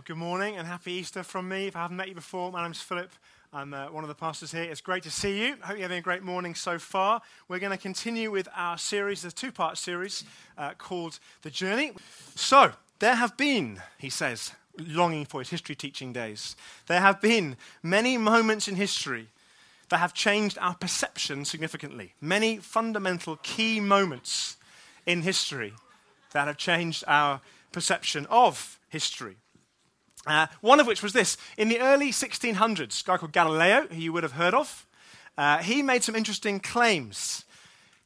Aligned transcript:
Well, 0.00 0.04
good 0.06 0.16
morning 0.16 0.56
and 0.56 0.66
happy 0.66 0.92
Easter 0.92 1.22
from 1.22 1.46
me. 1.46 1.66
If 1.66 1.76
I 1.76 1.80
haven't 1.80 1.98
met 1.98 2.08
you 2.08 2.14
before, 2.14 2.50
my 2.50 2.62
name's 2.62 2.80
Philip. 2.80 3.10
I'm 3.52 3.74
uh, 3.74 3.88
one 3.88 4.02
of 4.02 4.08
the 4.08 4.14
pastors 4.14 4.50
here. 4.50 4.62
It's 4.62 4.80
great 4.80 5.02
to 5.02 5.10
see 5.10 5.44
you. 5.44 5.56
Hope 5.60 5.76
you're 5.76 5.82
having 5.82 5.98
a 5.98 6.00
great 6.00 6.22
morning 6.22 6.54
so 6.54 6.78
far. 6.78 7.20
We're 7.48 7.58
going 7.58 7.76
to 7.76 7.82
continue 7.82 8.30
with 8.30 8.48
our 8.56 8.78
series, 8.78 9.26
a 9.26 9.30
two 9.30 9.52
part 9.52 9.76
series 9.76 10.24
uh, 10.56 10.72
called 10.78 11.18
The 11.42 11.50
Journey. 11.50 11.92
So, 12.34 12.72
there 12.98 13.14
have 13.16 13.36
been, 13.36 13.82
he 13.98 14.08
says, 14.08 14.52
longing 14.78 15.26
for 15.26 15.40
his 15.40 15.50
history 15.50 15.74
teaching 15.74 16.14
days, 16.14 16.56
there 16.86 17.02
have 17.02 17.20
been 17.20 17.58
many 17.82 18.16
moments 18.16 18.68
in 18.68 18.76
history 18.76 19.26
that 19.90 19.98
have 19.98 20.14
changed 20.14 20.56
our 20.62 20.76
perception 20.76 21.44
significantly. 21.44 22.14
Many 22.22 22.56
fundamental 22.56 23.36
key 23.42 23.80
moments 23.80 24.56
in 25.04 25.20
history 25.20 25.74
that 26.32 26.46
have 26.46 26.56
changed 26.56 27.04
our 27.06 27.42
perception 27.70 28.24
of 28.30 28.78
history. 28.88 29.36
Uh, 30.26 30.46
one 30.60 30.80
of 30.80 30.86
which 30.86 31.02
was 31.02 31.12
this. 31.12 31.36
In 31.56 31.68
the 31.68 31.80
early 31.80 32.10
1600s, 32.10 33.02
a 33.02 33.04
guy 33.04 33.16
called 33.16 33.32
Galileo, 33.32 33.86
who 33.88 33.96
you 33.96 34.12
would 34.12 34.22
have 34.22 34.32
heard 34.32 34.54
of, 34.54 34.86
uh, 35.38 35.58
he 35.58 35.82
made 35.82 36.02
some 36.02 36.14
interesting 36.14 36.60
claims. 36.60 37.44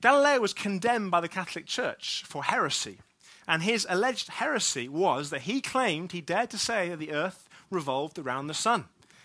Galileo 0.01 0.41
was 0.41 0.53
condemned 0.53 1.11
by 1.11 1.21
the 1.21 1.29
Catholic 1.29 1.67
Church 1.67 2.23
for 2.27 2.45
heresy. 2.45 2.99
And 3.49 3.63
his 3.63 3.87
alleged 3.89 4.29
heresy 4.29 4.89
was 4.89 5.31
that 5.31 5.43
he 5.43 5.61
claimed 5.61 6.13
he 6.13 6.21
dared 6.21 6.51
to 6.51 6.59
say 6.59 6.89
that 6.89 6.99
the 6.99 7.13
earth 7.13 7.49
revolved 7.71 8.19
around 8.19 8.47
the 8.47 8.55
sun, 8.55 8.85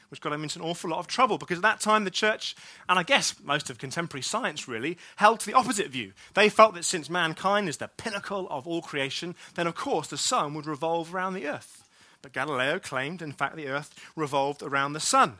which 0.09 0.19
got 0.19 0.33
him 0.33 0.44
into 0.44 0.59
an 0.59 0.66
awful 0.66 0.89
lot 0.89 0.99
of 0.99 1.08
trouble 1.08 1.38
because 1.38 1.59
at 1.59 1.63
that 1.63 1.80
time 1.80 2.03
the 2.03 2.11
church, 2.11 2.55
and 2.89 2.97
I 2.97 3.03
guess 3.03 3.35
most 3.44 3.69
of 3.69 3.77
contemporary 3.77 4.23
science 4.23 4.67
really, 4.67 4.97
held 5.17 5.39
to 5.41 5.45
the 5.45 5.53
opposite 5.53 5.89
view. 5.89 6.13
They 6.33 6.49
felt 6.49 6.73
that 6.73 6.85
since 6.85 7.09
mankind 7.09 7.69
is 7.69 7.77
the 7.77 7.88
pinnacle 7.88 8.47
of 8.49 8.67
all 8.67 8.81
creation, 8.81 9.35
then 9.55 9.67
of 9.67 9.75
course 9.75 10.08
the 10.08 10.17
sun 10.17 10.53
would 10.55 10.66
revolve 10.66 11.13
around 11.13 11.33
the 11.33 11.47
earth. 11.47 11.78
But 12.22 12.34
Galileo 12.34 12.80
claimed, 12.80 13.22
in 13.22 13.32
fact, 13.32 13.55
the 13.55 13.68
earth 13.68 13.94
revolved 14.16 14.62
around 14.62 14.94
the 14.94 15.00
sun. 15.00 15.38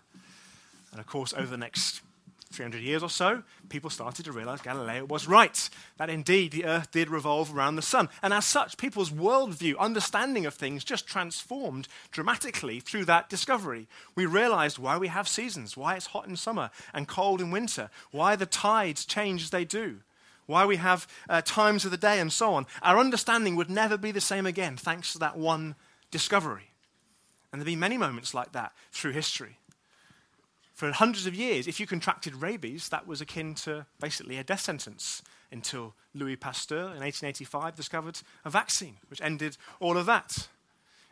And 0.92 1.00
of 1.00 1.08
course, 1.08 1.34
over 1.34 1.48
the 1.48 1.58
next 1.58 2.02
300 2.52 2.82
years 2.82 3.04
or 3.04 3.10
so, 3.10 3.44
people 3.70 3.92
started 3.92 4.26
to 4.26 4.32
realize 4.32 4.62
Galileo 4.62 5.06
was 5.06 5.28
right, 5.28 5.70
that 5.98 6.10
indeed 6.10 6.52
the 6.52 6.66
earth 6.66 6.90
did 6.92 7.10
revolve 7.10 7.56
around 7.56 7.76
the 7.76 7.82
sun. 7.82 8.10
And 8.24 8.34
as 8.34 8.46
such, 8.46 8.78
people's 8.78 9.12
worldview, 9.12 9.78
understanding 9.78 10.48
of 10.48 10.56
things 10.56 10.84
just 10.84 11.06
transformed 11.06 11.88
dramatically 12.12 12.80
through 12.80 13.06
that 13.06 13.30
discovery. 13.30 13.88
We 14.16 14.26
realized 14.26 14.80
why 14.80 14.98
we 14.98 15.10
have 15.10 15.28
seasons, 15.28 15.78
why 15.78 15.96
it's 15.96 16.08
hot 16.08 16.28
in 16.28 16.36
summer 16.38 16.72
and 16.92 17.08
cold 17.08 17.40
in 17.40 17.52
winter, 17.52 17.92
why 18.12 18.36
the 18.36 18.48
tides 18.48 19.06
change 19.06 19.44
as 19.44 19.50
they 19.52 19.66
do, 19.66 19.98
why 20.48 20.66
we 20.66 20.78
have 20.78 21.08
uh, 21.30 21.42
times 21.42 21.86
of 21.86 21.92
the 21.92 21.98
day, 21.98 22.20
and 22.20 22.34
so 22.34 22.56
on. 22.56 22.66
Our 22.82 22.98
understanding 22.98 23.56
would 23.58 23.70
never 23.70 23.96
be 23.96 24.12
the 24.12 24.22
same 24.22 24.48
again 24.48 24.76
thanks 24.76 25.14
to 25.14 25.20
that 25.20 25.38
one 25.38 25.76
discovery. 26.10 26.69
And 27.52 27.60
there 27.60 27.66
have 27.66 27.72
been 27.72 27.80
many 27.80 27.98
moments 27.98 28.34
like 28.34 28.52
that 28.52 28.74
through 28.92 29.12
history. 29.12 29.58
For 30.74 30.92
hundreds 30.92 31.26
of 31.26 31.36
years, 31.36 31.68
if 31.68 31.80
you 31.80 31.88
contracted 31.88 32.36
rabies, 32.36 32.90
that 32.90 33.06
was 33.06 33.20
akin 33.20 33.54
to 33.56 33.86
basically 34.00 34.38
a 34.38 34.44
death 34.44 34.62
sentence 34.62 35.22
until 35.52 35.94
Louis 36.14 36.36
Pasteur 36.36 36.94
in 36.94 37.02
1885 37.02 37.76
discovered 37.76 38.22
a 38.46 38.50
vaccine, 38.50 38.98
which 39.10 39.22
ended 39.22 39.58
all 39.80 39.98
of 39.98 40.06
that. 40.06 40.48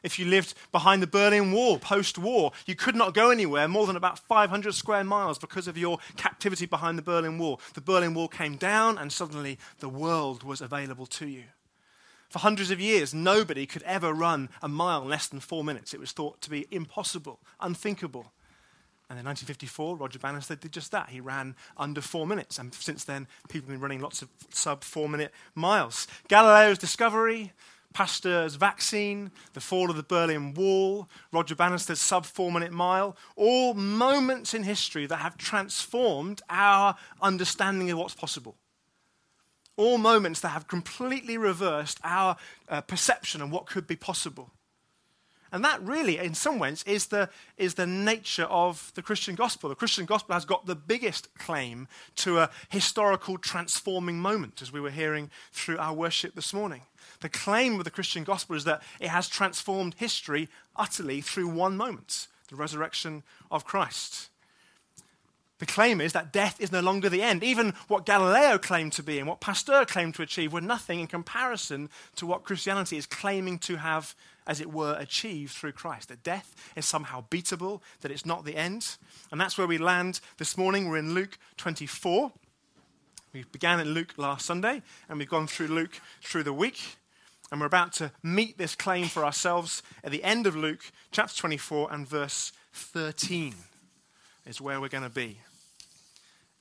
If 0.03 0.19
you 0.19 0.25
lived 0.25 0.53
behind 0.71 1.01
the 1.01 1.07
Berlin 1.07 1.51
Wall 1.51 1.79
post 1.79 2.17
war, 2.17 2.51
you 2.65 2.75
could 2.75 2.95
not 2.95 3.13
go 3.13 3.29
anywhere 3.29 3.67
more 3.67 3.87
than 3.87 3.95
about 3.95 4.19
500 4.19 4.73
square 4.73 5.03
miles 5.03 5.39
because 5.39 5.67
of 5.67 5.77
your 5.77 5.97
captivity 6.15 6.65
behind 6.65 6.97
the 6.97 7.01
Berlin 7.01 7.37
Wall. 7.37 7.59
The 7.73 7.81
Berlin 7.81 8.13
Wall 8.13 8.27
came 8.27 8.55
down, 8.55 8.97
and 8.97 9.11
suddenly 9.11 9.57
the 9.79 9.89
world 9.89 10.43
was 10.43 10.61
available 10.61 11.07
to 11.07 11.27
you. 11.27 11.43
For 12.29 12.39
hundreds 12.39 12.71
of 12.71 12.79
years, 12.79 13.13
nobody 13.13 13.65
could 13.65 13.83
ever 13.83 14.13
run 14.13 14.49
a 14.61 14.67
mile 14.67 15.03
in 15.03 15.09
less 15.09 15.27
than 15.27 15.39
four 15.39 15.63
minutes. 15.63 15.93
It 15.93 15.99
was 15.99 16.11
thought 16.11 16.41
to 16.41 16.49
be 16.49 16.67
impossible, 16.71 17.39
unthinkable. 17.61 18.31
And 19.09 19.17
in 19.17 19.25
1954, 19.25 19.95
Roger 19.95 20.19
Bannister 20.19 20.55
did 20.55 20.73
just 20.73 20.91
that. 20.91 21.09
He 21.09 21.21
ran 21.21 21.55
under 21.77 22.01
four 22.01 22.27
minutes. 22.27 22.59
And 22.59 22.73
since 22.73 23.05
then, 23.05 23.27
people 23.47 23.67
have 23.67 23.75
been 23.75 23.81
running 23.81 24.01
lots 24.01 24.21
of 24.21 24.27
sub 24.49 24.83
four 24.83 25.07
minute 25.07 25.31
miles. 25.55 26.07
Galileo's 26.27 26.77
discovery, 26.77 27.53
Pasteur's 27.93 28.55
vaccine, 28.55 29.31
the 29.53 29.61
fall 29.61 29.89
of 29.89 29.95
the 29.95 30.03
Berlin 30.03 30.53
Wall, 30.53 31.07
Roger 31.31 31.55
Bannister's 31.55 32.01
sub 32.01 32.25
four 32.25 32.51
minute 32.51 32.73
mile, 32.73 33.15
all 33.37 33.73
moments 33.73 34.53
in 34.53 34.63
history 34.63 35.05
that 35.05 35.17
have 35.17 35.37
transformed 35.37 36.41
our 36.49 36.97
understanding 37.21 37.89
of 37.89 37.97
what's 37.97 38.13
possible 38.13 38.57
all 39.77 39.97
moments 39.97 40.41
that 40.41 40.49
have 40.49 40.67
completely 40.67 41.37
reversed 41.37 41.99
our 42.03 42.35
uh, 42.67 42.81
perception 42.81 43.41
of 43.41 43.51
what 43.51 43.67
could 43.67 43.87
be 43.87 43.95
possible. 43.95 44.51
And 45.51 45.63
that 45.63 45.81
really, 45.81 46.17
in 46.17 46.33
some 46.33 46.59
ways, 46.59 46.83
is 46.85 47.07
the, 47.07 47.29
is 47.57 47.75
the 47.75 47.87
nature 47.87 48.43
of 48.43 48.91
the 48.95 49.01
Christian 49.01 49.35
gospel. 49.35 49.69
The 49.69 49.75
Christian 49.75 50.05
gospel 50.05 50.33
has 50.33 50.43
got 50.43 50.65
the 50.65 50.75
biggest 50.75 51.33
claim 51.37 51.87
to 52.17 52.39
a 52.39 52.49
historical 52.69 53.37
transforming 53.37 54.19
moment, 54.19 54.61
as 54.61 54.73
we 54.73 54.81
were 54.81 54.89
hearing 54.89 55.29
through 55.53 55.77
our 55.77 55.93
worship 55.93 56.35
this 56.35 56.53
morning. 56.53 56.81
The 57.21 57.29
claim 57.29 57.77
of 57.77 57.85
the 57.85 57.91
Christian 57.91 58.25
gospel 58.25 58.57
is 58.57 58.65
that 58.65 58.81
it 58.99 59.07
has 59.07 59.29
transformed 59.29 59.95
history 59.97 60.49
utterly 60.75 61.21
through 61.21 61.47
one 61.47 61.77
moment 61.77 62.27
the 62.49 62.55
resurrection 62.55 63.23
of 63.51 63.65
Christ. 63.65 64.29
The 65.59 65.65
claim 65.65 66.01
is 66.01 66.13
that 66.13 66.31
death 66.31 66.61
is 66.61 66.71
no 66.71 66.81
longer 66.81 67.09
the 67.09 67.23
end. 67.23 67.43
Even 67.43 67.73
what 67.87 68.05
Galileo 68.05 68.57
claimed 68.59 68.93
to 68.93 69.03
be 69.03 69.17
and 69.17 69.27
what 69.27 69.41
Pasteur 69.41 69.85
claimed 69.85 70.13
to 70.15 70.21
achieve 70.21 70.53
were 70.53 70.61
nothing 70.61 70.99
in 70.99 71.07
comparison 71.07 71.89
to 72.15 72.27
what 72.27 72.43
Christianity 72.43 72.97
is 72.97 73.07
claiming 73.07 73.57
to 73.59 73.77
have, 73.77 74.13
as 74.45 74.61
it 74.61 74.71
were, 74.71 74.95
achieved 74.99 75.53
through 75.53 75.71
Christ. 75.71 76.09
That 76.09 76.21
death 76.21 76.55
is 76.75 76.85
somehow 76.85 77.23
beatable, 77.31 77.81
that 78.01 78.11
it's 78.11 78.25
not 78.25 78.45
the 78.45 78.55
end. 78.55 78.97
And 79.31 79.41
that's 79.41 79.57
where 79.57 79.65
we 79.65 79.79
land 79.79 80.19
this 80.37 80.57
morning. 80.57 80.89
We're 80.89 80.97
in 80.97 81.15
Luke 81.15 81.39
24. 81.57 82.31
We 83.33 83.43
began 83.51 83.79
in 83.79 83.89
Luke 83.89 84.13
last 84.17 84.45
Sunday, 84.45 84.83
and 85.09 85.17
we've 85.17 85.29
gone 85.29 85.47
through 85.47 85.67
Luke 85.67 85.99
through 86.21 86.43
the 86.43 86.53
week. 86.53 86.97
And 87.51 87.59
we're 87.59 87.67
about 87.67 87.93
to 87.93 88.11
meet 88.21 88.57
this 88.57 88.75
claim 88.75 89.05
for 89.07 89.25
ourselves 89.25 89.81
at 90.03 90.11
the 90.11 90.23
end 90.23 90.45
of 90.45 90.55
Luke, 90.55 90.91
chapter 91.11 91.35
24 91.35 91.91
and 91.91 92.07
verse 92.07 92.51
13 92.73 93.55
is 94.45 94.61
where 94.61 94.79
we're 94.79 94.87
going 94.87 95.03
to 95.03 95.09
be. 95.09 95.39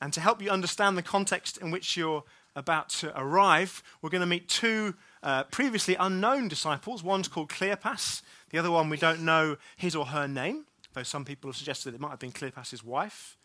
And 0.00 0.12
to 0.12 0.20
help 0.20 0.42
you 0.42 0.50
understand 0.50 0.96
the 0.96 1.02
context 1.02 1.58
in 1.58 1.70
which 1.70 1.96
you're 1.96 2.24
about 2.54 2.88
to 2.88 3.18
arrive, 3.18 3.82
we're 4.00 4.10
going 4.10 4.20
to 4.20 4.26
meet 4.26 4.48
two 4.48 4.94
uh, 5.22 5.44
previously 5.44 5.94
unknown 5.98 6.48
disciples. 6.48 7.02
One's 7.02 7.28
called 7.28 7.48
Cleopas, 7.48 8.22
the 8.50 8.58
other 8.58 8.70
one 8.70 8.88
we 8.90 8.96
don't 8.96 9.20
know 9.20 9.56
his 9.76 9.96
or 9.96 10.06
her 10.06 10.28
name, 10.28 10.64
though 10.94 11.02
some 11.02 11.24
people 11.24 11.48
have 11.48 11.56
suggested 11.56 11.94
it 11.94 12.00
might 12.00 12.10
have 12.10 12.18
been 12.18 12.32
Cleopas's 12.32 12.84
wife. 12.84 13.36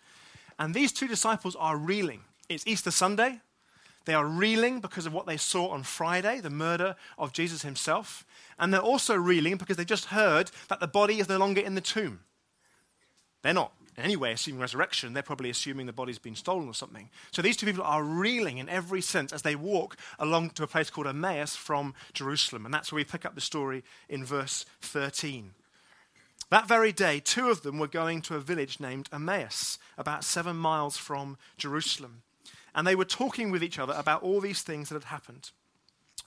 And 0.60 0.74
these 0.74 0.92
two 0.92 1.08
disciples 1.08 1.56
are 1.56 1.78
reeling. 1.78 2.22
It's 2.50 2.68
Easter 2.68 2.92
Sunday. 2.92 3.40
They 4.06 4.14
are 4.14 4.26
reeling 4.26 4.80
because 4.80 5.06
of 5.06 5.14
what 5.14 5.28
they 5.28 5.38
saw 5.38 5.70
on 5.70 5.84
Friday, 5.84 6.40
the 6.40 6.50
murder 6.50 6.96
of 7.18 7.34
Jesus 7.34 7.62
himself. 7.62 8.26
And 8.58 8.74
they're 8.74 8.82
also 8.82 9.16
reeling 9.16 9.58
because 9.58 9.78
they 9.78 9.86
just 9.86 10.06
heard 10.06 10.52
that 10.70 10.80
the 10.80 10.88
body 10.88 11.20
is 11.20 11.30
no 11.30 11.38
longer 11.38 11.62
in 11.62 11.76
the 11.76 11.82
tomb. 11.82 12.22
They're 13.42 13.54
not 13.54 13.74
anyway 13.98 14.34
assuming 14.34 14.62
resurrection, 14.62 15.14
they're 15.14 15.24
probably 15.24 15.50
assuming 15.50 15.86
the 15.86 15.94
body's 15.94 16.20
been 16.20 16.36
stolen 16.36 16.68
or 16.68 16.74
something. 16.74 17.10
So 17.32 17.42
these 17.42 17.58
two 17.58 17.66
people 17.66 17.84
are 17.84 18.04
reeling 18.04 18.58
in 18.58 18.70
every 18.70 19.02
sense 19.02 19.34
as 19.34 19.42
they 19.42 19.56
walk 19.56 19.98
along 20.20 20.52
to 20.52 20.64
a 20.64 20.68
place 20.68 20.90
called 20.90 21.08
Emmaus 21.08 21.56
from 21.56 21.94
Jerusalem. 22.14 22.66
And 22.66 22.74
that's 22.74 22.92
where 22.92 22.98
we 22.98 23.04
pick 23.04 23.26
up 23.26 23.36
the 23.36 23.42
story 23.42 23.84
in 24.10 24.26
verse 24.26 24.66
13. 24.82 25.52
That 26.50 26.68
very 26.68 26.92
day, 26.92 27.20
two 27.20 27.50
of 27.50 27.62
them 27.62 27.80
were 27.80 27.88
going 27.88 28.22
to 28.24 28.36
a 28.36 28.42
village 28.42 28.80
named 28.80 29.08
Emmaus, 29.14 29.80
about 29.98 30.26
seven 30.26 30.58
miles 30.58 30.98
from 30.98 31.38
Jerusalem. 31.58 32.24
And 32.76 32.86
they 32.86 32.96
were 32.96 33.06
talking 33.06 33.52
with 33.52 33.64
each 33.64 33.80
other 33.80 33.94
about 33.98 34.24
all 34.24 34.42
these 34.42 34.62
things 34.62 34.90
that 34.90 34.96
had 34.96 35.06
happened. 35.06 35.52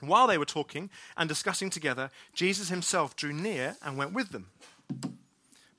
While 0.01 0.27
they 0.27 0.39
were 0.39 0.45
talking 0.45 0.91
and 1.17 1.29
discussing 1.29 1.71
together, 1.71 2.11
Jesus 2.35 2.69
himself 2.69 3.17
drew 3.17 3.33
near 3.33 3.77
and 3.83 3.97
went 3.97 4.13
with 4.13 4.31
them 4.31 4.49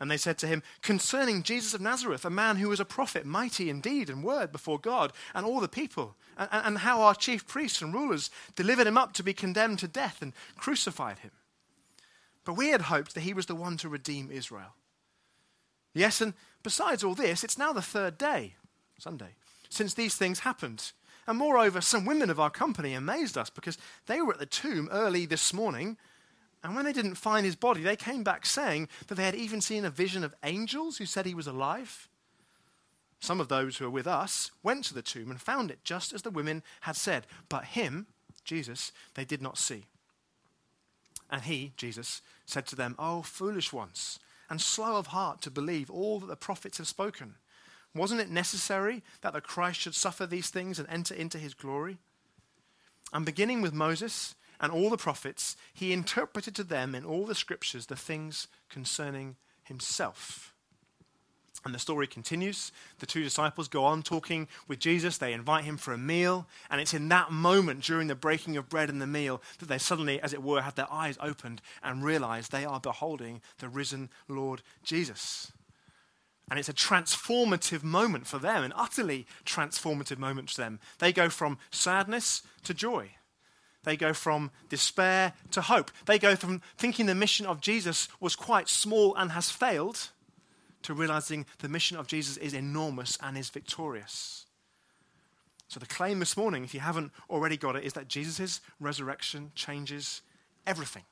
And 0.00 0.10
they 0.10 0.16
said 0.16 0.38
to 0.38 0.46
him, 0.46 0.62
Concerning 0.82 1.42
Jesus 1.42 1.72
of 1.72 1.80
Nazareth, 1.80 2.24
a 2.24 2.30
man 2.30 2.56
who 2.56 2.68
was 2.68 2.80
a 2.80 2.84
prophet, 2.84 3.24
mighty 3.24 3.70
in 3.70 3.80
deed 3.80 4.10
and 4.10 4.24
word 4.24 4.50
before 4.50 4.78
God 4.78 5.12
and 5.34 5.46
all 5.46 5.60
the 5.60 5.68
people, 5.68 6.16
and, 6.36 6.48
and, 6.52 6.78
how 6.78 7.00
our 7.02 7.14
chief 7.14 7.46
priests 7.46 7.80
and 7.80 7.94
rulers 7.94 8.28
delivered 8.56 8.88
him 8.88 8.98
up 8.98 9.12
to 9.14 9.22
be 9.22 9.32
condemned 9.32 9.78
to 9.78 9.88
death 9.88 10.20
and 10.20 10.32
crucified 10.56 11.20
him. 11.20 11.30
But 12.44 12.54
we 12.54 12.68
had 12.68 12.82
hoped 12.82 13.14
that 13.14 13.22
he 13.22 13.34
was 13.34 13.46
the 13.46 13.54
one 13.54 13.76
to 13.78 13.88
redeem 13.88 14.30
Israel. 14.30 14.74
Yes, 15.94 16.20
and 16.20 16.34
besides 16.64 17.04
all 17.04 17.14
this, 17.14 17.44
it's 17.44 17.56
now 17.56 17.72
the 17.72 17.80
third 17.80 18.18
day, 18.18 18.56
Sunday, 18.98 19.36
since 19.68 19.94
these 19.94 20.16
things 20.16 20.40
happened. 20.40 20.92
And 21.26 21.38
moreover, 21.38 21.80
some 21.80 22.04
women 22.04 22.30
of 22.30 22.40
our 22.40 22.50
company 22.50 22.94
amazed 22.94 23.38
us 23.38 23.48
because 23.48 23.78
they 24.06 24.20
were 24.20 24.32
at 24.32 24.40
the 24.40 24.46
tomb 24.46 24.88
early 24.92 25.24
this 25.24 25.54
morning. 25.54 25.96
And 26.64 26.74
when 26.74 26.86
they 26.86 26.94
didn't 26.94 27.16
find 27.16 27.44
his 27.44 27.56
body, 27.56 27.82
they 27.82 27.94
came 27.94 28.24
back 28.24 28.46
saying 28.46 28.88
that 29.06 29.16
they 29.16 29.24
had 29.24 29.34
even 29.34 29.60
seen 29.60 29.84
a 29.84 29.90
vision 29.90 30.24
of 30.24 30.34
angels 30.42 30.96
who 30.96 31.04
said 31.04 31.26
he 31.26 31.34
was 31.34 31.46
alive. 31.46 32.08
Some 33.20 33.38
of 33.38 33.48
those 33.48 33.76
who 33.76 33.84
were 33.84 33.90
with 33.90 34.06
us 34.06 34.50
went 34.62 34.84
to 34.86 34.94
the 34.94 35.02
tomb 35.02 35.30
and 35.30 35.40
found 35.40 35.70
it 35.70 35.84
just 35.84 36.14
as 36.14 36.22
the 36.22 36.30
women 36.30 36.62
had 36.80 36.96
said. 36.96 37.26
But 37.50 37.66
him, 37.66 38.06
Jesus, 38.44 38.92
they 39.12 39.26
did 39.26 39.42
not 39.42 39.58
see. 39.58 39.84
And 41.30 41.42
he, 41.42 41.72
Jesus, 41.76 42.22
said 42.46 42.66
to 42.68 42.76
them, 42.76 42.94
Oh, 42.98 43.20
foolish 43.20 43.70
ones, 43.70 44.18
and 44.48 44.58
slow 44.58 44.96
of 44.96 45.08
heart 45.08 45.42
to 45.42 45.50
believe 45.50 45.90
all 45.90 46.18
that 46.20 46.26
the 46.26 46.36
prophets 46.36 46.78
have 46.78 46.88
spoken. 46.88 47.34
Wasn't 47.94 48.20
it 48.20 48.30
necessary 48.30 49.02
that 49.20 49.34
the 49.34 49.40
Christ 49.42 49.80
should 49.80 49.94
suffer 49.94 50.26
these 50.26 50.48
things 50.48 50.78
and 50.78 50.88
enter 50.88 51.14
into 51.14 51.38
his 51.38 51.52
glory? 51.52 51.98
And 53.12 53.26
beginning 53.26 53.60
with 53.60 53.74
Moses 53.74 54.34
and 54.64 54.72
all 54.72 54.88
the 54.88 54.96
prophets, 54.96 55.58
he 55.74 55.92
interpreted 55.92 56.54
to 56.54 56.64
them 56.64 56.94
in 56.94 57.04
all 57.04 57.26
the 57.26 57.34
scriptures 57.34 57.84
the 57.84 57.96
things 57.96 58.48
concerning 58.70 59.36
himself. 59.62 60.54
And 61.66 61.74
the 61.74 61.78
story 61.78 62.06
continues. 62.06 62.72
The 62.98 63.04
two 63.04 63.22
disciples 63.22 63.68
go 63.68 63.84
on 63.84 64.02
talking 64.02 64.48
with 64.66 64.78
Jesus. 64.78 65.18
They 65.18 65.34
invite 65.34 65.64
him 65.64 65.76
for 65.76 65.92
a 65.92 65.98
meal. 65.98 66.46
And 66.70 66.80
it's 66.80 66.94
in 66.94 67.10
that 67.10 67.30
moment 67.30 67.82
during 67.84 68.08
the 68.08 68.14
breaking 68.14 68.56
of 68.56 68.70
bread 68.70 68.88
and 68.88 69.02
the 69.02 69.06
meal 69.06 69.42
that 69.58 69.68
they 69.68 69.76
suddenly, 69.76 70.18
as 70.18 70.32
it 70.32 70.42
were, 70.42 70.62
have 70.62 70.76
their 70.76 70.90
eyes 70.90 71.18
opened 71.20 71.60
and 71.82 72.02
realize 72.02 72.48
they 72.48 72.64
are 72.64 72.80
beholding 72.80 73.42
the 73.58 73.68
risen 73.68 74.08
Lord 74.28 74.62
Jesus. 74.82 75.52
And 76.50 76.58
it's 76.58 76.70
a 76.70 76.74
transformative 76.74 77.82
moment 77.82 78.26
for 78.26 78.38
them, 78.38 78.64
an 78.64 78.72
utterly 78.74 79.26
transformative 79.44 80.18
moment 80.18 80.48
for 80.48 80.62
them. 80.62 80.80
They 81.00 81.12
go 81.12 81.28
from 81.28 81.58
sadness 81.70 82.42
to 82.64 82.72
joy. 82.72 83.10
They 83.84 83.96
go 83.96 84.12
from 84.12 84.50
despair 84.68 85.34
to 85.52 85.60
hope. 85.60 85.90
They 86.06 86.18
go 86.18 86.36
from 86.36 86.62
thinking 86.76 87.06
the 87.06 87.14
mission 87.14 87.46
of 87.46 87.60
Jesus 87.60 88.08
was 88.18 88.34
quite 88.34 88.68
small 88.68 89.14
and 89.14 89.32
has 89.32 89.50
failed 89.50 90.10
to 90.82 90.94
realizing 90.94 91.46
the 91.60 91.68
mission 91.68 91.96
of 91.96 92.06
Jesus 92.06 92.36
is 92.36 92.52
enormous 92.52 93.18
and 93.22 93.38
is 93.38 93.50
victorious. 93.50 94.46
So, 95.68 95.80
the 95.80 95.86
claim 95.86 96.18
this 96.18 96.36
morning, 96.36 96.62
if 96.62 96.74
you 96.74 96.80
haven't 96.80 97.10
already 97.30 97.56
got 97.56 97.74
it, 97.74 97.84
is 97.84 97.94
that 97.94 98.06
Jesus' 98.06 98.60
resurrection 98.80 99.50
changes 99.54 100.22
everything. 100.66 101.04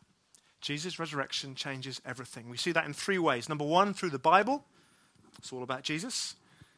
Jesus' 0.61 0.99
resurrection 0.99 1.55
changes 1.55 2.01
everything. 2.07 2.49
We 2.49 2.57
see 2.57 2.73
that 2.73 2.87
in 2.87 2.93
three 2.93 3.19
ways. 3.19 3.49
Number 3.49 3.65
one, 3.65 3.95
through 3.95 4.11
the 4.11 4.19
Bible. 4.19 4.65
It's 5.39 5.53
all 5.53 5.63
about 5.63 5.83
Jesus. 5.83 6.37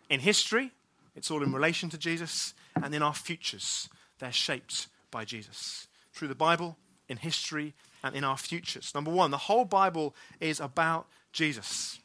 In 0.09 0.21
history, 0.21 0.71
it's 1.15 1.31
all 1.31 1.43
in 1.43 1.53
relation 1.53 1.91
to 1.91 1.99
Jesus. 1.99 2.55
And 2.83 2.95
in 2.95 3.03
our 3.03 3.13
futures, 3.13 3.89
they're 4.19 4.33
shaped 4.33 4.87
by 5.15 5.25
Jesus. 5.25 5.87
Through 6.13 6.27
the 6.27 6.35
Bible, 6.35 6.77
in 7.09 7.19
history, 7.19 7.73
and 8.03 8.17
in 8.17 8.25
our 8.25 8.37
futures. 8.37 8.93
Number 8.97 9.13
one, 9.13 9.31
the 9.31 9.39
whole 9.39 9.65
Bible 9.65 10.13
is 10.41 10.59
about 10.59 11.07
Jesus, 11.33 12.01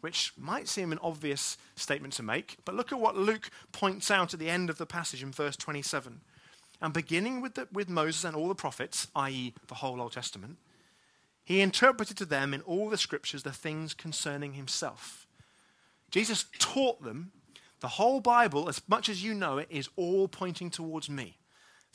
which 0.00 0.32
might 0.38 0.66
seem 0.66 0.90
an 0.90 0.98
obvious 1.02 1.58
statement 1.76 2.14
to 2.14 2.22
make, 2.22 2.56
but 2.64 2.74
look 2.74 2.90
at 2.90 2.98
what 2.98 3.18
Luke 3.18 3.50
points 3.72 4.10
out 4.10 4.32
at 4.32 4.40
the 4.40 4.48
end 4.48 4.70
of 4.70 4.78
the 4.78 4.86
passage 4.86 5.22
in 5.22 5.30
verse 5.30 5.56
27. 5.56 6.22
And 6.80 6.94
beginning 6.94 7.42
with, 7.42 7.54
the, 7.54 7.68
with 7.70 7.90
Moses 7.90 8.24
and 8.24 8.34
all 8.34 8.48
the 8.48 8.54
prophets, 8.54 9.08
i.e., 9.14 9.52
the 9.68 9.74
whole 9.74 10.00
Old 10.00 10.12
Testament, 10.12 10.56
he 11.44 11.60
interpreted 11.60 12.16
to 12.16 12.24
them 12.24 12.54
in 12.54 12.62
all 12.62 12.88
the 12.88 12.96
scriptures 12.96 13.42
the 13.42 13.52
things 13.52 13.92
concerning 13.92 14.54
himself. 14.54 15.26
Jesus 16.10 16.46
taught 16.58 17.02
them 17.02 17.32
the 17.80 17.88
whole 17.88 18.20
Bible, 18.20 18.70
as 18.70 18.80
much 18.88 19.10
as 19.10 19.22
you 19.22 19.34
know 19.34 19.58
it, 19.58 19.66
is 19.68 19.90
all 19.96 20.28
pointing 20.28 20.70
towards 20.70 21.10
me. 21.10 21.36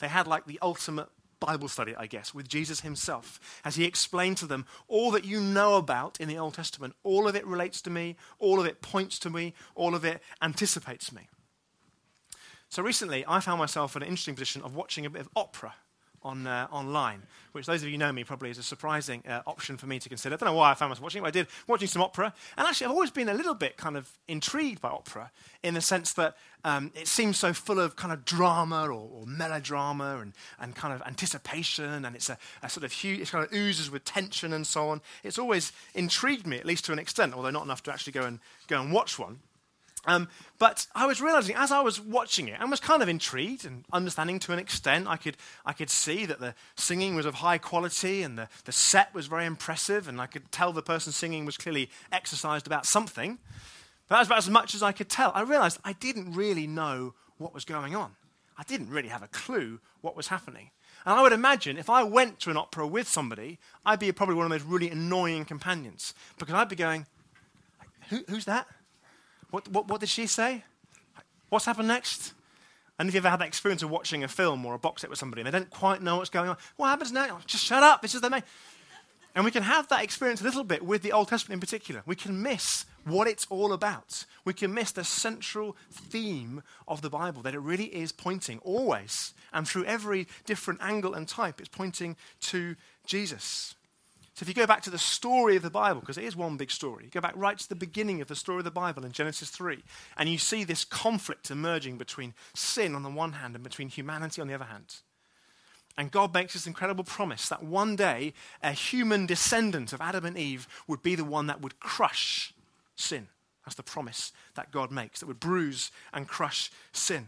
They 0.00 0.08
had 0.08 0.26
like 0.26 0.46
the 0.46 0.58
ultimate 0.60 1.08
Bible 1.38 1.68
study, 1.68 1.94
I 1.96 2.06
guess, 2.06 2.34
with 2.34 2.48
Jesus 2.48 2.80
himself, 2.80 3.40
as 3.64 3.76
he 3.76 3.84
explained 3.84 4.36
to 4.38 4.46
them 4.46 4.66
all 4.88 5.10
that 5.12 5.24
you 5.24 5.40
know 5.40 5.76
about 5.76 6.20
in 6.20 6.28
the 6.28 6.38
Old 6.38 6.54
Testament. 6.54 6.94
All 7.02 7.26
of 7.26 7.34
it 7.34 7.46
relates 7.46 7.80
to 7.82 7.90
me, 7.90 8.16
all 8.38 8.60
of 8.60 8.66
it 8.66 8.82
points 8.82 9.18
to 9.20 9.30
me, 9.30 9.54
all 9.74 9.94
of 9.94 10.04
it 10.04 10.22
anticipates 10.42 11.12
me. 11.12 11.28
So 12.68 12.82
recently, 12.82 13.24
I 13.26 13.40
found 13.40 13.58
myself 13.58 13.96
in 13.96 14.02
an 14.02 14.08
interesting 14.08 14.34
position 14.34 14.62
of 14.62 14.76
watching 14.76 15.06
a 15.06 15.10
bit 15.10 15.22
of 15.22 15.28
opera 15.34 15.74
on, 16.22 16.46
uh, 16.46 16.66
online, 16.70 17.22
which 17.52 17.66
those 17.66 17.82
of 17.82 17.88
you 17.88 17.98
know 17.98 18.12
me 18.12 18.24
probably 18.24 18.50
is 18.50 18.58
a 18.58 18.62
surprising 18.62 19.22
uh, 19.26 19.40
option 19.46 19.76
for 19.76 19.86
me 19.86 19.98
to 19.98 20.08
consider. 20.08 20.34
I 20.34 20.38
don't 20.38 20.48
know 20.48 20.54
why 20.54 20.70
I 20.70 20.74
found 20.74 20.90
myself 20.90 21.04
watching 21.04 21.20
it, 21.20 21.22
but 21.22 21.28
I 21.28 21.30
did, 21.30 21.46
watching 21.66 21.88
some 21.88 22.02
opera. 22.02 22.32
And 22.56 22.66
actually, 22.66 22.86
I've 22.86 22.92
always 22.92 23.10
been 23.10 23.28
a 23.28 23.34
little 23.34 23.54
bit 23.54 23.76
kind 23.76 23.96
of 23.96 24.10
intrigued 24.28 24.80
by 24.80 24.90
opera 24.90 25.30
in 25.62 25.74
the 25.74 25.80
sense 25.80 26.12
that 26.14 26.36
um, 26.64 26.92
it 26.94 27.08
seems 27.08 27.38
so 27.38 27.52
full 27.52 27.80
of 27.80 27.96
kind 27.96 28.12
of 28.12 28.24
drama 28.24 28.84
or, 28.86 28.92
or, 28.92 29.26
melodrama 29.26 30.18
and, 30.20 30.34
and 30.58 30.74
kind 30.74 30.92
of 30.92 31.02
anticipation, 31.06 32.04
and 32.04 32.14
it's 32.14 32.28
a, 32.28 32.36
a 32.62 32.68
sort 32.68 32.84
of 32.84 32.92
huge, 32.92 33.20
it 33.20 33.30
kind 33.30 33.44
of 33.44 33.52
oozes 33.52 33.90
with 33.90 34.04
tension 34.04 34.52
and 34.52 34.66
so 34.66 34.90
on. 34.90 35.00
It's 35.24 35.38
always 35.38 35.72
intrigued 35.94 36.46
me, 36.46 36.58
at 36.58 36.66
least 36.66 36.84
to 36.86 36.92
an 36.92 36.98
extent, 36.98 37.34
although 37.34 37.50
not 37.50 37.64
enough 37.64 37.82
to 37.84 37.92
actually 37.92 38.12
go 38.12 38.22
and, 38.22 38.40
go 38.68 38.80
and 38.80 38.92
watch 38.92 39.18
one. 39.18 39.40
Um, 40.06 40.28
but 40.58 40.86
I 40.94 41.06
was 41.06 41.20
realizing 41.20 41.54
as 41.56 41.70
I 41.70 41.82
was 41.82 42.00
watching 42.00 42.48
it, 42.48 42.58
I 42.58 42.64
was 42.64 42.80
kind 42.80 43.02
of 43.02 43.08
intrigued 43.08 43.66
and 43.66 43.84
understanding 43.92 44.38
to 44.40 44.52
an 44.52 44.58
extent. 44.58 45.06
I 45.06 45.16
could, 45.16 45.36
I 45.66 45.72
could 45.74 45.90
see 45.90 46.24
that 46.24 46.40
the 46.40 46.54
singing 46.74 47.14
was 47.14 47.26
of 47.26 47.34
high 47.34 47.58
quality 47.58 48.22
and 48.22 48.38
the, 48.38 48.48
the 48.64 48.72
set 48.72 49.14
was 49.14 49.26
very 49.26 49.44
impressive, 49.44 50.08
and 50.08 50.20
I 50.20 50.26
could 50.26 50.50
tell 50.50 50.72
the 50.72 50.82
person 50.82 51.12
singing 51.12 51.44
was 51.44 51.58
clearly 51.58 51.90
exercised 52.10 52.66
about 52.66 52.86
something. 52.86 53.38
But 54.08 54.14
that 54.14 54.18
was 54.20 54.28
about 54.28 54.38
as 54.38 54.50
much 54.50 54.74
as 54.74 54.82
I 54.82 54.92
could 54.92 55.08
tell. 55.08 55.32
I 55.34 55.42
realized 55.42 55.78
I 55.84 55.92
didn't 55.92 56.32
really 56.32 56.66
know 56.66 57.14
what 57.36 57.52
was 57.52 57.64
going 57.64 57.94
on. 57.94 58.12
I 58.56 58.62
didn't 58.62 58.90
really 58.90 59.08
have 59.08 59.22
a 59.22 59.28
clue 59.28 59.80
what 60.00 60.16
was 60.16 60.28
happening. 60.28 60.70
And 61.04 61.14
I 61.14 61.22
would 61.22 61.32
imagine 61.32 61.78
if 61.78 61.88
I 61.88 62.02
went 62.02 62.40
to 62.40 62.50
an 62.50 62.56
opera 62.56 62.86
with 62.86 63.08
somebody, 63.08 63.58
I'd 63.86 63.98
be 63.98 64.12
probably 64.12 64.34
one 64.34 64.44
of 64.44 64.50
those 64.50 64.62
really 64.62 64.90
annoying 64.90 65.44
companions 65.44 66.14
because 66.38 66.54
I'd 66.54 66.68
be 66.68 66.76
going, 66.76 67.06
Who, 68.08 68.22
Who's 68.28 68.44
that? 68.46 68.66
What, 69.50 69.68
what, 69.68 69.88
what 69.88 70.00
did 70.00 70.08
she 70.08 70.26
say? 70.26 70.64
What's 71.48 71.64
happened 71.64 71.88
next? 71.88 72.34
And 72.98 73.08
if 73.08 73.14
you've 73.14 73.24
ever 73.24 73.30
had 73.30 73.40
that 73.40 73.48
experience 73.48 73.82
of 73.82 73.90
watching 73.90 74.22
a 74.22 74.28
film 74.28 74.64
or 74.66 74.74
a 74.74 74.78
box 74.78 75.02
set 75.02 75.10
with 75.10 75.18
somebody 75.18 75.40
and 75.40 75.46
they 75.46 75.58
don't 75.58 75.70
quite 75.70 76.02
know 76.02 76.18
what's 76.18 76.30
going 76.30 76.50
on, 76.50 76.56
what 76.76 76.88
happens 76.88 77.12
now? 77.12 77.26
Oh, 77.30 77.40
just 77.46 77.64
shut 77.64 77.82
up. 77.82 78.02
This 78.02 78.14
is 78.14 78.20
the 78.20 78.30
main. 78.30 78.42
And 79.34 79.44
we 79.44 79.50
can 79.50 79.62
have 79.62 79.88
that 79.88 80.02
experience 80.02 80.40
a 80.40 80.44
little 80.44 80.64
bit 80.64 80.84
with 80.84 81.02
the 81.02 81.12
Old 81.12 81.28
Testament 81.28 81.56
in 81.56 81.60
particular. 81.60 82.02
We 82.04 82.16
can 82.16 82.42
miss 82.42 82.84
what 83.04 83.26
it's 83.26 83.46
all 83.48 83.72
about. 83.72 84.26
We 84.44 84.52
can 84.52 84.74
miss 84.74 84.92
the 84.92 85.04
central 85.04 85.76
theme 85.90 86.62
of 86.86 87.00
the 87.00 87.10
Bible, 87.10 87.42
that 87.42 87.54
it 87.54 87.60
really 87.60 87.86
is 87.86 88.12
pointing 88.12 88.58
always 88.58 89.32
and 89.52 89.66
through 89.66 89.84
every 89.84 90.26
different 90.46 90.80
angle 90.82 91.14
and 91.14 91.26
type, 91.26 91.60
it's 91.60 91.68
pointing 91.68 92.16
to 92.40 92.76
Jesus. 93.04 93.74
So 94.40 94.44
if 94.44 94.48
you 94.48 94.54
go 94.54 94.66
back 94.66 94.80
to 94.84 94.90
the 94.90 94.96
story 94.96 95.56
of 95.56 95.62
the 95.62 95.68
Bible, 95.68 96.00
because 96.00 96.16
it 96.16 96.24
is 96.24 96.34
one 96.34 96.56
big 96.56 96.70
story, 96.70 97.04
you 97.04 97.10
go 97.10 97.20
back 97.20 97.34
right 97.36 97.58
to 97.58 97.68
the 97.68 97.74
beginning 97.74 98.22
of 98.22 98.28
the 98.28 98.34
story 98.34 98.56
of 98.60 98.64
the 98.64 98.70
Bible 98.70 99.04
in 99.04 99.12
Genesis 99.12 99.50
3, 99.50 99.84
and 100.16 100.30
you 100.30 100.38
see 100.38 100.64
this 100.64 100.82
conflict 100.82 101.50
emerging 101.50 101.98
between 101.98 102.32
sin 102.54 102.94
on 102.94 103.02
the 103.02 103.10
one 103.10 103.32
hand 103.32 103.54
and 103.54 103.62
between 103.62 103.90
humanity 103.90 104.40
on 104.40 104.48
the 104.48 104.54
other 104.54 104.64
hand. 104.64 104.94
And 105.98 106.10
God 106.10 106.32
makes 106.32 106.54
this 106.54 106.66
incredible 106.66 107.04
promise 107.04 107.50
that 107.50 107.62
one 107.62 107.96
day 107.96 108.32
a 108.62 108.72
human 108.72 109.26
descendant 109.26 109.92
of 109.92 110.00
Adam 110.00 110.24
and 110.24 110.38
Eve 110.38 110.66
would 110.88 111.02
be 111.02 111.14
the 111.14 111.22
one 111.22 111.46
that 111.48 111.60
would 111.60 111.78
crush 111.78 112.54
sin. 112.96 113.28
That's 113.66 113.76
the 113.76 113.82
promise 113.82 114.32
that 114.54 114.70
God 114.70 114.90
makes, 114.90 115.20
that 115.20 115.26
would 115.26 115.38
bruise 115.38 115.90
and 116.14 116.26
crush 116.26 116.70
sin. 116.94 117.26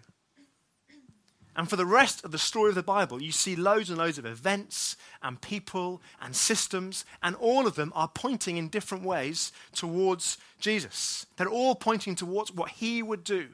And 1.54 1.68
for 1.68 1.76
the 1.76 1.86
rest 1.86 2.24
of 2.24 2.30
the 2.30 2.38
story 2.38 2.70
of 2.70 2.74
the 2.74 2.82
Bible, 2.82 3.22
you 3.22 3.30
see 3.30 3.56
loads 3.56 3.90
and 3.90 3.98
loads 3.98 4.16
of 4.16 4.24
events 4.24 4.96
and 5.22 5.40
people 5.40 6.00
and 6.20 6.34
systems, 6.34 7.04
and 7.22 7.36
all 7.36 7.66
of 7.66 7.74
them 7.74 7.92
are 7.94 8.08
pointing 8.08 8.56
in 8.56 8.68
different 8.68 9.04
ways 9.04 9.52
towards 9.74 10.38
Jesus. 10.60 11.26
They're 11.36 11.48
all 11.48 11.74
pointing 11.74 12.14
towards 12.14 12.52
what 12.52 12.70
he 12.70 13.02
would 13.02 13.24
do 13.24 13.48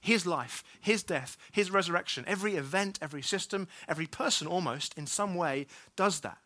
his 0.00 0.26
life, 0.26 0.64
his 0.80 1.04
death, 1.04 1.36
his 1.52 1.70
resurrection. 1.70 2.24
Every 2.26 2.56
event, 2.56 2.98
every 3.00 3.22
system, 3.22 3.68
every 3.86 4.08
person 4.08 4.48
almost, 4.48 4.98
in 4.98 5.06
some 5.06 5.36
way, 5.36 5.68
does 5.94 6.20
that. 6.20 6.38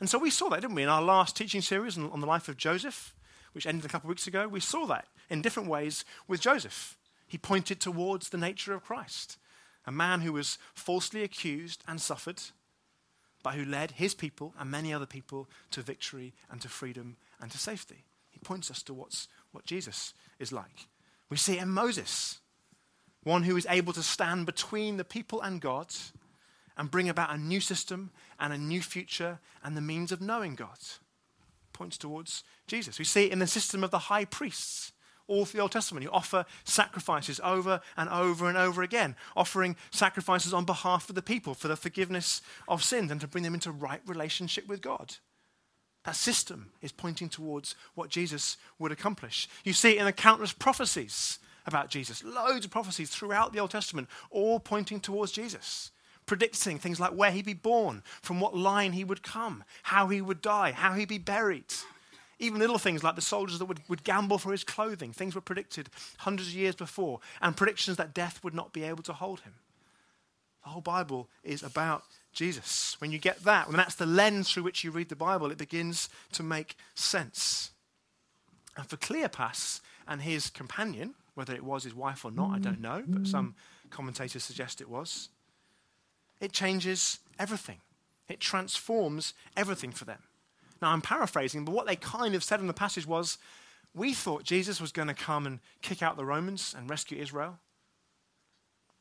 And 0.00 0.10
so 0.10 0.18
we 0.18 0.30
saw 0.30 0.48
that, 0.48 0.62
didn't 0.62 0.74
we, 0.74 0.82
in 0.82 0.88
our 0.88 1.00
last 1.00 1.36
teaching 1.36 1.60
series 1.60 1.96
on 1.96 2.20
the 2.20 2.26
life 2.26 2.48
of 2.48 2.56
Joseph, 2.56 3.14
which 3.52 3.68
ended 3.68 3.84
a 3.84 3.88
couple 3.88 4.08
of 4.08 4.16
weeks 4.16 4.26
ago? 4.26 4.48
We 4.48 4.58
saw 4.58 4.84
that 4.86 5.06
in 5.30 5.42
different 5.42 5.68
ways 5.68 6.04
with 6.26 6.40
Joseph. 6.40 6.98
He 7.28 7.38
pointed 7.38 7.78
towards 7.78 8.30
the 8.30 8.38
nature 8.38 8.74
of 8.74 8.82
Christ 8.82 9.36
a 9.88 9.92
man 9.92 10.20
who 10.20 10.34
was 10.34 10.58
falsely 10.74 11.24
accused 11.24 11.82
and 11.88 11.98
suffered, 11.98 12.42
but 13.42 13.54
who 13.54 13.64
led 13.64 13.92
his 13.92 14.14
people 14.14 14.52
and 14.58 14.70
many 14.70 14.92
other 14.92 15.06
people 15.06 15.48
to 15.70 15.80
victory 15.80 16.34
and 16.50 16.60
to 16.60 16.68
freedom 16.68 17.16
and 17.40 17.50
to 17.50 17.56
safety. 17.56 18.04
He 18.30 18.38
points 18.38 18.70
us 18.70 18.82
to 18.82 18.92
what's, 18.92 19.28
what 19.50 19.64
Jesus 19.64 20.12
is 20.38 20.52
like. 20.52 20.88
We 21.30 21.38
see 21.38 21.58
in 21.58 21.70
Moses, 21.70 22.40
one 23.24 23.44
who 23.44 23.56
is 23.56 23.66
able 23.70 23.94
to 23.94 24.02
stand 24.02 24.44
between 24.44 24.98
the 24.98 25.04
people 25.04 25.40
and 25.40 25.58
God 25.58 25.88
and 26.76 26.90
bring 26.90 27.08
about 27.08 27.34
a 27.34 27.38
new 27.38 27.60
system 27.60 28.10
and 28.38 28.52
a 28.52 28.58
new 28.58 28.82
future 28.82 29.38
and 29.64 29.74
the 29.74 29.80
means 29.80 30.12
of 30.12 30.20
knowing 30.20 30.54
God. 30.54 30.78
Points 31.72 31.96
towards 31.96 32.44
Jesus. 32.66 32.98
We 32.98 33.06
see 33.06 33.24
it 33.24 33.32
in 33.32 33.38
the 33.38 33.46
system 33.46 33.82
of 33.82 33.90
the 33.90 33.98
high 33.98 34.26
priests 34.26 34.92
all 35.28 35.44
through 35.44 35.58
the 35.58 35.62
Old 35.62 35.72
Testament. 35.72 36.02
You 36.02 36.10
offer 36.10 36.44
sacrifices 36.64 37.40
over 37.44 37.80
and 37.96 38.08
over 38.08 38.48
and 38.48 38.58
over 38.58 38.82
again, 38.82 39.14
offering 39.36 39.76
sacrifices 39.90 40.52
on 40.52 40.64
behalf 40.64 41.08
of 41.08 41.14
the 41.14 41.22
people 41.22 41.54
for 41.54 41.68
the 41.68 41.76
forgiveness 41.76 42.42
of 42.66 42.82
sins 42.82 43.12
and 43.12 43.20
to 43.20 43.28
bring 43.28 43.44
them 43.44 43.54
into 43.54 43.70
right 43.70 44.00
relationship 44.06 44.66
with 44.66 44.82
God. 44.82 45.16
That 46.04 46.16
system 46.16 46.72
is 46.80 46.90
pointing 46.90 47.28
towards 47.28 47.74
what 47.94 48.10
Jesus 48.10 48.56
would 48.78 48.92
accomplish. 48.92 49.46
You 49.62 49.72
see 49.72 49.96
it 49.96 49.98
in 49.98 50.06
the 50.06 50.12
countless 50.12 50.52
prophecies 50.52 51.38
about 51.66 51.90
Jesus, 51.90 52.24
loads 52.24 52.64
of 52.64 52.70
prophecies 52.70 53.10
throughout 53.10 53.52
the 53.52 53.60
Old 53.60 53.70
Testament, 53.70 54.08
all 54.30 54.58
pointing 54.58 55.00
towards 55.00 55.32
Jesus 55.32 55.90
predicting 56.28 56.78
things 56.78 57.00
like 57.00 57.10
where 57.12 57.32
he'd 57.32 57.44
be 57.44 57.54
born, 57.54 58.02
from 58.22 58.38
what 58.38 58.56
line 58.56 58.92
he 58.92 59.02
would 59.02 59.22
come, 59.22 59.64
how 59.82 60.06
he 60.08 60.20
would 60.20 60.40
die, 60.40 60.70
how 60.70 60.92
he'd 60.92 61.08
be 61.08 61.18
buried. 61.18 61.72
Even 62.38 62.60
little 62.60 62.78
things 62.78 63.02
like 63.02 63.16
the 63.16 63.20
soldiers 63.20 63.58
that 63.58 63.64
would, 63.64 63.80
would 63.88 64.04
gamble 64.04 64.38
for 64.38 64.52
his 64.52 64.62
clothing, 64.62 65.12
things 65.12 65.34
were 65.34 65.40
predicted 65.40 65.90
hundreds 66.18 66.50
of 66.50 66.54
years 66.54 66.74
before, 66.74 67.20
and 67.42 67.56
predictions 67.56 67.96
that 67.96 68.14
death 68.14 68.42
would 68.44 68.54
not 68.54 68.72
be 68.72 68.84
able 68.84 69.02
to 69.02 69.12
hold 69.12 69.40
him. 69.40 69.54
The 70.62 70.70
whole 70.70 70.82
Bible 70.82 71.28
is 71.42 71.62
about 71.62 72.04
Jesus. 72.32 72.96
When 73.00 73.10
you 73.10 73.18
get 73.18 73.42
that, 73.44 73.66
when 73.66 73.76
that's 73.76 73.94
the 73.94 74.06
lens 74.06 74.50
through 74.50 74.62
which 74.62 74.84
you 74.84 74.90
read 74.90 75.08
the 75.08 75.16
Bible, 75.16 75.50
it 75.50 75.58
begins 75.58 76.08
to 76.32 76.42
make 76.42 76.76
sense. 76.94 77.70
And 78.76 78.86
for 78.86 78.96
Cleopas 78.96 79.80
and 80.06 80.22
his 80.22 80.50
companion, 80.50 81.14
whether 81.34 81.54
it 81.54 81.64
was 81.64 81.84
his 81.84 81.94
wife 81.94 82.24
or 82.24 82.30
not, 82.30 82.54
I 82.54 82.58
don't 82.58 82.80
know, 82.80 83.02
but 83.06 83.26
some 83.26 83.54
commentators 83.90 84.44
suggest 84.44 84.80
it 84.80 84.88
was, 84.88 85.28
it 86.40 86.52
changes 86.52 87.18
everything. 87.38 87.78
It 88.28 88.40
transforms 88.40 89.34
everything 89.56 89.90
for 89.90 90.04
them. 90.04 90.22
Now, 90.80 90.92
I'm 90.92 91.00
paraphrasing, 91.00 91.64
but 91.64 91.74
what 91.74 91.86
they 91.86 91.96
kind 91.96 92.34
of 92.34 92.44
said 92.44 92.60
in 92.60 92.66
the 92.66 92.72
passage 92.72 93.06
was 93.06 93.38
we 93.94 94.14
thought 94.14 94.44
Jesus 94.44 94.80
was 94.80 94.92
going 94.92 95.08
to 95.08 95.14
come 95.14 95.46
and 95.46 95.60
kick 95.82 96.02
out 96.02 96.16
the 96.16 96.24
Romans 96.24 96.74
and 96.76 96.88
rescue 96.88 97.20
Israel. 97.20 97.58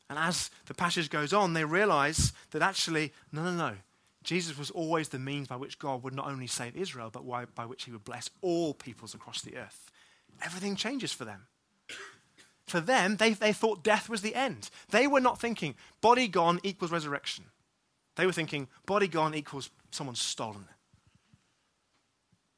And 0.10 0.18
as 0.18 0.50
the 0.66 0.74
passage 0.74 1.10
goes 1.10 1.34
on, 1.34 1.54
they 1.54 1.66
realize 1.66 2.34
that 2.52 2.62
actually, 2.62 3.14
no, 3.32 3.44
no, 3.44 3.52
no. 3.52 3.76
Jesus 4.24 4.58
was 4.58 4.72
always 4.72 5.10
the 5.10 5.20
means 5.20 5.48
by 5.48 5.56
which 5.56 5.80
God 5.80 6.04
would 6.04 6.16
not 6.16 6.28
only 6.28 6.48
save 6.48 6.76
Israel, 6.76 7.10
but 7.12 7.26
by 7.56 7.66
which 7.66 7.84
he 7.86 7.92
would 7.92 8.04
bless 8.04 8.30
all 8.42 8.74
peoples 8.74 9.14
across 9.14 9.42
the 9.42 9.58
earth. 9.58 9.92
Everything 10.42 10.76
changes 10.76 11.12
for 11.12 11.26
them. 11.26 11.48
For 12.66 12.82
them, 12.82 13.16
they, 13.16 13.32
they 13.32 13.54
thought 13.54 13.84
death 13.84 14.10
was 14.10 14.22
the 14.22 14.36
end. 14.36 14.70
They 14.90 15.08
were 15.08 15.22
not 15.22 15.40
thinking 15.40 15.76
body 16.02 16.28
gone 16.28 16.60
equals 16.64 16.92
resurrection. 16.92 17.46
They 18.18 18.26
were 18.26 18.34
thinking 18.34 18.68
body 18.86 19.08
gone 19.08 19.34
equals 19.34 19.70
someone 19.92 20.16
stolen. 20.16 20.68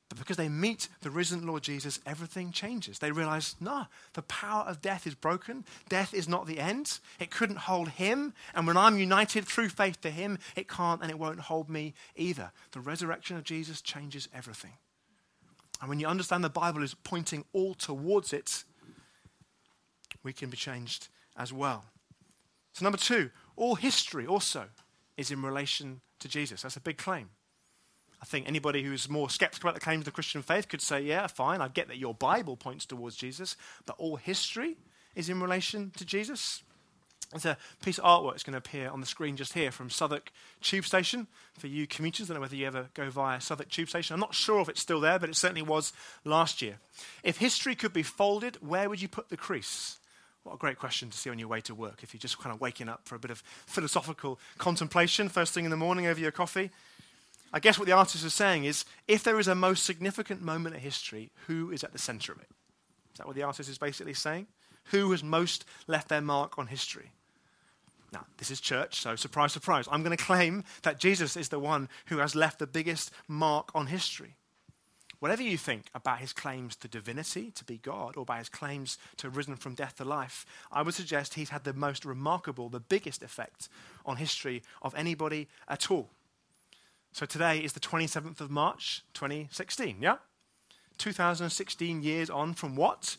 But 0.10 0.18
because 0.18 0.38
they 0.38 0.50
meet 0.50 0.89
the 1.01 1.12
risen 1.12 1.46
Lord 1.46 1.62
Jesus, 1.62 2.00
everything 2.04 2.51
changes. 2.51 2.98
They 2.98 3.12
realize, 3.12 3.56
no, 3.60 3.86
the 4.13 4.24
power 4.24 4.63
of 4.63 4.82
death 4.82 5.06
is 5.06 5.13
broken. 5.13 5.66
Death 5.88 6.16
is 6.16 6.28
not 6.28 6.48
the 6.48 6.60
end. 6.60 7.00
It 7.20 7.30
couldn't 7.30 7.60
hold 7.60 7.89
him. 7.89 8.34
And 8.56 8.66
when 8.66 8.75
I'm 8.75 8.98
united 8.98 9.46
through 9.46 9.70
faith 9.70 10.01
to 10.01 10.10
him, 10.10 10.39
it 10.56 10.68
can't 10.68 11.01
and 11.01 11.12
it 11.12 11.20
won't 11.20 11.42
hold 11.42 11.70
me 11.70 11.94
either. 12.16 12.51
The 12.72 12.80
resurrection 12.80 13.38
of 13.38 13.44
Jesus 13.44 13.82
changes 13.82 14.28
everything. 14.34 14.74
And 15.80 15.89
when 15.89 16.00
you 16.00 16.08
understand 16.08 16.44
the 16.44 16.50
Bible 16.50 16.82
is 16.82 16.96
pointing 16.96 17.46
all 17.54 17.75
towards 17.75 18.34
it, 18.34 18.63
we 20.24 20.34
can 20.34 20.50
be 20.50 20.58
changed 20.58 21.08
as 21.38 21.54
well. 21.54 21.86
So, 22.74 22.84
number 22.84 22.98
two, 22.98 23.30
all 23.56 23.75
history 23.75 24.25
also 24.25 24.66
is 25.18 25.32
in 25.32 25.42
relation 25.42 26.01
to 26.20 26.28
Jesus. 26.28 26.63
That's 26.63 26.75
a 26.75 26.82
big 26.82 26.98
claim. 26.98 27.30
I 28.22 28.26
think 28.26 28.48
anybody 28.48 28.84
who's 28.84 29.10
more 29.10 29.30
skeptical 29.30 29.70
about 29.70 29.80
the 29.80 29.84
claims 29.84 30.02
of 30.02 30.06
the 30.06 30.12
Christian 30.12 30.42
faith 30.42 30.68
could 30.68 30.82
say, 30.82 31.02
yeah, 31.02 31.28
fine, 31.28 31.62
I 31.62 31.68
get 31.70 31.88
that 31.88 31.98
your 31.98 32.14
Bible 32.14 32.58
points 32.58 32.86
towards 32.86 33.16
Jesus, 33.16 33.56
but 33.86 33.96
all 33.98 34.18
history 34.18 34.78
is 35.16 35.30
in 35.30 35.42
relation 35.42 35.92
to 35.98 36.06
Jesus. 36.06 36.64
There's 37.32 37.46
a 37.46 37.58
piece 37.84 38.00
of 38.00 38.06
artwork 38.06 38.32
that's 38.32 38.44
going 38.44 38.54
to 38.54 38.58
appear 38.58 38.90
on 38.90 39.02
the 39.02 39.06
screen 39.06 39.38
just 39.38 39.54
here 39.54 39.72
from 39.72 39.92
Southwark 39.92 40.32
Tube 40.62 40.86
Station. 40.86 41.28
For 41.60 41.68
you 41.68 41.86
commuters, 41.86 42.30
I 42.30 42.34
don't 42.34 42.38
know 42.38 42.42
whether 42.42 42.56
you 42.56 42.66
ever 42.66 42.88
go 42.96 43.10
via 43.12 43.40
Southwark 43.40 43.70
Tube 43.70 43.88
Station. 43.88 44.16
I'm 44.16 44.20
not 44.20 44.34
sure 44.34 44.62
if 44.62 44.70
it's 44.70 44.82
still 44.82 45.00
there, 45.00 45.20
but 45.20 45.30
it 45.30 45.36
certainly 45.36 45.62
was 45.62 45.94
last 46.26 46.62
year. 46.62 46.78
If 47.24 47.38
history 47.38 47.76
could 47.76 47.94
be 47.94 48.02
folded, 48.02 48.58
where 48.68 48.90
would 48.90 49.02
you 49.02 49.08
put 49.08 49.30
the 49.30 49.38
crease? 49.38 49.98
What 50.44 50.56
a 50.56 50.58
great 50.58 50.80
question 50.80 51.12
to 51.12 51.18
see 51.18 51.30
on 51.30 51.38
your 51.38 51.50
way 51.50 51.62
to 51.62 51.76
work 51.76 52.02
if 52.02 52.14
you're 52.14 52.20
just 52.20 52.40
kind 52.40 52.54
of 52.54 52.60
waking 52.60 52.90
up 52.90 53.02
for 53.04 53.14
a 53.14 53.20
bit 53.20 53.30
of 53.30 53.44
philosophical 53.68 54.40
contemplation 54.58 55.30
first 55.30 55.54
thing 55.54 55.66
in 55.66 55.72
the 55.72 55.78
morning 55.78 56.08
over 56.08 56.20
your 56.20 56.32
coffee. 56.32 56.72
I 57.51 57.60
guess 57.60 57.79
what 57.79 57.88
the 57.88 57.94
artist 57.94 58.24
is 58.24 58.34
saying 58.34 58.65
is 58.65 58.86
if 59.08 59.24
there 59.24 59.39
is 59.39 59.48
a 59.48 59.56
most 59.56 59.84
significant 59.84 60.41
moment 60.41 60.75
in 60.75 60.82
history, 60.82 61.32
who 61.48 61.72
is 61.72 61.84
at 61.84 61.94
the 61.94 62.00
center 62.00 62.32
of 62.32 62.39
it? 62.39 62.50
Is 63.13 63.18
that 63.18 63.27
what 63.27 63.36
the 63.36 63.44
artist 63.44 63.70
is 63.70 63.77
basically 63.77 64.13
saying? 64.13 64.48
Who 64.86 65.12
has 65.12 65.24
most 65.24 65.65
left 65.88 66.10
their 66.10 66.22
mark 66.22 66.58
on 66.58 66.68
history? 66.68 67.12
Now, 68.12 68.25
this 68.38 68.50
is 68.50 68.60
church, 68.60 69.01
so 69.01 69.15
surprise, 69.15 69.53
surprise. 69.53 69.88
I'm 69.91 70.03
going 70.03 70.18
to 70.18 70.24
claim 70.24 70.63
that 70.82 71.00
Jesus 71.00 71.38
is 71.38 71.50
the 71.50 71.60
one 71.60 71.89
who 72.08 72.18
has 72.18 72.36
left 72.36 72.60
the 72.60 72.68
biggest 72.68 73.12
mark 73.27 73.70
on 73.75 73.88
history. 73.88 74.36
Whatever 75.20 75.44
you 75.44 75.58
think 75.58 75.88
about 75.94 76.20
his 76.20 76.32
claims 76.32 76.77
to 76.77 76.88
divinity, 76.88 77.51
to 77.51 77.65
be 77.65 77.77
God, 77.77 78.15
or 78.15 78.24
by 78.24 78.38
his 78.38 78.48
claims 78.48 78.98
to 79.18 79.27
have 79.27 79.36
risen 79.36 79.58
from 79.58 79.75
death 79.75 79.98
to 79.98 80.06
life, 80.06 80.46
I 80.72 80.82
would 80.82 80.94
suggest 80.94 81.34
he's 81.34 81.50
had 81.50 81.65
the 81.65 81.74
most 81.74 82.06
remarkable, 82.06 82.70
the 82.70 82.79
biggest 82.79 83.22
effect 83.22 83.68
on 84.06 84.15
history 84.15 84.63
of 84.82 84.96
anybody 84.96 85.50
at 85.68 85.91
all. 85.91 86.10
So 87.12 87.25
today 87.25 87.60
is 87.60 87.74
the 87.74 87.80
27th 87.80 88.39
of 88.39 88.51
March, 88.51 89.04
2016, 89.13 89.98
yeah? 90.01 90.18
2016 90.98 92.04
years 92.04 92.30
on 92.30 92.54
from 92.54 92.75
what? 92.75 93.18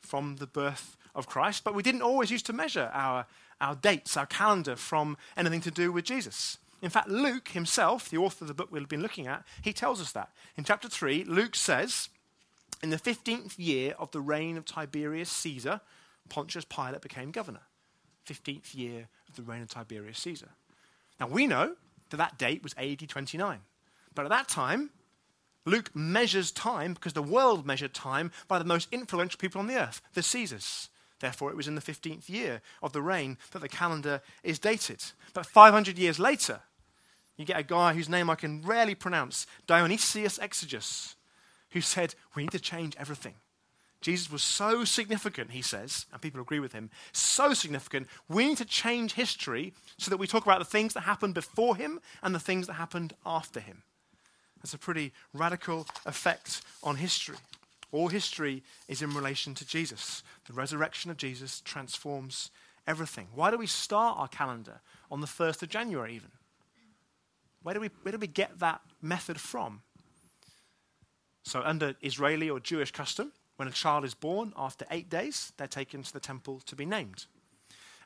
From 0.00 0.36
the 0.36 0.46
birth 0.46 0.96
of 1.14 1.26
Christ. 1.26 1.64
But 1.64 1.74
we 1.74 1.82
didn't 1.82 2.02
always 2.02 2.30
used 2.30 2.46
to 2.46 2.52
measure 2.52 2.90
our, 2.92 3.26
our 3.60 3.74
dates, 3.74 4.16
our 4.16 4.26
calendar 4.26 4.76
from 4.76 5.16
anything 5.36 5.60
to 5.62 5.70
do 5.70 5.92
with 5.92 6.04
Jesus. 6.04 6.58
In 6.82 6.88
fact, 6.88 7.08
Luke 7.08 7.48
himself, 7.48 8.08
the 8.08 8.16
author 8.16 8.44
of 8.44 8.48
the 8.48 8.54
book 8.54 8.68
we've 8.70 8.88
been 8.88 9.02
looking 9.02 9.26
at, 9.26 9.44
he 9.62 9.72
tells 9.72 10.00
us 10.00 10.12
that. 10.12 10.30
In 10.56 10.64
chapter 10.64 10.88
3, 10.88 11.24
Luke 11.24 11.54
says, 11.54 12.08
In 12.82 12.90
the 12.90 12.96
15th 12.96 13.54
year 13.58 13.94
of 13.98 14.10
the 14.12 14.20
reign 14.20 14.56
of 14.56 14.64
Tiberius 14.64 15.30
Caesar, 15.30 15.82
Pontius 16.30 16.64
Pilate 16.64 17.02
became 17.02 17.30
governor. 17.30 17.60
15th 18.26 18.74
year 18.74 19.08
of 19.28 19.36
the 19.36 19.42
reign 19.42 19.62
of 19.62 19.68
Tiberius 19.68 20.18
Caesar. 20.20 20.50
Now, 21.18 21.26
we 21.26 21.46
know 21.46 21.74
that 22.10 22.16
that 22.18 22.38
date 22.38 22.62
was 22.62 22.74
AD 22.76 23.08
29. 23.08 23.60
But 24.14 24.24
at 24.24 24.30
that 24.30 24.48
time, 24.48 24.90
Luke 25.64 25.94
measures 25.94 26.50
time 26.50 26.94
because 26.94 27.12
the 27.12 27.22
world 27.22 27.66
measured 27.66 27.94
time 27.94 28.32
by 28.48 28.58
the 28.58 28.64
most 28.64 28.88
influential 28.92 29.38
people 29.38 29.60
on 29.60 29.66
the 29.66 29.76
earth, 29.76 30.00
the 30.14 30.22
Caesars. 30.22 30.88
Therefore, 31.20 31.50
it 31.50 31.56
was 31.56 31.68
in 31.68 31.74
the 31.74 31.82
15th 31.82 32.28
year 32.28 32.62
of 32.82 32.92
the 32.92 33.02
reign 33.02 33.36
that 33.52 33.60
the 33.60 33.68
calendar 33.68 34.22
is 34.42 34.58
dated. 34.58 35.02
But 35.34 35.46
500 35.46 35.98
years 35.98 36.18
later, 36.18 36.60
you 37.36 37.44
get 37.44 37.58
a 37.58 37.62
guy 37.62 37.94
whose 37.94 38.08
name 38.08 38.30
I 38.30 38.34
can 38.34 38.62
rarely 38.62 38.94
pronounce, 38.94 39.46
Dionysius 39.66 40.38
Exiguus, 40.38 41.14
who 41.70 41.80
said, 41.80 42.14
We 42.34 42.42
need 42.42 42.52
to 42.52 42.60
change 42.60 42.96
everything. 42.98 43.34
Jesus 44.00 44.30
was 44.30 44.42
so 44.42 44.84
significant, 44.84 45.50
he 45.50 45.60
says, 45.60 46.06
and 46.12 46.22
people 46.22 46.40
agree 46.40 46.60
with 46.60 46.72
him, 46.72 46.90
so 47.12 47.52
significant, 47.52 48.08
we 48.28 48.46
need 48.46 48.56
to 48.56 48.64
change 48.64 49.12
history 49.12 49.74
so 49.98 50.10
that 50.10 50.16
we 50.16 50.26
talk 50.26 50.44
about 50.44 50.58
the 50.58 50.64
things 50.64 50.94
that 50.94 51.02
happened 51.02 51.34
before 51.34 51.76
him 51.76 52.00
and 52.22 52.34
the 52.34 52.40
things 52.40 52.66
that 52.66 52.74
happened 52.74 53.14
after 53.26 53.60
him. 53.60 53.82
That's 54.62 54.74
a 54.74 54.78
pretty 54.78 55.12
radical 55.34 55.86
effect 56.06 56.62
on 56.82 56.96
history. 56.96 57.36
All 57.92 58.08
history 58.08 58.62
is 58.88 59.02
in 59.02 59.12
relation 59.14 59.54
to 59.56 59.66
Jesus. 59.66 60.22
The 60.46 60.52
resurrection 60.52 61.10
of 61.10 61.16
Jesus 61.16 61.60
transforms 61.60 62.50
everything. 62.86 63.28
Why 63.34 63.50
do 63.50 63.58
we 63.58 63.66
start 63.66 64.18
our 64.18 64.28
calendar 64.28 64.80
on 65.10 65.20
the 65.20 65.26
1st 65.26 65.62
of 65.62 65.68
January, 65.68 66.14
even? 66.14 66.30
Where 67.62 67.74
do 67.74 67.80
we, 67.80 67.90
where 68.02 68.12
do 68.12 68.18
we 68.18 68.26
get 68.26 68.58
that 68.60 68.80
method 69.02 69.40
from? 69.40 69.82
So, 71.42 71.62
under 71.62 71.94
Israeli 72.02 72.48
or 72.48 72.60
Jewish 72.60 72.90
custom, 72.90 73.32
when 73.60 73.68
a 73.68 73.72
child 73.72 74.06
is 74.06 74.14
born, 74.14 74.54
after 74.56 74.86
eight 74.90 75.10
days, 75.10 75.52
they're 75.58 75.66
taken 75.66 76.02
to 76.02 76.12
the 76.14 76.18
temple 76.18 76.62
to 76.64 76.74
be 76.74 76.86
named. 76.86 77.26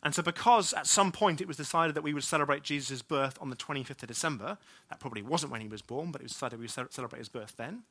And 0.03 0.13
so, 0.13 0.21
because 0.21 0.73
at 0.73 0.89
some 0.89 1.13
point 1.13 1.41
it 1.41 1.47
was 1.47 1.57
decided 1.57 1.95
that 1.95 2.03
we 2.03 2.13
would 2.13 2.25
celebrate 2.25 2.65
Jesus' 2.65 3.03
birth 3.03 3.39
on 3.41 3.51
the 3.51 3.57
25th 3.57 4.03
of 4.03 4.09
December, 4.09 4.59
that 4.91 4.99
probably 4.99 5.23
wasn't 5.23 5.53
when 5.53 5.61
he 5.61 5.69
was 5.69 5.81
born, 5.81 6.11
but 6.11 6.21
it 6.21 6.25
was 6.25 6.33
decided 6.33 6.59
we 6.59 6.65
would 6.65 6.93
celebrate 6.93 7.21
his 7.21 7.29
birth 7.29 7.55
then. 7.57 7.85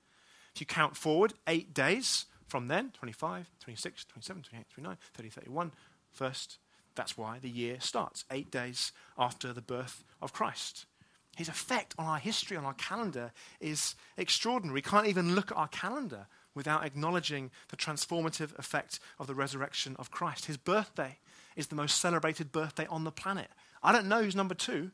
If 0.53 0.59
you 0.59 0.67
count 0.67 0.97
forward 0.97 1.35
eight 1.47 1.73
days 1.73 2.25
from 2.49 2.67
then 2.67 2.91
25, 2.91 3.49
26, 3.61 4.03
27, 4.03 4.43
28, 4.43 4.69
29, 4.69 4.97
30, 5.13 5.29
31, 5.29 5.71
first, 6.11 6.57
that's 6.95 7.17
why 7.17 7.39
the 7.39 7.49
year 7.49 7.77
starts, 7.79 8.25
eight 8.29 8.51
days 8.51 8.91
after 9.17 9.53
the 9.53 9.61
birth 9.61 10.03
of 10.21 10.33
Christ. 10.33 10.85
His 11.37 11.47
effect 11.47 11.95
on 11.97 12.07
our 12.07 12.19
history, 12.19 12.57
on 12.57 12.65
our 12.65 12.73
calendar, 12.73 13.31
is 13.61 13.95
extraordinary. 14.17 14.73
We 14.73 14.81
can't 14.81 15.07
even 15.07 15.33
look 15.33 15.49
at 15.49 15.57
our 15.57 15.69
calendar 15.69 16.27
without 16.55 16.85
acknowledging 16.85 17.51
the 17.69 17.77
transformative 17.77 18.57
effect 18.57 18.99
of 19.19 19.27
the 19.27 19.35
resurrection 19.35 19.95
of 19.97 20.11
Christ. 20.11 20.45
His 20.45 20.57
birthday 20.57 21.17
is 21.55 21.67
the 21.67 21.75
most 21.75 21.99
celebrated 21.99 22.51
birthday 22.51 22.87
on 22.87 23.03
the 23.03 23.11
planet. 23.11 23.49
I 23.81 23.91
don't 23.91 24.07
know 24.07 24.23
who's 24.23 24.35
number 24.35 24.55
two, 24.55 24.91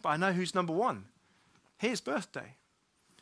but 0.00 0.10
I 0.10 0.16
know 0.16 0.32
who's 0.32 0.54
number 0.54 0.72
one. 0.72 1.06
His 1.78 2.00
birthday. 2.00 2.56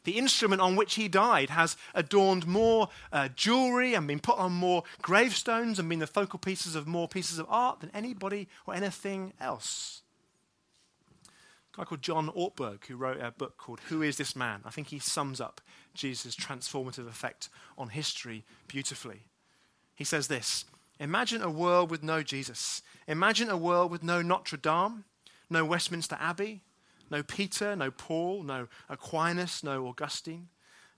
The 0.04 0.18
instrument 0.18 0.62
on 0.62 0.76
which 0.76 0.94
he 0.94 1.08
died 1.08 1.50
has 1.50 1.76
adorned 1.94 2.46
more 2.46 2.88
uh, 3.12 3.28
jewelry 3.28 3.94
and 3.94 4.06
been 4.06 4.20
put 4.20 4.38
on 4.38 4.52
more 4.52 4.84
gravestones 5.02 5.78
and 5.78 5.88
been 5.88 5.98
the 5.98 6.06
focal 6.06 6.38
pieces 6.38 6.74
of 6.74 6.86
more 6.86 7.06
pieces 7.06 7.38
of 7.38 7.46
art 7.50 7.80
than 7.80 7.90
anybody 7.92 8.48
or 8.66 8.74
anything 8.74 9.34
else. 9.40 10.02
A 11.74 11.78
guy 11.78 11.84
called 11.84 12.02
John 12.02 12.28
Ortberg, 12.30 12.84
who 12.86 12.96
wrote 12.96 13.20
a 13.20 13.30
book 13.30 13.56
called 13.56 13.80
Who 13.88 14.02
is 14.02 14.16
This 14.16 14.34
Man? 14.34 14.62
I 14.64 14.70
think 14.70 14.88
he 14.88 14.98
sums 14.98 15.40
up 15.40 15.60
Jesus' 15.94 16.34
transformative 16.34 17.08
effect 17.08 17.48
on 17.78 17.90
history 17.90 18.44
beautifully. 18.66 19.22
He 19.94 20.04
says 20.04 20.28
this 20.28 20.64
Imagine 20.98 21.42
a 21.42 21.50
world 21.50 21.90
with 21.90 22.02
no 22.02 22.22
Jesus. 22.22 22.82
Imagine 23.06 23.50
a 23.50 23.56
world 23.56 23.90
with 23.90 24.02
no 24.02 24.20
Notre 24.20 24.56
Dame, 24.56 25.04
no 25.48 25.64
Westminster 25.64 26.16
Abbey, 26.20 26.62
no 27.10 27.22
Peter, 27.22 27.76
no 27.76 27.90
Paul, 27.90 28.42
no 28.42 28.68
Aquinas, 28.88 29.62
no 29.62 29.86
Augustine, 29.86 30.48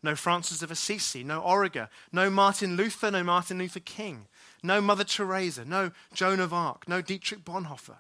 no 0.03 0.15
Francis 0.17 0.63
of 0.63 0.71
Assisi, 0.71 1.23
no 1.23 1.41
Origen, 1.41 1.89
no 2.11 2.31
Martin 2.31 2.77
Luther, 2.77 3.11
no 3.11 3.23
Martin 3.23 3.59
Luther 3.59 3.81
King, 3.81 4.27
no 4.63 4.81
Mother 4.81 5.05
Teresa, 5.05 5.65
no 5.65 5.93
Joan 6.15 6.41
of 6.41 6.53
Arc, 6.53 6.89
no 6.89 7.01
Dietrich 7.01 7.45
Bonhoeffer, 7.45 7.99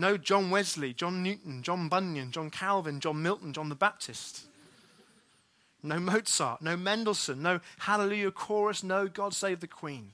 no 0.00 0.16
John 0.16 0.50
Wesley, 0.50 0.92
John 0.92 1.22
Newton, 1.22 1.62
John 1.62 1.88
Bunyan, 1.88 2.32
John 2.32 2.50
Calvin, 2.50 3.00
John 3.00 3.22
Milton, 3.22 3.52
John 3.52 3.68
the 3.68 3.74
Baptist. 3.74 4.46
No 5.82 5.98
Mozart, 5.98 6.60
no 6.60 6.76
Mendelssohn, 6.76 7.42
no 7.42 7.60
Hallelujah 7.78 8.30
Chorus, 8.32 8.82
no 8.82 9.06
God 9.06 9.32
Save 9.32 9.60
the 9.60 9.66
Queen 9.66 10.12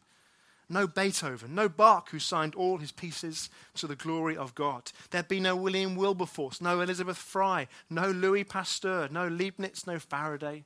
no 0.68 0.86
Beethoven, 0.86 1.54
no 1.54 1.68
Bach, 1.68 2.10
who 2.10 2.18
signed 2.18 2.54
all 2.54 2.78
his 2.78 2.92
pieces 2.92 3.50
to 3.74 3.86
the 3.86 3.96
glory 3.96 4.36
of 4.36 4.54
God. 4.54 4.90
There'd 5.10 5.28
be 5.28 5.40
no 5.40 5.54
William 5.54 5.94
Wilberforce, 5.94 6.60
no 6.60 6.80
Elizabeth 6.80 7.16
Fry, 7.16 7.68
no 7.88 8.10
Louis 8.10 8.44
Pasteur, 8.44 9.08
no 9.10 9.28
Leibniz, 9.28 9.86
no 9.86 9.98
Faraday, 9.98 10.64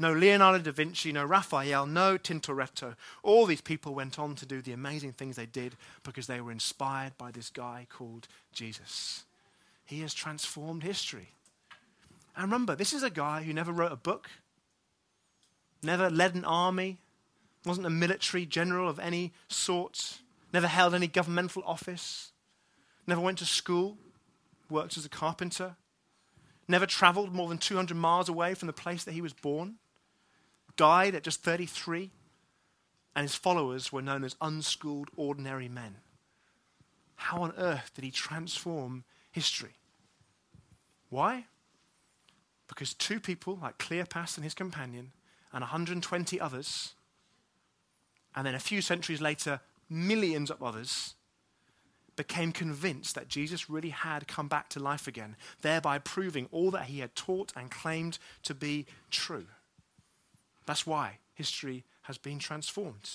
no 0.00 0.14
Leonardo 0.14 0.58
da 0.58 0.72
Vinci, 0.72 1.12
no 1.12 1.24
Raphael, 1.26 1.84
no 1.84 2.16
Tintoretto. 2.16 2.96
All 3.22 3.44
these 3.44 3.60
people 3.60 3.94
went 3.94 4.18
on 4.18 4.34
to 4.36 4.46
do 4.46 4.62
the 4.62 4.72
amazing 4.72 5.12
things 5.12 5.36
they 5.36 5.44
did 5.44 5.76
because 6.02 6.26
they 6.26 6.40
were 6.40 6.50
inspired 6.50 7.18
by 7.18 7.30
this 7.30 7.50
guy 7.50 7.86
called 7.90 8.26
Jesus. 8.50 9.24
He 9.84 10.00
has 10.00 10.14
transformed 10.14 10.84
history. 10.84 11.28
And 12.34 12.44
remember, 12.44 12.74
this 12.74 12.94
is 12.94 13.02
a 13.02 13.10
guy 13.10 13.42
who 13.42 13.52
never 13.52 13.72
wrote 13.72 13.92
a 13.92 13.96
book, 13.96 14.30
never 15.82 16.08
led 16.08 16.34
an 16.34 16.46
army, 16.46 16.96
wasn't 17.66 17.86
a 17.86 17.90
military 17.90 18.46
general 18.46 18.88
of 18.88 18.98
any 18.98 19.34
sort, 19.48 20.20
never 20.50 20.66
held 20.66 20.94
any 20.94 21.08
governmental 21.08 21.62
office, 21.66 22.32
never 23.06 23.20
went 23.20 23.36
to 23.38 23.44
school, 23.44 23.98
worked 24.70 24.96
as 24.96 25.04
a 25.04 25.10
carpenter, 25.10 25.76
never 26.68 26.86
traveled 26.86 27.34
more 27.34 27.50
than 27.50 27.58
200 27.58 27.94
miles 27.94 28.30
away 28.30 28.54
from 28.54 28.66
the 28.66 28.72
place 28.72 29.04
that 29.04 29.12
he 29.12 29.20
was 29.20 29.34
born, 29.34 29.74
died 30.76 31.14
at 31.14 31.22
just 31.22 31.42
33, 31.42 32.10
and 33.14 33.22
his 33.22 33.34
followers 33.34 33.92
were 33.92 34.02
known 34.02 34.24
as 34.24 34.36
unschooled, 34.40 35.08
ordinary 35.16 35.68
men. 35.68 35.96
How 37.16 37.42
on 37.42 37.52
earth 37.58 37.90
did 37.94 38.04
he 38.04 38.10
transform 38.10 39.04
history? 39.30 39.74
Why? 41.08 41.46
Because 42.68 42.94
two 42.94 43.20
people, 43.20 43.58
like 43.60 43.78
Cleopas 43.78 44.36
and 44.36 44.44
his 44.44 44.54
companion, 44.54 45.12
and 45.52 45.62
120 45.62 46.40
others, 46.40 46.94
and 48.34 48.46
then 48.46 48.54
a 48.54 48.60
few 48.60 48.80
centuries 48.80 49.20
later, 49.20 49.60
millions 49.88 50.50
of 50.50 50.62
others 50.62 51.14
became 52.16 52.52
convinced 52.52 53.14
that 53.14 53.28
Jesus 53.28 53.70
really 53.70 53.90
had 53.90 54.28
come 54.28 54.46
back 54.46 54.68
to 54.70 54.78
life 54.78 55.08
again, 55.08 55.36
thereby 55.62 55.98
proving 55.98 56.48
all 56.52 56.70
that 56.70 56.84
he 56.84 57.00
had 57.00 57.14
taught 57.14 57.52
and 57.56 57.70
claimed 57.70 58.18
to 58.44 58.54
be 58.54 58.86
true. 59.10 59.46
That's 60.70 60.86
why 60.86 61.18
history 61.34 61.82
has 62.02 62.16
been 62.16 62.38
transformed. 62.38 63.10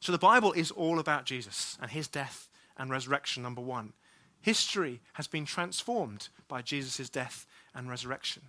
So 0.00 0.10
the 0.10 0.18
Bible 0.18 0.50
is 0.50 0.72
all 0.72 0.98
about 0.98 1.24
Jesus 1.24 1.78
and 1.80 1.88
his 1.88 2.08
death 2.08 2.48
and 2.76 2.90
resurrection, 2.90 3.44
number 3.44 3.60
one. 3.60 3.92
History 4.40 5.00
has 5.12 5.28
been 5.28 5.44
transformed 5.44 6.30
by 6.48 6.62
Jesus' 6.62 7.08
death 7.08 7.46
and 7.76 7.88
resurrection. 7.88 8.42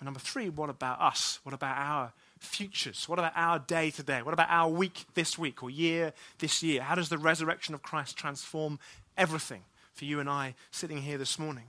And 0.00 0.06
number 0.06 0.18
three, 0.18 0.48
what 0.48 0.68
about 0.68 1.00
us? 1.00 1.38
What 1.44 1.54
about 1.54 1.78
our 1.78 2.12
futures? 2.40 3.08
What 3.08 3.20
about 3.20 3.34
our 3.36 3.60
day 3.60 3.92
today? 3.92 4.22
What 4.22 4.34
about 4.34 4.50
our 4.50 4.68
week 4.68 5.04
this 5.14 5.38
week 5.38 5.62
or 5.62 5.70
year 5.70 6.14
this 6.38 6.64
year? 6.64 6.82
How 6.82 6.96
does 6.96 7.10
the 7.10 7.16
resurrection 7.16 7.76
of 7.76 7.82
Christ 7.84 8.16
transform 8.16 8.80
everything 9.16 9.62
for 9.92 10.04
you 10.04 10.18
and 10.18 10.28
I 10.28 10.56
sitting 10.72 11.02
here 11.02 11.16
this 11.16 11.38
morning? 11.38 11.66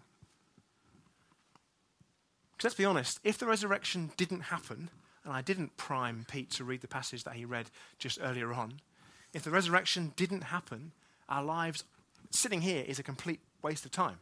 Because 2.57 2.71
let's 2.71 2.75
be 2.75 2.85
honest, 2.85 3.19
if 3.23 3.37
the 3.37 3.45
resurrection 3.45 4.11
didn't 4.17 4.41
happen, 4.41 4.89
and 5.23 5.31
I 5.31 5.41
didn't 5.41 5.77
prime 5.77 6.25
Pete 6.27 6.49
to 6.51 6.63
read 6.63 6.81
the 6.81 6.87
passage 6.87 7.23
that 7.23 7.35
he 7.35 7.45
read 7.45 7.69
just 7.99 8.17
earlier 8.19 8.51
on, 8.51 8.79
if 9.31 9.43
the 9.43 9.51
resurrection 9.51 10.13
didn't 10.15 10.41
happen, 10.41 10.91
our 11.29 11.43
lives 11.43 11.83
sitting 12.31 12.61
here 12.61 12.83
is 12.87 12.97
a 12.97 13.03
complete 13.03 13.41
waste 13.61 13.85
of 13.85 13.91
time. 13.91 14.17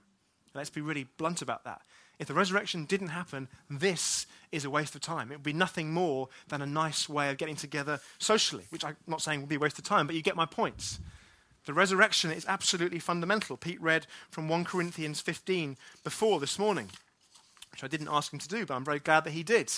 Let's 0.53 0.69
be 0.69 0.81
really 0.81 1.07
blunt 1.17 1.41
about 1.41 1.63
that. 1.63 1.81
If 2.19 2.27
the 2.27 2.33
resurrection 2.33 2.85
didn't 2.85 3.09
happen, 3.09 3.47
this 3.69 4.25
is 4.51 4.65
a 4.65 4.69
waste 4.69 4.95
of 4.95 5.01
time. 5.01 5.31
It 5.31 5.35
would 5.35 5.43
be 5.43 5.53
nothing 5.53 5.93
more 5.93 6.27
than 6.49 6.61
a 6.61 6.65
nice 6.65 7.07
way 7.07 7.29
of 7.29 7.37
getting 7.37 7.55
together 7.55 7.99
socially, 8.19 8.65
which 8.69 8.83
I'm 8.83 8.97
not 9.07 9.21
saying 9.21 9.41
would 9.41 9.49
be 9.49 9.55
a 9.55 9.59
waste 9.59 9.79
of 9.79 9.85
time, 9.85 10.07
but 10.07 10.15
you 10.15 10.21
get 10.21 10.35
my 10.35 10.45
points. 10.45 10.99
The 11.65 11.73
resurrection 11.73 12.31
is 12.31 12.45
absolutely 12.47 12.99
fundamental. 12.99 13.57
Pete 13.57 13.81
read 13.81 14.07
from 14.29 14.49
1 14.49 14.65
Corinthians 14.65 15.19
15 15.21 15.77
before 16.03 16.39
this 16.39 16.59
morning, 16.59 16.89
which 17.75 17.83
I 17.83 17.87
didn't 17.87 18.07
ask 18.09 18.31
him 18.31 18.39
to 18.39 18.47
do, 18.47 18.65
but 18.65 18.73
I'm 18.73 18.85
very 18.85 18.99
glad 18.99 19.25
that 19.25 19.33
he 19.33 19.43
did. 19.43 19.71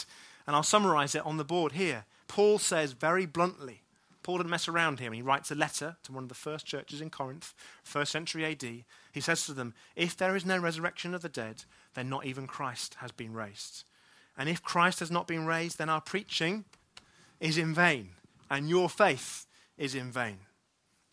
And 0.45 0.55
I'll 0.55 0.61
summarize 0.61 1.15
it 1.15 1.25
on 1.25 1.37
the 1.37 1.43
board 1.43 1.71
here. 1.71 2.05
Paul 2.27 2.59
says 2.59 2.91
very 2.91 3.25
bluntly, 3.25 3.81
Paul 4.21 4.37
didn't 4.37 4.51
mess 4.51 4.67
around 4.67 4.99
here. 4.99 5.11
He 5.13 5.21
writes 5.23 5.49
a 5.49 5.55
letter 5.55 5.97
to 6.03 6.11
one 6.11 6.23
of 6.23 6.29
the 6.29 6.35
first 6.35 6.65
churches 6.65 7.01
in 7.01 7.09
Corinth, 7.09 7.55
first 7.83 8.11
century 8.11 8.45
AD. 8.45 8.61
He 8.61 9.21
says 9.21 9.45
to 9.47 9.53
them, 9.53 9.73
If 9.95 10.15
there 10.15 10.35
is 10.35 10.45
no 10.45 10.59
resurrection 10.59 11.15
of 11.15 11.23
the 11.23 11.29
dead, 11.29 11.63
then 11.95 12.07
not 12.07 12.25
even 12.25 12.45
Christ 12.45 12.97
has 12.99 13.11
been 13.11 13.33
raised. 13.33 13.83
And 14.37 14.47
if 14.47 14.61
Christ 14.61 14.99
has 14.99 15.09
not 15.09 15.27
been 15.27 15.47
raised, 15.47 15.79
then 15.79 15.89
our 15.89 16.01
preaching 16.01 16.65
is 17.39 17.57
in 17.57 17.73
vain, 17.73 18.09
and 18.51 18.69
your 18.69 18.89
faith 18.89 19.47
is 19.75 19.95
in 19.95 20.11
vain. 20.11 20.37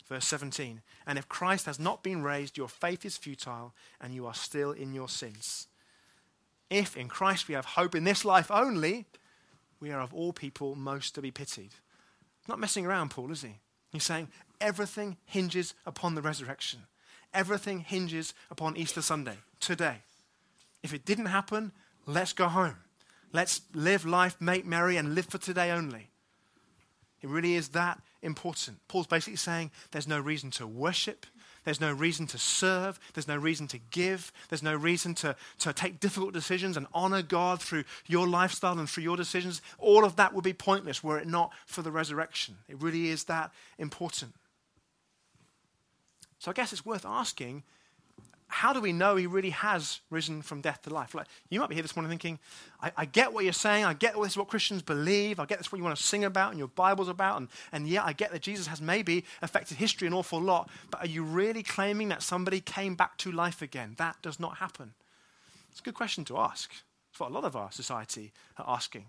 Verse 0.06 0.26
17 0.26 0.82
And 1.06 1.18
if 1.18 1.28
Christ 1.28 1.64
has 1.64 1.78
not 1.78 2.02
been 2.02 2.22
raised, 2.22 2.58
your 2.58 2.68
faith 2.68 3.06
is 3.06 3.16
futile, 3.16 3.74
and 4.02 4.14
you 4.14 4.26
are 4.26 4.34
still 4.34 4.72
in 4.72 4.92
your 4.92 5.08
sins. 5.08 5.68
If 6.70 6.96
in 6.96 7.08
Christ 7.08 7.48
we 7.48 7.54
have 7.54 7.64
hope 7.64 7.94
in 7.94 8.04
this 8.04 8.24
life 8.24 8.50
only, 8.50 9.06
we 9.80 9.90
are 9.90 10.00
of 10.00 10.14
all 10.14 10.32
people 10.32 10.74
most 10.74 11.14
to 11.14 11.22
be 11.22 11.30
pitied 11.30 11.74
not 12.48 12.58
messing 12.58 12.86
around, 12.86 13.10
Paul, 13.10 13.30
is 13.32 13.42
he? 13.42 13.56
He's 13.92 14.04
saying 14.04 14.28
everything 14.60 15.16
hinges 15.24 15.74
upon 15.86 16.14
the 16.14 16.22
resurrection. 16.22 16.80
Everything 17.32 17.80
hinges 17.80 18.34
upon 18.50 18.76
Easter 18.76 19.02
Sunday, 19.02 19.38
today. 19.60 19.98
If 20.82 20.92
it 20.92 21.04
didn't 21.04 21.26
happen, 21.26 21.72
let's 22.06 22.32
go 22.32 22.48
home. 22.48 22.76
Let's 23.32 23.62
live 23.72 24.04
life, 24.04 24.36
make 24.40 24.64
merry, 24.64 24.96
and 24.96 25.14
live 25.14 25.26
for 25.26 25.38
today 25.38 25.70
only. 25.70 26.10
It 27.22 27.28
really 27.28 27.54
is 27.54 27.68
that 27.68 28.00
important. 28.22 28.78
Paul's 28.86 29.06
basically 29.06 29.36
saying 29.36 29.70
there's 29.90 30.06
no 30.06 30.20
reason 30.20 30.50
to 30.52 30.66
worship, 30.66 31.26
there's 31.64 31.80
no 31.80 31.92
reason 31.92 32.26
to 32.28 32.38
serve. 32.38 33.00
There's 33.14 33.28
no 33.28 33.36
reason 33.36 33.66
to 33.68 33.78
give. 33.90 34.32
There's 34.48 34.62
no 34.62 34.74
reason 34.74 35.14
to, 35.16 35.34
to 35.60 35.72
take 35.72 36.00
difficult 36.00 36.32
decisions 36.32 36.76
and 36.76 36.86
honor 36.92 37.22
God 37.22 37.60
through 37.60 37.84
your 38.06 38.28
lifestyle 38.28 38.78
and 38.78 38.88
through 38.88 39.04
your 39.04 39.16
decisions. 39.16 39.62
All 39.78 40.04
of 40.04 40.16
that 40.16 40.34
would 40.34 40.44
be 40.44 40.52
pointless 40.52 41.02
were 41.02 41.18
it 41.18 41.26
not 41.26 41.52
for 41.66 41.82
the 41.82 41.90
resurrection. 41.90 42.56
It 42.68 42.80
really 42.82 43.08
is 43.08 43.24
that 43.24 43.50
important. 43.78 44.34
So 46.38 46.50
I 46.50 46.54
guess 46.54 46.72
it's 46.72 46.84
worth 46.84 47.06
asking 47.06 47.62
how 48.54 48.72
do 48.72 48.80
we 48.80 48.92
know 48.92 49.16
he 49.16 49.26
really 49.26 49.50
has 49.50 49.98
risen 50.10 50.40
from 50.40 50.60
death 50.60 50.82
to 50.82 50.90
life? 50.90 51.12
Like, 51.12 51.26
you 51.50 51.58
might 51.58 51.68
be 51.68 51.74
here 51.74 51.82
this 51.82 51.96
morning 51.96 52.08
thinking, 52.08 52.38
I, 52.80 52.92
I 52.98 53.04
get 53.04 53.32
what 53.32 53.42
you're 53.42 53.52
saying. 53.52 53.84
I 53.84 53.94
get 53.94 54.14
this 54.14 54.32
is 54.32 54.36
what 54.36 54.46
Christians 54.46 54.80
believe. 54.80 55.40
I 55.40 55.44
get 55.44 55.58
this 55.58 55.72
what 55.72 55.78
you 55.78 55.84
want 55.84 55.96
to 55.96 56.02
sing 56.02 56.24
about 56.24 56.50
and 56.50 56.58
your 56.60 56.68
Bible's 56.68 57.08
about. 57.08 57.38
And, 57.38 57.48
and 57.72 57.88
yeah, 57.88 58.04
I 58.04 58.12
get 58.12 58.30
that 58.30 58.42
Jesus 58.42 58.68
has 58.68 58.80
maybe 58.80 59.24
affected 59.42 59.78
history 59.78 60.06
an 60.06 60.14
awful 60.14 60.40
lot. 60.40 60.70
But 60.92 61.00
are 61.00 61.08
you 61.08 61.24
really 61.24 61.64
claiming 61.64 62.10
that 62.10 62.22
somebody 62.22 62.60
came 62.60 62.94
back 62.94 63.18
to 63.18 63.32
life 63.32 63.60
again? 63.60 63.96
That 63.98 64.22
does 64.22 64.38
not 64.38 64.58
happen. 64.58 64.94
It's 65.72 65.80
a 65.80 65.82
good 65.82 65.94
question 65.94 66.24
to 66.26 66.38
ask. 66.38 66.70
It's 67.10 67.18
what 67.18 67.32
a 67.32 67.34
lot 67.34 67.42
of 67.42 67.56
our 67.56 67.72
society 67.72 68.32
are 68.56 68.66
asking. 68.68 69.06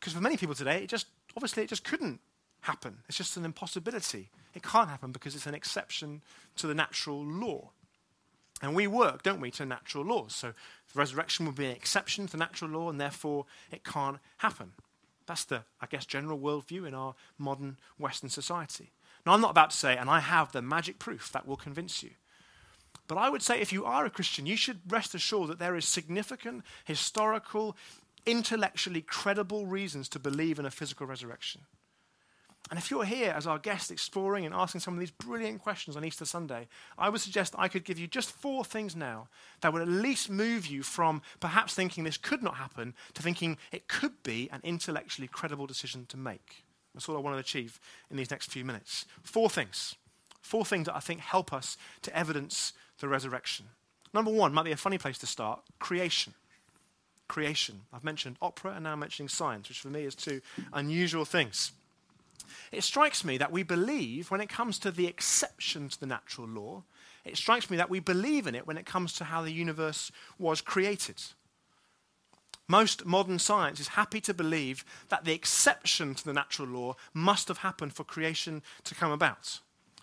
Because 0.00 0.12
for 0.12 0.20
many 0.20 0.36
people 0.36 0.56
today, 0.56 0.82
it 0.82 0.88
just, 0.88 1.06
obviously, 1.36 1.62
it 1.62 1.68
just 1.68 1.84
couldn't 1.84 2.18
happen. 2.66 2.98
It's 3.08 3.16
just 3.16 3.36
an 3.36 3.44
impossibility. 3.44 4.28
It 4.54 4.62
can't 4.62 4.88
happen 4.88 5.12
because 5.12 5.34
it's 5.34 5.46
an 5.46 5.54
exception 5.54 6.22
to 6.56 6.66
the 6.66 6.74
natural 6.74 7.24
law. 7.24 7.70
And 8.62 8.74
we 8.74 8.86
work, 8.86 9.22
don't 9.22 9.40
we, 9.40 9.50
to 9.52 9.66
natural 9.66 10.04
laws. 10.04 10.34
So 10.34 10.48
the 10.48 10.98
resurrection 10.98 11.46
would 11.46 11.54
be 11.54 11.66
an 11.66 11.76
exception 11.76 12.26
to 12.28 12.36
natural 12.36 12.70
law, 12.70 12.90
and 12.90 13.00
therefore 13.00 13.46
it 13.70 13.84
can't 13.84 14.18
happen. 14.38 14.72
That's 15.26 15.44
the, 15.44 15.62
I 15.80 15.86
guess, 15.86 16.06
general 16.06 16.38
worldview 16.38 16.86
in 16.86 16.94
our 16.94 17.14
modern 17.38 17.76
Western 17.98 18.30
society. 18.30 18.92
Now, 19.24 19.32
I'm 19.32 19.40
not 19.40 19.50
about 19.50 19.70
to 19.70 19.76
say, 19.76 19.96
and 19.96 20.08
I 20.08 20.20
have 20.20 20.52
the 20.52 20.62
magic 20.62 20.98
proof 20.98 21.30
that 21.32 21.46
will 21.46 21.56
convince 21.56 22.02
you. 22.02 22.10
But 23.08 23.18
I 23.18 23.28
would 23.28 23.42
say 23.42 23.60
if 23.60 23.72
you 23.72 23.84
are 23.84 24.04
a 24.04 24.10
Christian, 24.10 24.46
you 24.46 24.56
should 24.56 24.80
rest 24.88 25.14
assured 25.14 25.50
that 25.50 25.58
there 25.58 25.76
is 25.76 25.86
significant 25.86 26.64
historical, 26.84 27.76
intellectually 28.24 29.02
credible 29.02 29.66
reasons 29.66 30.08
to 30.08 30.18
believe 30.18 30.58
in 30.58 30.66
a 30.66 30.70
physical 30.70 31.06
resurrection. 31.06 31.62
And 32.68 32.78
if 32.78 32.90
you're 32.90 33.04
here 33.04 33.32
as 33.36 33.46
our 33.46 33.58
guest 33.58 33.92
exploring 33.92 34.44
and 34.44 34.54
asking 34.54 34.80
some 34.80 34.94
of 34.94 35.00
these 35.00 35.12
brilliant 35.12 35.62
questions 35.62 35.96
on 35.96 36.04
Easter 36.04 36.24
Sunday, 36.24 36.66
I 36.98 37.08
would 37.08 37.20
suggest 37.20 37.54
I 37.56 37.68
could 37.68 37.84
give 37.84 37.98
you 37.98 38.08
just 38.08 38.32
four 38.32 38.64
things 38.64 38.96
now 38.96 39.28
that 39.60 39.72
would 39.72 39.82
at 39.82 39.88
least 39.88 40.28
move 40.28 40.66
you 40.66 40.82
from 40.82 41.22
perhaps 41.38 41.74
thinking 41.74 42.02
this 42.02 42.16
could 42.16 42.42
not 42.42 42.56
happen 42.56 42.94
to 43.14 43.22
thinking 43.22 43.56
it 43.70 43.86
could 43.86 44.22
be 44.24 44.48
an 44.52 44.60
intellectually 44.64 45.28
credible 45.28 45.66
decision 45.66 46.06
to 46.08 46.16
make. 46.16 46.64
That's 46.92 47.08
all 47.08 47.16
I 47.16 47.20
want 47.20 47.36
to 47.36 47.40
achieve 47.40 47.78
in 48.10 48.16
these 48.16 48.30
next 48.30 48.50
few 48.50 48.64
minutes. 48.64 49.06
Four 49.22 49.48
things. 49.48 49.94
Four 50.42 50.64
things 50.64 50.86
that 50.86 50.96
I 50.96 51.00
think 51.00 51.20
help 51.20 51.52
us 51.52 51.76
to 52.02 52.16
evidence 52.16 52.72
the 52.98 53.06
resurrection. 53.06 53.66
Number 54.12 54.32
one 54.32 54.54
might 54.54 54.64
be 54.64 54.72
a 54.72 54.76
funny 54.76 54.98
place 54.98 55.18
to 55.18 55.26
start 55.26 55.60
creation. 55.78 56.34
Creation. 57.28 57.82
I've 57.92 58.04
mentioned 58.04 58.36
opera 58.42 58.72
and 58.72 58.84
now 58.84 58.92
I'm 58.92 58.98
mentioning 58.98 59.28
science, 59.28 59.68
which 59.68 59.80
for 59.80 59.88
me 59.88 60.04
is 60.04 60.14
two 60.16 60.40
unusual 60.72 61.24
things. 61.24 61.72
It 62.72 62.84
strikes 62.84 63.24
me 63.24 63.38
that 63.38 63.52
we 63.52 63.62
believe, 63.62 64.30
when 64.30 64.40
it 64.40 64.48
comes 64.48 64.78
to 64.80 64.90
the 64.90 65.06
exception 65.06 65.88
to 65.88 66.00
the 66.00 66.06
natural 66.06 66.48
law, 66.48 66.84
it 67.24 67.36
strikes 67.36 67.68
me 67.70 67.76
that 67.76 67.90
we 67.90 68.00
believe 68.00 68.46
in 68.46 68.54
it 68.54 68.66
when 68.66 68.78
it 68.78 68.86
comes 68.86 69.12
to 69.14 69.24
how 69.24 69.42
the 69.42 69.52
universe 69.52 70.12
was 70.38 70.60
created. 70.60 71.22
Most 72.68 73.04
modern 73.04 73.38
science 73.38 73.80
is 73.80 73.88
happy 73.88 74.20
to 74.22 74.34
believe 74.34 74.84
that 75.08 75.24
the 75.24 75.32
exception 75.32 76.14
to 76.14 76.24
the 76.24 76.32
natural 76.32 76.68
law 76.68 76.96
must 77.14 77.48
have 77.48 77.58
happened 77.58 77.92
for 77.92 78.04
creation 78.04 78.62
to 78.84 78.94
come 78.94 79.12
about. 79.12 79.60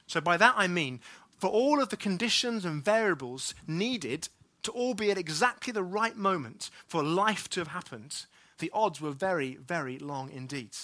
So, 0.08 0.21
by 0.21 0.38
that 0.38 0.56
I 0.58 0.67
mean, 0.67 0.99
for 1.39 1.49
all 1.49 1.82
of 1.82 1.89
the 1.89 1.97
conditions 1.97 2.63
and 2.63 2.84
variables 2.84 3.53
needed 3.67 4.29
to 4.63 4.71
all 4.71 4.93
be 4.93 5.12
at 5.12 5.17
exactly 5.17 5.73
the 5.73 5.84
right 5.84 6.15
moment 6.15 6.69
for 6.88 7.03
life 7.03 7.49
to 7.49 7.60
have 7.60 7.69
happened, 7.69 8.25
the 8.60 8.71
odds 8.73 9.01
were 9.01 9.12
very, 9.12 9.56
very 9.56 9.97
long 9.97 10.29
indeed 10.29 10.75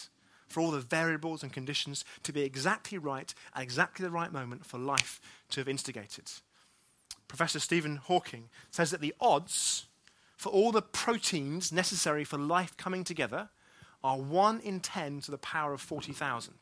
for 0.50 0.60
all 0.60 0.72
the 0.72 0.80
variables 0.80 1.44
and 1.44 1.54
conditions 1.54 2.04
to 2.24 2.34
be 2.34 2.42
exactly 2.42 2.98
right 2.98 3.34
at 3.56 3.64
exactly 3.64 4.04
the 4.04 4.12
right 4.12 4.34
moment 4.34 4.66
for 4.66 4.78
life 4.78 5.22
to 5.50 5.62
have 5.62 5.70
instigated. 5.70 6.30
Professor 7.28 7.60
Stephen 7.60 7.98
Hawking 7.98 8.50
says 8.72 8.92
that 8.92 9.02
the 9.02 9.14
odds 9.22 9.86
for 10.36 10.50
all 10.50 10.72
the 10.72 10.82
proteins 10.82 11.72
necessary 11.72 12.24
for 12.24 12.38
life 12.38 12.76
coming 12.76 13.04
together 13.04 13.50
are 14.04 14.18
1 14.18 14.62
in 14.62 14.80
10 14.80 15.22
to 15.22 15.32
the 15.32 15.38
power 15.38 15.74
of 15.74 15.82
40,000. 15.82 16.54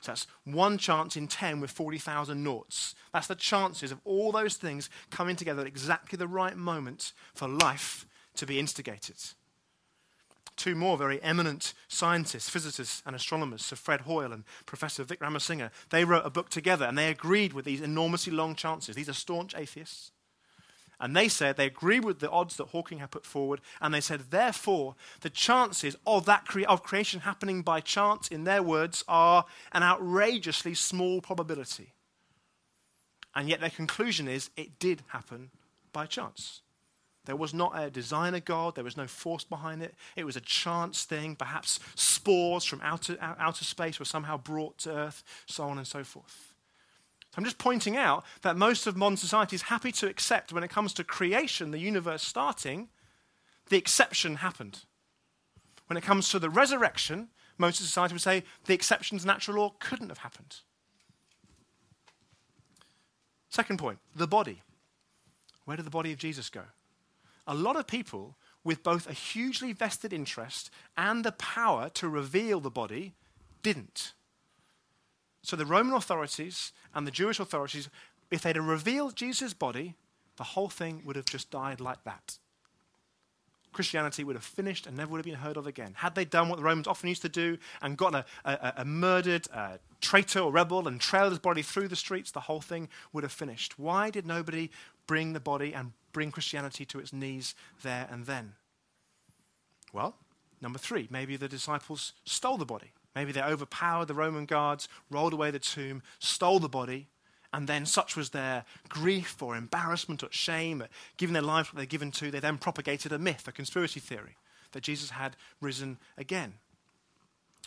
So 0.00 0.10
that's 0.10 0.26
one 0.44 0.78
chance 0.78 1.16
in 1.16 1.28
10 1.28 1.60
with 1.60 1.70
40,000 1.70 2.42
noughts. 2.42 2.96
That's 3.14 3.28
the 3.28 3.36
chances 3.36 3.92
of 3.92 4.00
all 4.04 4.32
those 4.32 4.56
things 4.56 4.90
coming 5.10 5.36
together 5.36 5.60
at 5.60 5.68
exactly 5.68 6.16
the 6.16 6.26
right 6.26 6.56
moment 6.56 7.12
for 7.34 7.46
life 7.46 8.04
to 8.34 8.46
be 8.46 8.58
instigated 8.58 9.16
two 10.56 10.74
more 10.74 10.96
very 10.96 11.22
eminent 11.22 11.74
scientists, 11.88 12.48
physicists, 12.48 13.02
and 13.06 13.16
astronomers, 13.16 13.64
Sir 13.64 13.76
Fred 13.76 14.02
Hoyle 14.02 14.32
and 14.32 14.44
Professor 14.66 15.04
Wickramasinghe, 15.04 15.70
they 15.90 16.04
wrote 16.04 16.26
a 16.26 16.30
book 16.30 16.48
together 16.48 16.84
and 16.84 16.96
they 16.96 17.10
agreed 17.10 17.52
with 17.52 17.64
these 17.64 17.80
enormously 17.80 18.32
long 18.32 18.54
chances. 18.54 18.94
These 18.94 19.08
are 19.08 19.14
staunch 19.14 19.54
atheists. 19.54 20.12
And 21.00 21.16
they 21.16 21.28
said 21.28 21.56
they 21.56 21.66
agreed 21.66 22.04
with 22.04 22.20
the 22.20 22.30
odds 22.30 22.56
that 22.56 22.68
Hawking 22.68 22.98
had 22.98 23.10
put 23.10 23.26
forward, 23.26 23.60
and 23.80 23.92
they 23.92 24.00
said, 24.00 24.30
therefore, 24.30 24.94
the 25.22 25.30
chances 25.30 25.96
of 26.06 26.26
that 26.26 26.46
cre- 26.46 26.62
of 26.68 26.84
creation 26.84 27.20
happening 27.20 27.62
by 27.62 27.80
chance, 27.80 28.28
in 28.28 28.44
their 28.44 28.62
words, 28.62 29.02
are 29.08 29.44
an 29.72 29.82
outrageously 29.82 30.74
small 30.74 31.20
probability. 31.20 31.92
And 33.34 33.48
yet 33.48 33.60
their 33.60 33.70
conclusion 33.70 34.28
is 34.28 34.50
it 34.56 34.78
did 34.78 35.02
happen 35.08 35.50
by 35.92 36.06
chance. 36.06 36.60
There 37.24 37.36
was 37.36 37.54
not 37.54 37.72
a 37.76 37.88
designer 37.88 38.40
God. 38.40 38.74
There 38.74 38.84
was 38.84 38.96
no 38.96 39.06
force 39.06 39.44
behind 39.44 39.82
it. 39.82 39.94
It 40.16 40.24
was 40.24 40.36
a 40.36 40.40
chance 40.40 41.04
thing. 41.04 41.36
Perhaps 41.36 41.78
spores 41.94 42.64
from 42.64 42.80
outer, 42.82 43.16
outer 43.20 43.64
space 43.64 43.98
were 43.98 44.04
somehow 44.04 44.38
brought 44.38 44.78
to 44.78 44.90
Earth, 44.90 45.22
so 45.46 45.64
on 45.64 45.78
and 45.78 45.86
so 45.86 46.02
forth. 46.02 46.52
So 47.30 47.38
I'm 47.38 47.44
just 47.44 47.58
pointing 47.58 47.96
out 47.96 48.24
that 48.42 48.56
most 48.56 48.86
of 48.86 48.96
modern 48.96 49.16
society 49.16 49.56
is 49.56 49.62
happy 49.62 49.92
to 49.92 50.08
accept 50.08 50.52
when 50.52 50.64
it 50.64 50.70
comes 50.70 50.92
to 50.94 51.04
creation, 51.04 51.70
the 51.70 51.78
universe 51.78 52.22
starting, 52.22 52.88
the 53.68 53.78
exception 53.78 54.36
happened. 54.36 54.80
When 55.86 55.96
it 55.96 56.02
comes 56.02 56.28
to 56.30 56.38
the 56.38 56.50
resurrection, 56.50 57.28
most 57.56 57.80
of 57.80 57.86
society 57.86 58.14
would 58.14 58.22
say 58.22 58.42
the 58.64 58.74
exception's 58.74 59.24
natural 59.24 59.58
law 59.58 59.74
couldn't 59.78 60.08
have 60.08 60.18
happened. 60.18 60.56
Second 63.48 63.78
point 63.78 63.98
the 64.14 64.26
body. 64.26 64.62
Where 65.64 65.76
did 65.76 65.86
the 65.86 65.90
body 65.90 66.12
of 66.12 66.18
Jesus 66.18 66.50
go? 66.50 66.62
A 67.46 67.54
lot 67.54 67.76
of 67.76 67.86
people 67.86 68.36
with 68.64 68.82
both 68.82 69.08
a 69.08 69.12
hugely 69.12 69.72
vested 69.72 70.12
interest 70.12 70.70
and 70.96 71.24
the 71.24 71.32
power 71.32 71.88
to 71.90 72.08
reveal 72.08 72.60
the 72.60 72.70
body 72.70 73.14
didn't. 73.62 74.12
So 75.42 75.56
the 75.56 75.66
Roman 75.66 75.94
authorities 75.94 76.72
and 76.94 77.06
the 77.06 77.10
Jewish 77.10 77.40
authorities, 77.40 77.88
if 78.30 78.42
they'd 78.42 78.56
have 78.56 78.66
revealed 78.66 79.16
Jesus' 79.16 79.54
body, 79.54 79.96
the 80.36 80.44
whole 80.44 80.68
thing 80.68 81.02
would 81.04 81.16
have 81.16 81.24
just 81.24 81.50
died 81.50 81.80
like 81.80 82.04
that. 82.04 82.38
Christianity 83.72 84.22
would 84.22 84.36
have 84.36 84.44
finished 84.44 84.86
and 84.86 84.96
never 84.96 85.10
would 85.12 85.18
have 85.18 85.24
been 85.24 85.34
heard 85.34 85.56
of 85.56 85.66
again. 85.66 85.94
Had 85.96 86.14
they 86.14 86.24
done 86.24 86.48
what 86.48 86.56
the 86.56 86.62
Romans 86.62 86.86
often 86.86 87.08
used 87.08 87.22
to 87.22 87.28
do 87.28 87.56
and 87.80 87.96
gotten 87.96 88.16
a, 88.16 88.24
a, 88.44 88.72
a 88.78 88.84
murdered 88.84 89.48
uh, 89.52 89.78
traitor 90.00 90.40
or 90.40 90.52
rebel 90.52 90.86
and 90.86 91.00
trailed 91.00 91.32
his 91.32 91.38
body 91.38 91.62
through 91.62 91.88
the 91.88 91.96
streets, 91.96 92.30
the 92.30 92.40
whole 92.40 92.60
thing 92.60 92.88
would 93.12 93.24
have 93.24 93.32
finished. 93.32 93.78
Why 93.78 94.10
did 94.10 94.26
nobody 94.26 94.70
bring 95.06 95.32
the 95.32 95.40
body 95.40 95.74
and 95.74 95.92
bring 96.12 96.30
Christianity 96.30 96.84
to 96.86 96.98
its 96.98 97.12
knees 97.12 97.54
there 97.82 98.08
and 98.10 98.26
then? 98.26 98.54
Well, 99.92 100.16
number 100.60 100.78
three, 100.78 101.08
maybe 101.10 101.36
the 101.36 101.48
disciples 101.48 102.12
stole 102.24 102.56
the 102.56 102.64
body. 102.64 102.92
Maybe 103.14 103.32
they 103.32 103.42
overpowered 103.42 104.08
the 104.08 104.14
Roman 104.14 104.46
guards, 104.46 104.88
rolled 105.10 105.34
away 105.34 105.50
the 105.50 105.58
tomb, 105.58 106.02
stole 106.18 106.60
the 106.60 106.68
body, 106.68 107.08
and 107.52 107.68
then 107.68 107.84
such 107.84 108.16
was 108.16 108.30
their 108.30 108.64
grief 108.88 109.42
or 109.42 109.56
embarrassment 109.56 110.22
or 110.22 110.28
shame 110.30 110.80
at 110.80 110.90
giving 111.18 111.34
their 111.34 111.42
lives 111.42 111.72
what 111.72 111.78
they'd 111.78 111.88
given 111.88 112.10
to, 112.12 112.30
they 112.30 112.40
then 112.40 112.56
propagated 112.56 113.12
a 113.12 113.18
myth, 113.18 113.46
a 113.46 113.52
conspiracy 113.52 114.00
theory, 114.00 114.36
that 114.72 114.82
Jesus 114.82 115.10
had 115.10 115.36
risen 115.60 115.98
again. 116.16 116.54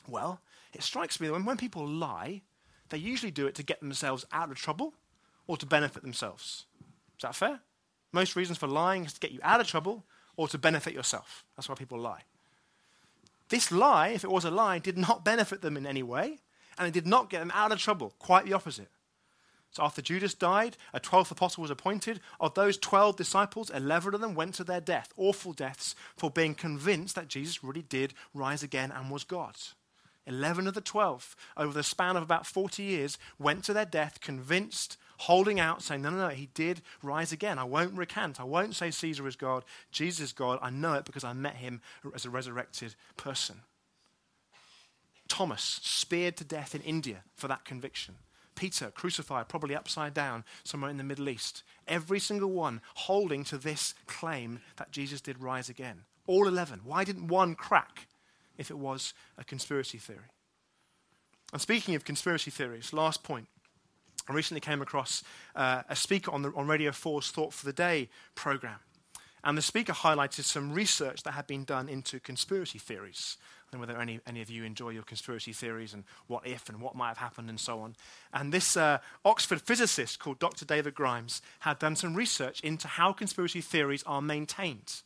Well, 0.07 0.41
it 0.73 0.81
strikes 0.81 1.19
me 1.19 1.27
that 1.27 1.33
when, 1.33 1.45
when 1.45 1.57
people 1.57 1.87
lie, 1.87 2.41
they 2.89 2.97
usually 2.97 3.31
do 3.31 3.45
it 3.45 3.55
to 3.55 3.63
get 3.63 3.79
themselves 3.79 4.25
out 4.31 4.49
of 4.49 4.57
trouble 4.57 4.93
or 5.47 5.57
to 5.57 5.65
benefit 5.65 6.01
themselves. 6.01 6.65
Is 7.17 7.21
that 7.21 7.35
fair? 7.35 7.59
Most 8.11 8.35
reasons 8.35 8.57
for 8.57 8.67
lying 8.67 9.05
is 9.05 9.13
to 9.13 9.19
get 9.19 9.31
you 9.31 9.39
out 9.43 9.61
of 9.61 9.67
trouble 9.67 10.05
or 10.37 10.47
to 10.47 10.57
benefit 10.57 10.93
yourself. 10.93 11.45
That's 11.55 11.69
why 11.69 11.75
people 11.75 11.99
lie. 11.99 12.21
This 13.49 13.71
lie, 13.71 14.09
if 14.09 14.23
it 14.23 14.31
was 14.31 14.45
a 14.45 14.51
lie, 14.51 14.79
did 14.79 14.97
not 14.97 15.23
benefit 15.23 15.61
them 15.61 15.77
in 15.77 15.85
any 15.85 16.03
way, 16.03 16.39
and 16.77 16.87
it 16.87 16.93
did 16.93 17.07
not 17.07 17.29
get 17.29 17.39
them 17.39 17.51
out 17.53 17.71
of 17.71 17.79
trouble. 17.79 18.13
Quite 18.19 18.45
the 18.45 18.53
opposite. 18.53 18.89
So 19.71 19.83
after 19.83 20.01
Judas 20.01 20.33
died, 20.33 20.77
a 20.93 21.01
twelfth 21.01 21.31
apostle 21.31 21.61
was 21.61 21.69
appointed. 21.69 22.21
Of 22.39 22.53
those 22.53 22.77
12 22.77 23.17
disciples, 23.17 23.69
11 23.69 24.15
of 24.15 24.21
them 24.21 24.33
went 24.33 24.55
to 24.55 24.63
their 24.63 24.79
death, 24.79 25.13
awful 25.17 25.51
deaths, 25.51 25.95
for 26.15 26.31
being 26.31 26.55
convinced 26.55 27.15
that 27.15 27.27
Jesus 27.27 27.63
really 27.63 27.81
did 27.81 28.13
rise 28.33 28.63
again 28.63 28.91
and 28.91 29.11
was 29.11 29.25
God. 29.25 29.55
11 30.27 30.67
of 30.67 30.73
the 30.73 30.81
12, 30.81 31.35
over 31.57 31.73
the 31.73 31.83
span 31.83 32.15
of 32.15 32.23
about 32.23 32.47
40 32.47 32.83
years, 32.83 33.17
went 33.37 33.63
to 33.65 33.73
their 33.73 33.85
death 33.85 34.21
convinced 34.21 34.97
holding 35.17 35.59
out, 35.59 35.81
saying, 35.81 36.01
No, 36.01 36.09
no, 36.09 36.17
no, 36.17 36.29
he 36.29 36.49
did 36.53 36.81
rise 37.01 37.31
again. 37.31 37.59
I 37.59 37.63
won't 37.63 37.97
recant. 37.97 38.39
I 38.39 38.43
won't 38.43 38.75
say 38.75 38.91
Caesar 38.91 39.27
is 39.27 39.35
God. 39.35 39.63
Jesus 39.91 40.25
is 40.25 40.33
God. 40.33 40.59
I 40.61 40.69
know 40.69 40.93
it 40.93 41.05
because 41.05 41.23
I 41.23 41.33
met 41.33 41.55
him 41.55 41.81
as 42.13 42.25
a 42.25 42.29
resurrected 42.29 42.95
person. 43.17 43.61
Thomas, 45.27 45.79
speared 45.83 46.37
to 46.37 46.43
death 46.43 46.75
in 46.75 46.81
India 46.81 47.23
for 47.35 47.47
that 47.47 47.65
conviction. 47.65 48.15
Peter, 48.55 48.89
crucified, 48.91 49.49
probably 49.49 49.75
upside 49.75 50.13
down 50.13 50.43
somewhere 50.63 50.89
in 50.89 50.97
the 50.97 51.03
Middle 51.03 51.29
East. 51.29 51.63
Every 51.87 52.19
single 52.19 52.51
one 52.51 52.81
holding 52.93 53.43
to 53.45 53.57
this 53.57 53.93
claim 54.07 54.59
that 54.77 54.91
Jesus 54.91 55.21
did 55.21 55.41
rise 55.41 55.67
again. 55.67 56.03
All 56.25 56.47
11. 56.47 56.81
Why 56.83 57.03
didn't 57.03 57.27
one 57.27 57.55
crack 57.55 58.07
if 58.57 58.71
it 58.71 58.77
was 58.77 59.13
a 59.37 59.43
conspiracy 59.43 59.97
theory? 59.97 60.31
And 61.51 61.61
speaking 61.61 61.95
of 61.95 62.05
conspiracy 62.05 62.49
theories, 62.49 62.93
last 62.93 63.23
point. 63.23 63.47
I 64.27 64.33
recently 64.33 64.61
came 64.61 64.81
across 64.81 65.23
uh, 65.55 65.83
a 65.87 65.95
speaker 65.95 66.31
on, 66.31 66.41
the, 66.41 66.51
on 66.55 66.67
Radio 66.67 66.91
4's 66.91 67.29
Thought 67.31 67.53
for 67.53 67.65
the 67.65 67.73
Day 67.73 68.09
program. 68.33 68.79
And 69.43 69.55
the 69.55 69.61
speaker 69.61 69.93
highlighted 69.93 70.43
some 70.43 70.73
research 70.73 71.21
that 71.23 71.33
had 71.33 71.45
been 71.45 71.65
done 71.65 71.87
into 71.87 72.19
conspiracy 72.19 72.79
theories. 72.79 73.37
I 73.39 73.71
don't 73.71 73.81
know 73.81 73.87
whether 73.87 74.01
any, 74.01 74.19
any 74.25 74.41
of 74.41 74.49
you 74.49 74.63
enjoy 74.63 74.89
your 74.89 75.03
conspiracy 75.03 75.53
theories 75.53 75.93
and 75.93 76.03
what 76.25 76.47
if 76.47 76.67
and 76.67 76.81
what 76.81 76.95
might 76.95 77.09
have 77.09 77.19
happened 77.19 77.49
and 77.49 77.59
so 77.59 77.79
on. 77.81 77.95
And 78.33 78.51
this 78.51 78.75
uh, 78.75 78.97
Oxford 79.23 79.61
physicist 79.61 80.17
called 80.17 80.39
Dr. 80.39 80.65
David 80.65 80.95
Grimes 80.95 81.43
had 81.59 81.77
done 81.77 81.95
some 81.95 82.15
research 82.15 82.59
into 82.61 82.87
how 82.87 83.13
conspiracy 83.13 83.61
theories 83.61 84.03
are 84.07 84.21
maintained. 84.21 85.03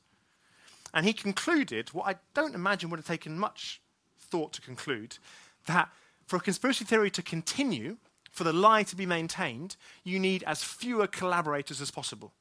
And 0.93 1.05
he 1.05 1.11
concluded 1.11 1.89
what 1.89 2.07
I 2.07 2.15
don't 2.33 2.55
imagine 2.55 2.89
would 2.89 2.99
have 2.99 3.05
taken 3.07 3.37
much 3.37 3.81
thought 4.19 4.53
to 4.53 4.61
conclude 4.61 5.17
that 5.65 5.89
for 6.25 6.37
a 6.37 6.41
conspiracy 6.41 6.85
theory 6.85 7.11
to 7.11 7.21
continue, 7.21 7.97
for 8.39 8.45
the 8.45 8.53
lie 8.53 8.83
to 8.83 8.95
be 8.95 9.05
maintained, 9.05 9.75
you 10.05 10.17
need 10.17 10.43
as 10.47 10.63
fewer 10.63 11.07
collaborators 11.07 11.81
as 11.81 11.91
possible. 11.91 12.31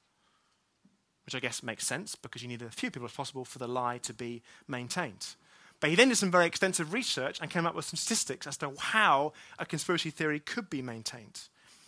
Which 1.25 1.35
I 1.35 1.41
guess 1.41 1.61
makes 1.61 1.89
sense 1.89 2.15
because 2.15 2.41
you 2.41 2.47
need 2.47 2.63
as 2.63 2.73
few 2.73 2.93
people 2.93 3.07
as 3.07 3.15
possible 3.15 3.45
for 3.45 3.59
the 3.59 3.67
lie 3.67 3.99
to 3.99 4.15
be 4.15 4.41
maintained. 4.69 5.35
But 5.81 5.91
he 5.91 5.97
then 5.97 6.09
did 6.09 6.19
some 6.19 6.31
very 6.31 6.47
extensive 6.47 6.93
research 6.93 7.41
and 7.41 7.51
came 7.51 7.67
up 7.67 7.75
with 7.75 7.87
some 7.87 7.97
statistics 7.97 8.47
as 8.47 8.57
to 8.59 8.75
how 8.79 9.33
a 9.59 9.67
conspiracy 9.67 10.11
theory 10.11 10.39
could 10.39 10.71
be 10.71 10.83
maintained. 10.83 11.41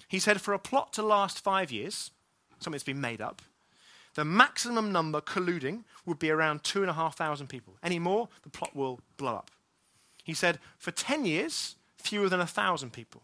He 0.09 0.19
said 0.19 0.41
for 0.41 0.55
a 0.55 0.59
plot 0.59 0.93
to 0.95 1.05
last 1.05 1.39
five 1.39 1.71
years, 1.71 2.11
something 2.55 2.73
that's 2.73 2.83
been 2.83 3.01
made 3.01 3.21
up, 3.21 3.43
the 4.17 4.25
maximum 4.25 4.91
number 4.91 5.21
colluding 5.21 5.85
would 6.05 6.19
be 6.19 6.31
around 6.31 6.65
2,500 6.65 7.49
people. 7.49 7.77
Any 7.81 8.01
more, 8.01 8.29
the 8.43 8.51
plot 8.51 8.75
will 8.75 8.99
blow 9.17 9.37
up. 9.37 9.53
He 10.25 10.35
said 10.35 10.59
for 10.79 10.91
10 10.91 11.27
years, 11.27 11.77
fewer 11.97 12.29
than 12.29 12.41
1,000 12.41 12.93
people. 12.93 13.23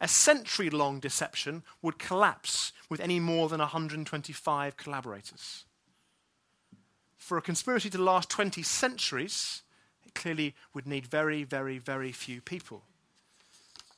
A 0.00 0.08
century 0.08 0.70
long 0.70 0.98
deception 0.98 1.62
would 1.82 1.98
collapse 1.98 2.72
with 2.88 3.00
any 3.00 3.20
more 3.20 3.48
than 3.48 3.60
125 3.60 4.76
collaborators. 4.76 5.64
For 7.16 7.36
a 7.36 7.42
conspiracy 7.42 7.90
to 7.90 7.98
last 7.98 8.30
20 8.30 8.62
centuries, 8.62 9.62
it 10.04 10.14
clearly 10.14 10.54
would 10.72 10.86
need 10.86 11.06
very, 11.06 11.44
very, 11.44 11.78
very 11.78 12.12
few 12.12 12.40
people. 12.40 12.82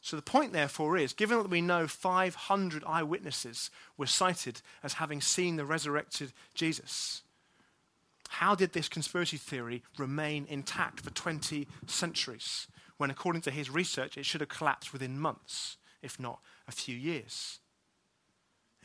So 0.00 0.16
the 0.16 0.22
point, 0.22 0.52
therefore, 0.52 0.96
is 0.96 1.12
given 1.12 1.38
that 1.38 1.48
we 1.48 1.60
know 1.60 1.86
500 1.86 2.82
eyewitnesses 2.84 3.70
were 3.96 4.06
cited 4.06 4.60
as 4.82 4.94
having 4.94 5.20
seen 5.20 5.54
the 5.54 5.64
resurrected 5.64 6.32
Jesus, 6.54 7.22
how 8.28 8.54
did 8.56 8.72
this 8.72 8.88
conspiracy 8.88 9.36
theory 9.36 9.82
remain 9.98 10.46
intact 10.48 11.00
for 11.00 11.10
20 11.10 11.68
centuries 11.86 12.66
when, 12.96 13.10
according 13.10 13.42
to 13.42 13.50
his 13.50 13.70
research, 13.70 14.16
it 14.16 14.26
should 14.26 14.40
have 14.40 14.48
collapsed 14.48 14.92
within 14.92 15.18
months, 15.18 15.76
if 16.02 16.18
not 16.18 16.40
a 16.68 16.72
few 16.72 16.96
years? 16.96 17.60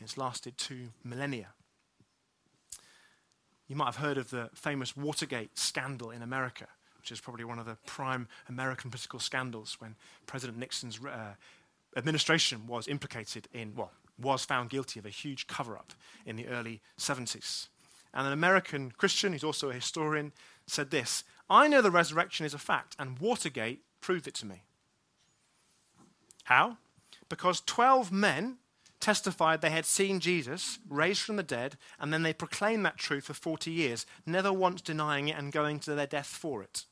It's 0.00 0.16
lasted 0.16 0.56
two 0.56 0.88
millennia. 1.02 1.48
You 3.66 3.76
might 3.76 3.86
have 3.86 3.96
heard 3.96 4.16
of 4.16 4.30
the 4.30 4.50
famous 4.54 4.96
Watergate 4.96 5.58
scandal 5.58 6.10
in 6.10 6.22
America 6.22 6.68
which 7.08 7.16
is 7.16 7.20
probably 7.22 7.44
one 7.44 7.58
of 7.58 7.64
the 7.64 7.78
prime 7.86 8.28
American 8.50 8.90
political 8.90 9.18
scandals 9.18 9.76
when 9.78 9.94
President 10.26 10.58
Nixon's 10.58 11.00
uh, 11.02 11.32
administration 11.96 12.66
was 12.66 12.86
implicated 12.86 13.48
in, 13.54 13.74
well, 13.74 13.92
was 14.20 14.44
found 14.44 14.68
guilty 14.68 14.98
of 15.00 15.06
a 15.06 15.10
huge 15.10 15.46
cover 15.46 15.78
up 15.78 15.94
in 16.26 16.36
the 16.36 16.46
early 16.48 16.82
70s. 16.98 17.68
And 18.12 18.26
an 18.26 18.32
American 18.34 18.90
Christian, 18.90 19.32
who's 19.32 19.42
also 19.42 19.70
a 19.70 19.74
historian, 19.74 20.32
said 20.66 20.90
this 20.90 21.24
I 21.48 21.66
know 21.66 21.80
the 21.80 21.90
resurrection 21.90 22.44
is 22.44 22.52
a 22.52 22.58
fact, 22.58 22.94
and 22.98 23.18
Watergate 23.18 23.80
proved 24.02 24.26
it 24.26 24.34
to 24.34 24.46
me. 24.46 24.64
How? 26.44 26.76
Because 27.28 27.60
12 27.60 28.10
men 28.10 28.58
testified 29.00 29.60
they 29.60 29.70
had 29.70 29.86
seen 29.86 30.20
Jesus 30.20 30.78
raised 30.88 31.22
from 31.22 31.36
the 31.36 31.42
dead, 31.42 31.76
and 31.98 32.12
then 32.12 32.22
they 32.22 32.32
proclaimed 32.32 32.84
that 32.84 32.96
truth 32.96 33.24
for 33.24 33.34
40 33.34 33.70
years, 33.70 34.06
never 34.26 34.52
once 34.52 34.80
denying 34.80 35.28
it 35.28 35.38
and 35.38 35.52
going 35.52 35.78
to 35.80 35.94
their 35.94 36.06
death 36.06 36.26
for 36.26 36.62
it. 36.62 36.84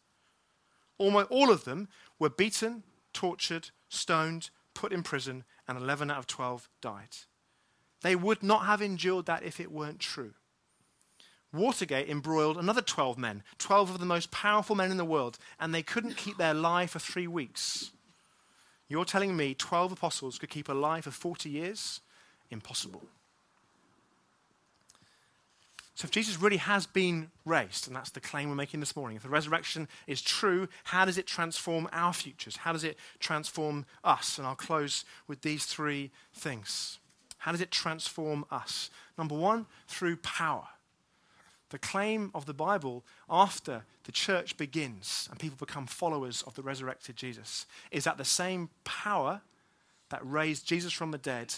Almost 0.99 1.31
all 1.31 1.51
of 1.51 1.64
them 1.64 1.88
were 2.18 2.31
beaten, 2.31 2.83
tortured, 3.12 3.70
stoned, 3.88 4.51
put 4.75 4.92
in 4.92 5.03
prison, 5.03 5.44
and 5.66 5.79
11 5.79 6.11
out 6.11 6.18
of 6.18 6.27
12 6.27 6.68
died. 6.81 7.16
They 8.03 8.14
would 8.14 8.42
not 8.42 8.66
have 8.66 8.83
endured 8.83 9.27
that 9.27 9.42
if 9.42 9.59
it 9.59 9.72
weren't 9.72 10.01
true. 10.01 10.35
Watergate 11.53 12.09
embroiled 12.09 12.59
another 12.59 12.83
12 12.83 13.16
men, 13.16 13.42
12 13.59 13.90
of 13.90 13.99
the 13.99 14.07
most 14.07 14.31
powerful 14.31 14.77
men 14.77 14.90
in 14.90 14.96
the 14.96 15.05
world, 15.05 15.38
and 15.59 15.75
they 15.75 15.83
couldn't 15.83 16.16
keep 16.16 16.37
their 16.37 16.55
lie 16.55 16.87
for 16.87 16.99
three 16.99 17.27
weeks. 17.27 17.90
You're 18.88 19.05
telling 19.05 19.37
me 19.37 19.55
12 19.55 19.92
apostles 19.92 20.38
could 20.38 20.51
keep 20.51 20.68
alive 20.68 21.05
for 21.05 21.11
40 21.11 21.49
years? 21.49 22.01
Impossible. 22.51 23.03
So, 25.96 26.05
if 26.05 26.11
Jesus 26.11 26.38
really 26.38 26.59
has 26.59 26.87
been 26.87 27.31
raised, 27.46 27.87
and 27.87 27.96
that's 27.96 28.11
the 28.11 28.20
claim 28.20 28.51
we're 28.51 28.55
making 28.55 28.81
this 28.81 28.94
morning, 28.94 29.16
if 29.16 29.22
the 29.22 29.31
resurrection 29.31 29.88
is 30.07 30.20
true, 30.20 30.68
how 30.85 31.07
does 31.07 31.16
it 31.16 31.27
transform 31.27 31.88
our 31.90 32.12
futures? 32.12 32.57
How 32.57 32.72
does 32.72 32.85
it 32.85 32.99
transform 33.18 33.87
us? 34.05 34.37
And 34.37 34.46
I'll 34.46 34.55
close 34.55 35.07
with 35.27 35.40
these 35.40 35.64
three 35.64 36.11
things. 36.35 36.99
How 37.38 37.51
does 37.51 37.62
it 37.62 37.70
transform 37.70 38.44
us? 38.51 38.90
Number 39.16 39.35
one, 39.35 39.64
through 39.88 40.18
power. 40.18 40.68
The 41.70 41.79
claim 41.79 42.31
of 42.35 42.46
the 42.46 42.55
Bible 42.55 43.05
after 43.29 43.85
the 44.05 44.12
church 44.12 44.57
begins 44.57 45.26
and 45.31 45.38
people 45.38 45.57
become 45.59 45.87
followers 45.87 46.42
of 46.46 46.55
the 46.55 46.62
resurrected 46.62 47.16
Jesus 47.16 47.66
is 47.90 48.05
that 48.05 48.18
the 48.18 48.24
same 48.24 48.70
power 48.85 49.40
that 50.11 50.20
raised 50.22 50.66
Jesus 50.66 50.92
from 50.92 51.11
the 51.11 51.18
dead 51.18 51.55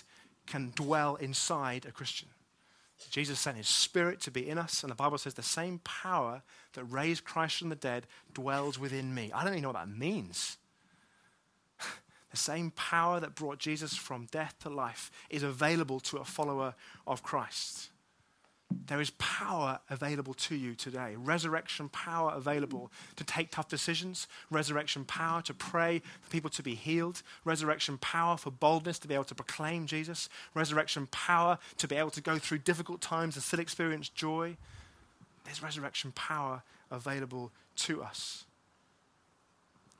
can 0.47 0.73
dwell 0.75 1.16
inside 1.16 1.85
a 1.85 1.92
Christian. 1.92 2.29
Jesus 3.11 3.38
sent 3.38 3.57
his 3.57 3.68
spirit 3.68 4.21
to 4.23 4.31
be 4.31 4.49
in 4.49 4.59
us, 4.59 4.83
and 4.83 4.90
the 4.90 4.97
Bible 4.97 5.18
says 5.18 5.35
the 5.35 5.42
same 5.42 5.79
power 5.85 6.42
that 6.73 6.85
raised 6.85 7.25
Christ 7.25 7.59
from 7.59 7.68
the 7.68 7.77
dead 7.77 8.07
dwells 8.35 8.79
within 8.79 9.14
me. 9.14 9.31
I 9.33 9.44
don't 9.44 9.53
even 9.53 9.62
know 9.62 9.68
what 9.68 9.79
that 9.79 9.88
means. 9.88 10.57
the 12.31 12.37
same 12.37 12.73
power 12.73 13.21
that 13.21 13.37
brought 13.37 13.59
Jesus 13.59 13.94
from 13.94 14.27
death 14.33 14.57
to 14.62 14.68
life 14.68 15.12
is 15.31 15.44
available 15.44 16.01
to 16.01 16.16
a 16.16 16.25
follower 16.25 16.75
of 17.07 17.23
Christ. 17.23 17.90
There 18.71 19.01
is 19.01 19.11
power 19.19 19.81
available 19.89 20.35
to 20.35 20.55
you 20.55 20.75
today. 20.75 21.15
Resurrection 21.17 21.89
power 21.89 22.33
available 22.35 22.91
to 23.17 23.25
take 23.25 23.51
tough 23.51 23.69
decisions. 23.69 24.29
Resurrection 24.51 25.05
power 25.05 25.41
to 25.43 25.55
pray 25.55 26.03
for 26.21 26.31
people 26.31 26.51
to 26.51 26.63
be 26.63 26.75
healed. 26.75 27.23
Resurrection 27.45 27.97
power 27.99 28.37
for 28.37 28.51
boldness 28.51 28.99
to 29.01 29.09
be 29.09 29.15
able 29.15 29.25
to 29.25 29.35
proclaim 29.35 29.87
Jesus. 29.87 30.29
Resurrection 30.55 31.07
power 31.11 31.59
to 31.79 31.89
be 31.89 31.97
able 31.97 32.11
to 32.11 32.21
go 32.21 32.39
through 32.39 32.59
difficult 32.59 33.01
times 33.01 33.37
and 33.37 33.43
still 33.43 33.61
experience 33.61 34.11
joy. 34.11 34.57
There's 35.45 35.63
resurrection 35.63 36.13
power 36.13 36.63
available 36.91 37.51
to 37.77 38.03
us. 38.03 38.45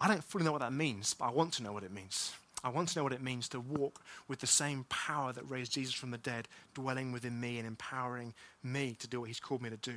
I 0.01 0.09
don't 0.09 0.23
fully 0.23 0.45
know 0.45 0.53
what 0.53 0.61
that 0.61 0.73
means, 0.73 1.15
but 1.15 1.27
I 1.27 1.31
want 1.31 1.55
to 1.55 1.63
know 1.63 1.73
what 1.73 1.85
it 1.85 1.93
means. 1.93 2.35
I 2.65 2.71
want 2.71 2.89
to 2.89 2.99
know 2.99 3.05
what 3.05 3.13
it 3.13 3.23
means 3.23 3.49
to 3.51 3.61
walk 3.61 4.03
with 4.27 4.41
the 4.41 4.47
same 4.47 4.85
power 4.89 5.33
that 5.33 5.49
raised 5.49 5.73
Jesus 5.73 5.95
from 5.95 6.11
the 6.11 6.19
dead, 6.19 6.49
dwelling 6.75 7.13
within 7.13 7.39
me 7.41 7.59
and 7.59 7.67
empowering 7.67 8.35
me 8.63 8.97
to 8.99 9.07
do 9.07 9.21
what 9.21 9.29
he's 9.29 9.41
called 9.41 9.63
me 9.63 9.71
to 9.71 9.77
do. 9.77 9.95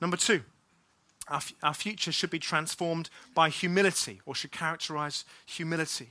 Number 0.00 0.16
two, 0.16 0.42
our, 1.28 1.36
f- 1.36 1.54
our 1.62 1.74
future 1.74 2.12
should 2.12 2.30
be 2.30 2.38
transformed 2.38 3.08
by 3.34 3.48
humility, 3.48 4.20
or 4.26 4.34
should 4.34 4.52
characterize 4.52 5.24
humility. 5.46 6.10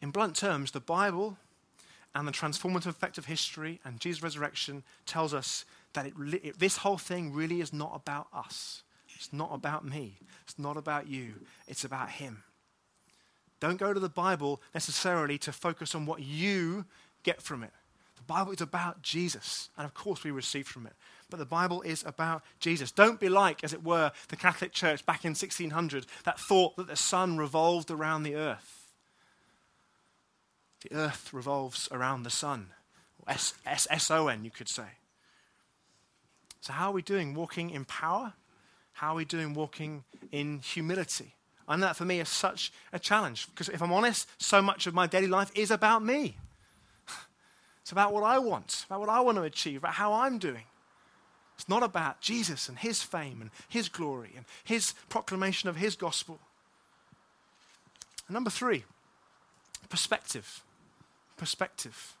In 0.00 0.10
blunt 0.10 0.36
terms, 0.36 0.70
the 0.70 0.80
Bible 0.80 1.38
and 2.14 2.28
the 2.28 2.32
transformative 2.32 2.86
effect 2.86 3.18
of 3.18 3.26
history 3.26 3.80
and 3.84 4.00
Jesus' 4.00 4.22
resurrection 4.22 4.84
tells 5.06 5.34
us 5.34 5.64
that 5.94 6.06
it, 6.06 6.14
it, 6.42 6.58
this 6.58 6.78
whole 6.78 6.98
thing 6.98 7.32
really 7.32 7.60
is 7.60 7.72
not 7.72 7.92
about 7.94 8.28
us. 8.32 8.82
It's 9.14 9.32
not 9.32 9.50
about 9.52 9.84
me. 9.84 10.18
It's 10.42 10.58
not 10.58 10.76
about 10.76 11.06
you. 11.08 11.34
It's 11.66 11.84
about 11.84 12.10
Him. 12.10 12.42
Don't 13.64 13.78
go 13.78 13.94
to 13.94 14.00
the 14.00 14.10
Bible 14.10 14.60
necessarily 14.74 15.38
to 15.38 15.50
focus 15.50 15.94
on 15.94 16.04
what 16.04 16.20
you 16.20 16.84
get 17.22 17.40
from 17.40 17.62
it. 17.62 17.70
The 18.18 18.22
Bible 18.24 18.52
is 18.52 18.60
about 18.60 19.00
Jesus, 19.00 19.70
and 19.78 19.86
of 19.86 19.94
course 19.94 20.22
we 20.22 20.30
receive 20.30 20.68
from 20.68 20.86
it. 20.86 20.92
But 21.30 21.38
the 21.38 21.46
Bible 21.46 21.80
is 21.80 22.04
about 22.04 22.42
Jesus. 22.60 22.90
Don't 22.90 23.18
be 23.18 23.30
like, 23.30 23.64
as 23.64 23.72
it 23.72 23.82
were, 23.82 24.12
the 24.28 24.36
Catholic 24.36 24.72
Church 24.72 25.06
back 25.06 25.24
in 25.24 25.30
1600 25.30 26.04
that 26.24 26.38
thought 26.38 26.76
that 26.76 26.88
the 26.88 26.94
sun 26.94 27.38
revolved 27.38 27.90
around 27.90 28.24
the 28.24 28.34
earth. 28.34 28.92
The 30.82 30.94
earth 30.94 31.32
revolves 31.32 31.88
around 31.90 32.24
the 32.24 32.30
sun. 32.30 32.66
S 33.26 33.54
S 33.64 34.10
O 34.10 34.28
N, 34.28 34.44
you 34.44 34.50
could 34.50 34.68
say. 34.68 34.98
So, 36.60 36.74
how 36.74 36.90
are 36.90 36.92
we 36.92 37.00
doing 37.00 37.32
walking 37.32 37.70
in 37.70 37.86
power? 37.86 38.34
How 38.92 39.12
are 39.12 39.16
we 39.16 39.24
doing 39.24 39.54
walking 39.54 40.04
in 40.30 40.58
humility? 40.58 41.34
And 41.68 41.82
that 41.82 41.96
for 41.96 42.04
me 42.04 42.20
is 42.20 42.28
such 42.28 42.72
a 42.92 42.98
challenge 42.98 43.48
because 43.50 43.68
if 43.68 43.82
I'm 43.82 43.92
honest, 43.92 44.28
so 44.38 44.60
much 44.60 44.86
of 44.86 44.94
my 44.94 45.06
daily 45.06 45.26
life 45.26 45.50
is 45.54 45.70
about 45.70 46.04
me. 46.04 46.36
It's 47.82 47.92
about 47.92 48.12
what 48.12 48.22
I 48.22 48.38
want, 48.38 48.84
about 48.86 49.00
what 49.00 49.08
I 49.08 49.20
want 49.20 49.36
to 49.36 49.42
achieve, 49.42 49.78
about 49.78 49.94
how 49.94 50.12
I'm 50.12 50.38
doing. 50.38 50.64
It's 51.56 51.68
not 51.68 51.82
about 51.82 52.20
Jesus 52.20 52.68
and 52.68 52.78
his 52.78 53.02
fame 53.02 53.40
and 53.40 53.50
his 53.68 53.88
glory 53.88 54.32
and 54.36 54.44
his 54.64 54.94
proclamation 55.08 55.68
of 55.68 55.76
his 55.76 55.94
gospel. 55.94 56.38
And 58.26 58.34
number 58.34 58.50
three, 58.50 58.84
perspective. 59.88 60.62
Perspective. 61.36 62.14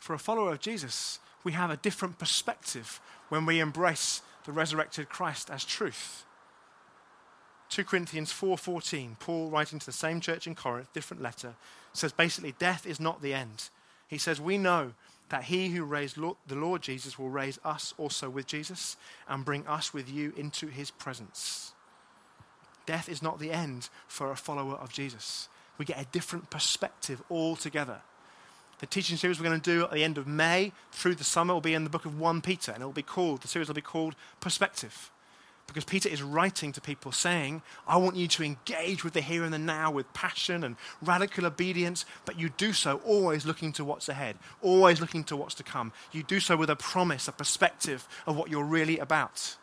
For 0.00 0.14
a 0.14 0.18
follower 0.18 0.52
of 0.52 0.60
Jesus, 0.60 1.18
we 1.44 1.52
have 1.52 1.70
a 1.70 1.76
different 1.76 2.18
perspective 2.18 3.00
when 3.28 3.46
we 3.46 3.60
embrace 3.60 4.22
the 4.44 4.52
resurrected 4.52 5.08
Christ 5.08 5.50
as 5.50 5.64
truth. 5.64 6.24
2 7.68 7.84
Corinthians 7.84 8.32
4:14, 8.32 9.16
Paul 9.20 9.50
writing 9.50 9.78
to 9.78 9.86
the 9.86 9.92
same 9.92 10.20
church 10.20 10.46
in 10.46 10.54
Corinth, 10.54 10.92
different 10.92 11.22
letter, 11.22 11.54
says 11.92 12.12
basically 12.12 12.52
death 12.58 12.86
is 12.86 12.98
not 12.98 13.20
the 13.20 13.34
end. 13.34 13.68
He 14.08 14.18
says 14.18 14.40
we 14.40 14.56
know 14.56 14.94
that 15.28 15.44
he 15.44 15.68
who 15.68 15.84
raised 15.84 16.16
the 16.16 16.54
Lord 16.54 16.82
Jesus 16.82 17.18
will 17.18 17.28
raise 17.28 17.58
us 17.64 17.92
also 17.98 18.30
with 18.30 18.46
Jesus 18.46 18.96
and 19.28 19.44
bring 19.44 19.66
us 19.66 19.92
with 19.92 20.08
you 20.10 20.32
into 20.36 20.68
his 20.68 20.90
presence. 20.90 21.74
Death 22.86 23.08
is 23.10 23.22
not 23.22 23.38
the 23.38 23.52
end 23.52 23.90
for 24.06 24.30
a 24.30 24.36
follower 24.36 24.76
of 24.76 24.90
Jesus. 24.90 25.50
We 25.76 25.84
get 25.84 26.00
a 26.00 26.06
different 26.06 26.48
perspective 26.48 27.22
altogether. 27.30 28.00
The 28.78 28.86
teaching 28.86 29.18
series 29.18 29.38
we're 29.38 29.48
going 29.48 29.60
to 29.60 29.70
do 29.70 29.84
at 29.84 29.90
the 29.90 30.04
end 30.04 30.16
of 30.16 30.26
May 30.26 30.72
through 30.92 31.16
the 31.16 31.24
summer 31.24 31.52
will 31.52 31.60
be 31.60 31.74
in 31.74 31.84
the 31.84 31.90
book 31.90 32.06
of 32.06 32.18
1 32.18 32.40
Peter, 32.40 32.72
and 32.72 32.82
it 32.82 32.86
will 32.86 32.92
be 32.92 33.02
called, 33.02 33.42
the 33.42 33.48
series 33.48 33.68
will 33.68 33.74
be 33.74 33.82
called 33.82 34.14
Perspective. 34.40 35.10
Because 35.68 35.84
Peter 35.84 36.08
is 36.08 36.22
writing 36.22 36.72
to 36.72 36.80
people 36.80 37.12
saying, 37.12 37.60
I 37.86 37.98
want 37.98 38.16
you 38.16 38.26
to 38.26 38.42
engage 38.42 39.04
with 39.04 39.12
the 39.12 39.20
here 39.20 39.44
and 39.44 39.52
the 39.52 39.58
now 39.58 39.90
with 39.90 40.12
passion 40.14 40.64
and 40.64 40.76
radical 41.02 41.44
obedience, 41.44 42.06
but 42.24 42.38
you 42.38 42.48
do 42.48 42.72
so 42.72 43.02
always 43.04 43.44
looking 43.44 43.72
to 43.74 43.84
what's 43.84 44.08
ahead, 44.08 44.38
always 44.62 44.98
looking 44.98 45.24
to 45.24 45.36
what's 45.36 45.54
to 45.56 45.62
come. 45.62 45.92
You 46.10 46.22
do 46.22 46.40
so 46.40 46.56
with 46.56 46.70
a 46.70 46.76
promise, 46.76 47.28
a 47.28 47.32
perspective 47.32 48.08
of 48.26 48.34
what 48.34 48.50
you're 48.50 48.64
really 48.64 48.98
about. 48.98 49.56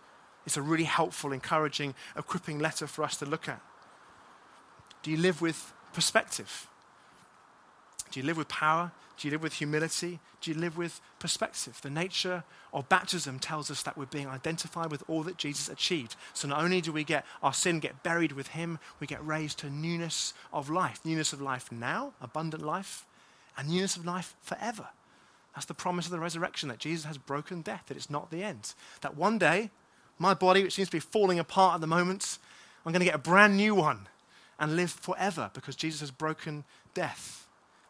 It's 0.45 0.57
a 0.57 0.61
really 0.61 0.83
helpful, 0.83 1.33
encouraging, 1.33 1.95
equipping 2.15 2.59
letter 2.59 2.85
for 2.85 3.03
us 3.03 3.17
to 3.17 3.25
look 3.25 3.49
at. 3.49 3.61
Do 5.01 5.09
you 5.09 5.17
live 5.17 5.41
with 5.41 5.73
perspective? 5.91 6.67
Do 8.15 8.21
you 8.21 8.25
live 8.27 8.37
with 8.37 8.47
power? 8.47 8.93
Do 9.17 9.27
you 9.27 9.31
live 9.33 9.41
with 9.41 9.55
humility? 9.55 10.21
Do 10.39 10.49
you 10.49 10.57
live 10.57 10.77
with 10.77 11.01
perspective? 11.19 11.77
The 11.81 11.89
nature 11.89 12.45
of 12.73 12.87
baptism 12.87 13.39
tells 13.39 13.69
us 13.69 13.83
that 13.83 13.97
we're 13.97 14.05
being 14.05 14.29
identified 14.29 14.89
with 14.89 15.03
all 15.09 15.23
that 15.23 15.35
Jesus 15.35 15.67
achieved. 15.67 16.15
So 16.33 16.47
not 16.47 16.63
only 16.63 16.79
do 16.79 16.93
we 16.93 17.03
get 17.03 17.25
our 17.43 17.51
sin 17.51 17.81
get 17.81 18.03
buried 18.03 18.31
with 18.31 18.47
him, 18.47 18.79
we 19.01 19.05
get 19.05 19.25
raised 19.27 19.59
to 19.59 19.69
newness 19.69 20.33
of 20.53 20.69
life. 20.69 21.01
Newness 21.03 21.33
of 21.33 21.41
life 21.41 21.73
now, 21.73 22.13
abundant 22.21 22.63
life, 22.63 23.05
and 23.57 23.67
newness 23.67 23.97
of 23.97 24.05
life 24.05 24.33
forever. 24.41 24.87
That's 25.53 25.65
the 25.65 25.73
promise 25.73 26.05
of 26.05 26.13
the 26.13 26.19
resurrection 26.19 26.69
that 26.69 26.79
Jesus 26.79 27.03
has 27.03 27.17
broken 27.17 27.63
death, 27.63 27.83
that 27.87 27.97
it's 27.97 28.09
not 28.09 28.31
the 28.31 28.43
end. 28.43 28.75
That 29.01 29.17
one 29.17 29.37
day, 29.37 29.71
my 30.19 30.33
body, 30.33 30.63
which 30.63 30.75
seems 30.75 30.87
to 30.87 30.95
be 30.95 31.01
falling 31.01 31.37
apart 31.37 31.75
at 31.75 31.81
the 31.81 31.87
moment, 31.87 32.37
I'm 32.85 32.93
going 32.93 33.01
to 33.01 33.05
get 33.05 33.15
a 33.15 33.17
brand 33.17 33.57
new 33.57 33.75
one 33.75 34.07
and 34.57 34.77
live 34.77 34.91
forever 34.91 35.51
because 35.53 35.75
Jesus 35.75 35.99
has 35.99 36.11
broken 36.11 36.63
death. 36.93 37.44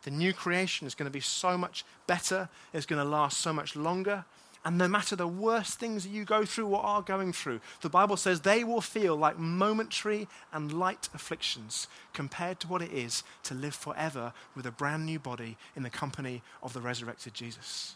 The 0.05 0.11
new 0.11 0.33
creation 0.33 0.85
is 0.85 0.93
going 0.93 1.07
to 1.07 1.13
be 1.13 1.19
so 1.19 1.57
much 1.57 1.83
better, 2.05 2.47
it's 2.73 2.85
going 2.85 3.01
to 3.01 3.09
last 3.09 3.39
so 3.39 3.51
much 3.51 3.75
longer. 3.75 4.23
And 4.63 4.77
no 4.77 4.87
matter 4.87 5.15
the 5.15 5.27
worst 5.27 5.79
things 5.79 6.03
that 6.03 6.09
you 6.09 6.25
go 6.25 6.45
through 6.45 6.67
or 6.67 6.83
are 6.83 7.01
going 7.01 7.33
through, 7.33 7.59
the 7.81 7.89
Bible 7.89 8.15
says 8.15 8.41
they 8.41 8.63
will 8.63 8.81
feel 8.81 9.15
like 9.15 9.39
momentary 9.39 10.27
and 10.53 10.71
light 10.71 11.09
afflictions 11.15 11.87
compared 12.13 12.59
to 12.59 12.67
what 12.67 12.83
it 12.83 12.91
is 12.91 13.23
to 13.43 13.55
live 13.55 13.73
forever 13.73 14.31
with 14.55 14.67
a 14.67 14.71
brand 14.71 15.07
new 15.07 15.17
body 15.17 15.57
in 15.75 15.81
the 15.81 15.89
company 15.89 16.43
of 16.61 16.73
the 16.73 16.81
resurrected 16.81 17.33
Jesus. 17.33 17.95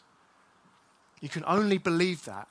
You 1.22 1.30
can 1.30 1.44
only 1.46 1.78
believe 1.78 2.26
that 2.26 2.48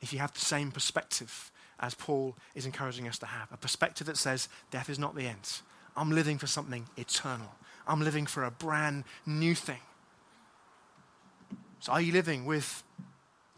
if 0.00 0.12
you 0.12 0.20
have 0.20 0.34
the 0.34 0.40
same 0.40 0.70
perspective 0.70 1.50
as 1.80 1.94
Paul 1.94 2.36
is 2.54 2.64
encouraging 2.64 3.08
us 3.08 3.18
to 3.18 3.26
have 3.26 3.50
a 3.52 3.56
perspective 3.56 4.06
that 4.06 4.18
says, 4.18 4.48
death 4.70 4.88
is 4.88 5.00
not 5.00 5.16
the 5.16 5.26
end. 5.26 5.60
I'm 5.96 6.10
living 6.10 6.38
for 6.38 6.46
something 6.46 6.86
eternal. 6.96 7.52
I'm 7.86 8.00
living 8.00 8.26
for 8.26 8.44
a 8.44 8.50
brand 8.50 9.04
new 9.26 9.54
thing. 9.54 9.80
So, 11.80 11.92
are 11.92 12.00
you 12.00 12.12
living 12.12 12.44
with 12.44 12.82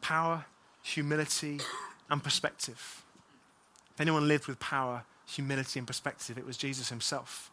power, 0.01 0.45
humility, 0.83 1.61
and 2.09 2.23
perspective? 2.23 3.03
If 3.95 4.01
anyone 4.01 4.29
lived 4.29 4.47
with 4.47 4.61
power, 4.61 5.05
humility, 5.27 5.79
and 5.81 5.87
perspective, 5.87 6.39
it 6.39 6.47
was 6.47 6.57
Jesus 6.57 6.89
himself. 6.89 7.51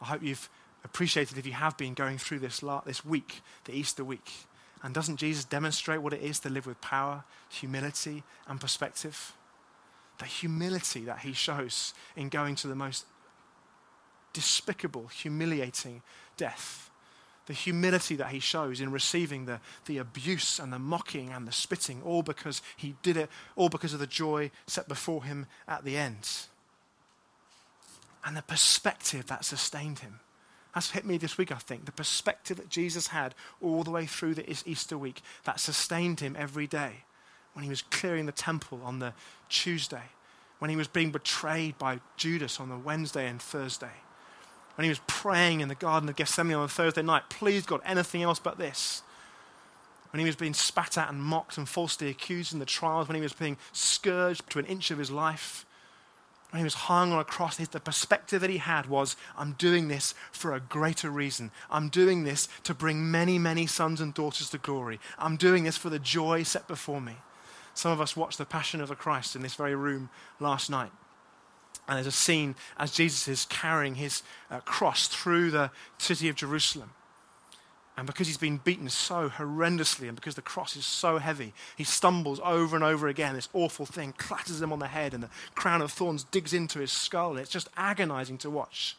I 0.00 0.06
hope 0.06 0.22
you've 0.22 0.48
appreciated 0.84 1.38
if 1.38 1.46
you 1.46 1.52
have 1.52 1.76
been 1.76 1.94
going 1.94 2.18
through 2.18 2.40
this, 2.40 2.62
this 2.84 3.04
week, 3.04 3.40
the 3.64 3.72
Easter 3.72 4.04
week. 4.04 4.30
And 4.82 4.94
doesn't 4.94 5.16
Jesus 5.16 5.44
demonstrate 5.44 6.00
what 6.00 6.12
it 6.12 6.22
is 6.22 6.40
to 6.40 6.48
live 6.48 6.66
with 6.66 6.80
power, 6.80 7.24
humility, 7.48 8.22
and 8.48 8.60
perspective? 8.60 9.34
The 10.18 10.24
humility 10.24 11.04
that 11.04 11.20
he 11.20 11.32
shows 11.32 11.92
in 12.16 12.28
going 12.28 12.54
to 12.56 12.68
the 12.68 12.74
most 12.74 13.04
despicable, 14.32 15.08
humiliating 15.08 16.02
death. 16.36 16.90
The 17.46 17.52
humility 17.52 18.14
that 18.16 18.28
he 18.28 18.38
shows 18.38 18.80
in 18.80 18.92
receiving 18.92 19.46
the, 19.46 19.60
the 19.86 19.98
abuse 19.98 20.58
and 20.58 20.72
the 20.72 20.78
mocking 20.78 21.30
and 21.30 21.48
the 21.48 21.52
spitting, 21.52 22.00
all 22.04 22.22
because 22.22 22.62
he 22.76 22.94
did 23.02 23.16
it, 23.16 23.28
all 23.56 23.68
because 23.68 23.92
of 23.92 24.00
the 24.00 24.06
joy 24.06 24.50
set 24.66 24.88
before 24.88 25.24
him 25.24 25.46
at 25.66 25.84
the 25.84 25.96
end. 25.96 26.28
And 28.24 28.36
the 28.36 28.42
perspective 28.42 29.26
that 29.26 29.44
sustained 29.44 30.00
him. 30.00 30.20
That's 30.74 30.92
hit 30.92 31.04
me 31.04 31.16
this 31.16 31.36
week, 31.36 31.50
I 31.50 31.56
think. 31.56 31.86
The 31.86 31.92
perspective 31.92 32.58
that 32.58 32.68
Jesus 32.68 33.08
had 33.08 33.34
all 33.60 33.82
the 33.82 33.90
way 33.90 34.06
through 34.06 34.34
the 34.34 34.48
Easter 34.48 34.96
week 34.96 35.20
that 35.44 35.58
sustained 35.58 36.20
him 36.20 36.36
every 36.38 36.68
day. 36.68 37.04
When 37.54 37.64
he 37.64 37.70
was 37.70 37.82
clearing 37.82 38.26
the 38.26 38.32
temple 38.32 38.80
on 38.84 39.00
the 39.00 39.12
Tuesday, 39.48 40.04
when 40.60 40.70
he 40.70 40.76
was 40.76 40.86
being 40.86 41.10
betrayed 41.10 41.78
by 41.78 41.98
Judas 42.16 42.60
on 42.60 42.68
the 42.68 42.78
Wednesday 42.78 43.26
and 43.26 43.42
Thursday 43.42 43.90
when 44.76 44.84
he 44.84 44.88
was 44.88 45.00
praying 45.06 45.60
in 45.60 45.68
the 45.68 45.74
Garden 45.74 46.08
of 46.08 46.16
Gethsemane 46.16 46.56
on 46.56 46.64
a 46.64 46.68
Thursday 46.68 47.02
night, 47.02 47.24
please 47.28 47.66
God, 47.66 47.80
anything 47.84 48.22
else 48.22 48.38
but 48.38 48.58
this. 48.58 49.02
When 50.12 50.20
he 50.20 50.26
was 50.26 50.36
being 50.36 50.54
spat 50.54 50.98
at 50.98 51.08
and 51.08 51.22
mocked 51.22 51.56
and 51.56 51.68
falsely 51.68 52.08
accused 52.08 52.52
in 52.52 52.58
the 52.58 52.66
trials, 52.66 53.06
when 53.06 53.14
he 53.14 53.22
was 53.22 53.32
being 53.32 53.56
scourged 53.72 54.48
to 54.50 54.58
an 54.58 54.66
inch 54.66 54.90
of 54.90 54.98
his 54.98 55.10
life, 55.10 55.64
when 56.50 56.58
he 56.58 56.64
was 56.64 56.74
hung 56.74 57.12
on 57.12 57.20
a 57.20 57.24
cross, 57.24 57.56
the 57.56 57.78
perspective 57.78 58.40
that 58.40 58.50
he 58.50 58.58
had 58.58 58.86
was, 58.86 59.16
I'm 59.38 59.52
doing 59.52 59.86
this 59.86 60.14
for 60.32 60.52
a 60.52 60.60
greater 60.60 61.08
reason. 61.08 61.52
I'm 61.70 61.88
doing 61.88 62.24
this 62.24 62.48
to 62.64 62.74
bring 62.74 63.08
many, 63.08 63.38
many 63.38 63.66
sons 63.66 64.00
and 64.00 64.12
daughters 64.12 64.50
to 64.50 64.58
glory. 64.58 64.98
I'm 65.16 65.36
doing 65.36 65.62
this 65.62 65.76
for 65.76 65.90
the 65.90 66.00
joy 66.00 66.42
set 66.42 66.66
before 66.66 67.00
me. 67.00 67.14
Some 67.74 67.92
of 67.92 68.00
us 68.00 68.16
watched 68.16 68.38
The 68.38 68.44
Passion 68.44 68.80
of 68.80 68.88
the 68.88 68.96
Christ 68.96 69.36
in 69.36 69.42
this 69.42 69.54
very 69.54 69.76
room 69.76 70.10
last 70.40 70.70
night. 70.70 70.90
And 71.88 71.96
there's 71.96 72.06
a 72.06 72.12
scene 72.12 72.54
as 72.78 72.92
Jesus 72.92 73.26
is 73.26 73.46
carrying 73.46 73.96
his 73.96 74.22
uh, 74.50 74.60
cross 74.60 75.08
through 75.08 75.50
the 75.50 75.70
city 75.98 76.28
of 76.28 76.36
Jerusalem. 76.36 76.90
And 77.96 78.06
because 78.06 78.28
he's 78.28 78.38
been 78.38 78.58
beaten 78.58 78.88
so 78.88 79.28
horrendously, 79.28 80.06
and 80.06 80.14
because 80.14 80.34
the 80.34 80.42
cross 80.42 80.76
is 80.76 80.86
so 80.86 81.18
heavy, 81.18 81.52
he 81.76 81.84
stumbles 81.84 82.40
over 82.42 82.74
and 82.74 82.84
over 82.84 83.08
again. 83.08 83.34
This 83.34 83.48
awful 83.52 83.84
thing 83.84 84.14
clatters 84.16 84.62
him 84.62 84.72
on 84.72 84.78
the 84.78 84.86
head, 84.86 85.12
and 85.12 85.22
the 85.22 85.28
crown 85.54 85.82
of 85.82 85.92
thorns 85.92 86.24
digs 86.24 86.54
into 86.54 86.78
his 86.78 86.92
skull. 86.92 87.36
It's 87.36 87.50
just 87.50 87.68
agonizing 87.76 88.38
to 88.38 88.48
watch. 88.48 88.96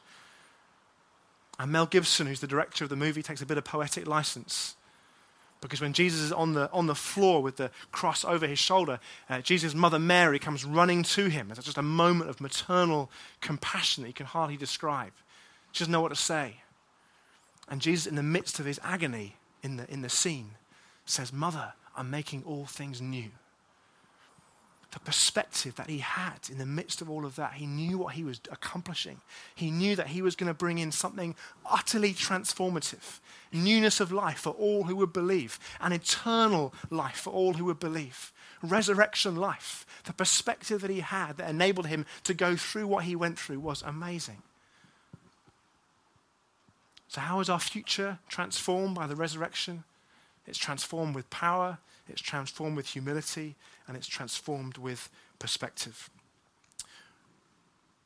And 1.58 1.72
Mel 1.72 1.86
Gibson, 1.86 2.28
who's 2.28 2.42
the 2.42 2.48
director 2.48 2.84
of 2.84 2.90
the 2.90 2.96
movie, 2.96 3.24
takes 3.24 3.42
a 3.42 3.46
bit 3.46 3.58
of 3.58 3.64
poetic 3.64 4.06
license 4.06 4.76
because 5.62 5.80
when 5.80 5.94
Jesus 5.94 6.20
is 6.22 6.32
on 6.32 6.54
the, 6.54 6.70
on 6.72 6.88
the 6.88 6.96
floor 6.96 7.42
with 7.42 7.58
the 7.58 7.70
cross 7.92 8.26
over 8.26 8.48
his 8.48 8.60
shoulder, 8.60 9.00
uh, 9.30 9.42
Jesus' 9.42 9.76
mother 9.76 10.00
Mary 10.00 10.40
comes 10.40 10.66
running 10.66 11.04
to 11.04 11.28
him. 11.28 11.52
It's 11.52 11.64
just 11.64 11.78
a 11.78 11.84
moment 11.84 12.30
of 12.30 12.42
maternal 12.42 13.12
compassion 13.42 14.04
that 14.04 14.10
you 14.10 14.14
can 14.14 14.26
hardly 14.26 14.58
describe. 14.58 15.14
She 15.72 15.84
doesn't 15.84 15.92
know 15.92 16.02
what 16.02 16.10
to 16.10 16.16
say. 16.16 16.58
And 17.70 17.80
Jesus, 17.80 18.08
in 18.08 18.16
the 18.16 18.24
midst 18.24 18.60
of 18.60 18.66
his 18.66 18.80
agony 18.84 19.38
in 19.64 19.78
the, 19.78 19.90
in 19.90 20.02
the 20.02 20.10
scene, 20.10 20.52
says, 21.06 21.32
Mother, 21.32 21.74
I'm 21.96 22.10
making 22.10 22.44
all 22.46 22.66
things 22.66 23.00
new 23.00 23.30
the 24.92 25.00
perspective 25.00 25.76
that 25.76 25.90
he 25.90 26.00
had 26.00 26.50
in 26.50 26.58
the 26.58 26.66
midst 26.66 27.02
of 27.02 27.10
all 27.10 27.26
of 27.26 27.36
that. 27.38 27.54
He 27.54 27.66
knew 27.66 27.98
what 27.98 28.16
he 28.16 28.24
was 28.24 28.42
accomplishing. 28.52 29.22
He 29.56 29.72
knew 29.72 29.96
that 29.96 30.08
he 30.08 30.22
was 30.22 30.36
going 30.36 30.50
to 30.50 30.54
bring 30.54 30.78
in 30.78 30.92
something 30.92 31.36
utterly 31.66 32.14
transformative 32.14 33.20
newness 33.54 34.00
of 34.00 34.12
life 34.12 34.40
for 34.40 34.52
all 34.52 34.84
who 34.84 34.96
would 34.96 35.14
believe, 35.14 35.60
an 35.80 35.92
eternal 35.92 36.74
life 36.90 37.18
for 37.18 37.32
all 37.32 37.54
who 37.54 37.66
would 37.66 37.80
believe, 37.80 38.32
resurrection 38.62 39.36
life. 39.36 39.86
The 40.06 40.14
perspective 40.14 40.82
that 40.82 40.90
he 40.90 41.02
had 41.02 41.38
that 41.38 41.50
enabled 41.50 41.88
him 41.88 42.06
to 42.24 42.34
go 42.34 42.56
through 42.56 42.88
what 42.88 43.06
he 43.06 43.16
went 43.16 43.38
through 43.38 43.60
was 43.60 43.82
amazing. 43.82 44.42
So, 47.08 47.22
how 47.22 47.42
is 47.42 47.50
our 47.50 47.60
future 47.60 48.20
transformed 48.30 48.96
by 48.96 49.06
the 49.06 49.18
resurrection? 49.18 49.84
It's 50.48 50.58
transformed 50.58 51.14
with 51.14 51.30
power, 51.30 51.78
it's 52.08 52.22
transformed 52.22 52.78
with 52.78 52.88
humility, 52.88 53.56
and 53.92 53.98
it's 53.98 54.08
transformed 54.08 54.78
with 54.78 55.10
perspective. 55.38 56.10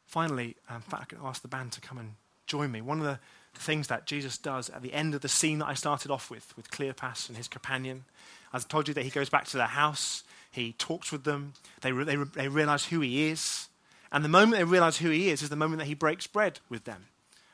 Finally, 0.07 0.55
um, 0.67 0.77
in 0.77 0.81
fact, 0.81 1.03
I 1.03 1.05
can 1.05 1.19
ask 1.23 1.43
the 1.43 1.47
band 1.47 1.73
to 1.73 1.81
come 1.81 1.99
and 1.99 2.13
join 2.47 2.71
me. 2.71 2.81
One 2.81 2.97
of 2.97 3.05
the 3.05 3.19
things 3.53 3.87
that 3.89 4.07
Jesus 4.07 4.39
does 4.39 4.71
at 4.71 4.81
the 4.81 4.93
end 4.93 5.13
of 5.13 5.21
the 5.21 5.29
scene 5.29 5.59
that 5.59 5.67
I 5.67 5.75
started 5.75 6.09
off 6.09 6.31
with, 6.31 6.57
with 6.57 6.71
Cleopas 6.71 7.27
and 7.27 7.37
his 7.37 7.47
companion, 7.47 8.05
I 8.51 8.57
told 8.57 8.87
you 8.87 8.95
that 8.95 9.03
he 9.03 9.11
goes 9.11 9.29
back 9.29 9.45
to 9.45 9.57
their 9.57 9.67
house, 9.67 10.23
he 10.49 10.73
talks 10.73 11.11
with 11.11 11.23
them, 11.23 11.53
they, 11.81 11.91
re- 11.91 12.03
they, 12.03 12.17
re- 12.17 12.31
they 12.33 12.47
realize 12.47 12.85
who 12.85 13.01
he 13.01 13.27
is. 13.27 13.67
And 14.11 14.25
the 14.25 14.29
moment 14.29 14.57
they 14.57 14.63
realize 14.63 14.97
who 14.97 15.11
he 15.11 15.29
is 15.29 15.43
is 15.43 15.49
the 15.49 15.55
moment 15.55 15.77
that 15.79 15.85
he 15.85 15.93
breaks 15.93 16.25
bread 16.25 16.61
with 16.67 16.85
them. 16.85 17.05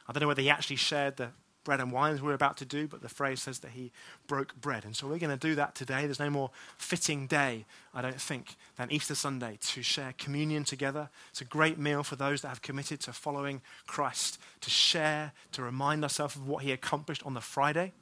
I 0.07 0.13
don't 0.13 0.21
know 0.21 0.27
whether 0.27 0.41
he 0.41 0.49
actually 0.49 0.77
shared 0.77 1.17
the 1.17 1.31
bread 1.63 1.79
and 1.79 1.91
wine 1.91 2.13
as 2.13 2.21
we're 2.21 2.33
about 2.33 2.57
to 2.57 2.65
do, 2.65 2.87
but 2.87 3.01
the 3.01 3.09
phrase 3.09 3.41
says 3.41 3.59
that 3.59 3.71
he 3.71 3.91
broke 4.27 4.59
bread. 4.59 4.85
And 4.85 4.95
so 4.95 5.07
we're 5.07 5.19
going 5.19 5.37
to 5.37 5.47
do 5.47 5.55
that 5.55 5.75
today. 5.75 6.05
There's 6.05 6.19
no 6.19 6.29
more 6.29 6.51
fitting 6.77 7.27
day, 7.27 7.65
I 7.93 8.01
don't 8.01 8.19
think, 8.19 8.55
than 8.77 8.91
Easter 8.91 9.15
Sunday 9.15 9.57
to 9.61 9.83
share 9.83 10.13
communion 10.17 10.63
together. 10.63 11.09
It's 11.29 11.41
a 11.41 11.45
great 11.45 11.77
meal 11.77 12.03
for 12.03 12.15
those 12.15 12.41
that 12.41 12.49
have 12.49 12.61
committed 12.61 12.99
to 13.01 13.13
following 13.13 13.61
Christ, 13.85 14.39
to 14.61 14.69
share, 14.69 15.33
to 15.51 15.61
remind 15.61 16.03
ourselves 16.03 16.35
of 16.35 16.47
what 16.47 16.63
he 16.63 16.71
accomplished 16.71 17.23
on 17.25 17.33
the 17.33 17.41
Friday, 17.41 17.93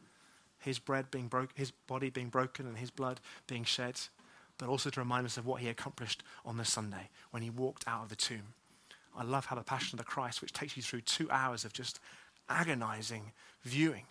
his 0.59 0.79
bread 0.79 1.11
being 1.11 1.27
broke, 1.27 1.51
his 1.55 1.71
body 1.71 2.09
being 2.09 2.29
broken 2.29 2.65
and 2.65 2.77
his 2.77 2.91
blood 2.91 3.19
being 3.47 3.63
shed, 3.63 3.99
but 4.57 4.69
also 4.69 4.89
to 4.89 4.99
remind 4.99 5.25
us 5.25 5.37
of 5.37 5.45
what 5.45 5.61
he 5.61 5.69
accomplished 5.69 6.23
on 6.45 6.57
the 6.57 6.65
Sunday 6.65 7.09
when 7.31 7.43
he 7.43 7.49
walked 7.49 7.85
out 7.87 8.03
of 8.03 8.09
the 8.09 8.15
tomb. 8.15 8.53
I 9.17 9.23
love 9.23 9.45
how 9.45 9.55
the 9.55 9.63
Passion 9.63 9.99
of 9.99 10.05
the 10.05 10.09
Christ, 10.09 10.41
which 10.41 10.53
takes 10.53 10.77
you 10.77 10.83
through 10.83 11.01
two 11.01 11.29
hours 11.31 11.65
of 11.65 11.73
just 11.73 11.99
agonizing 12.49 13.31
viewing, 13.63 14.05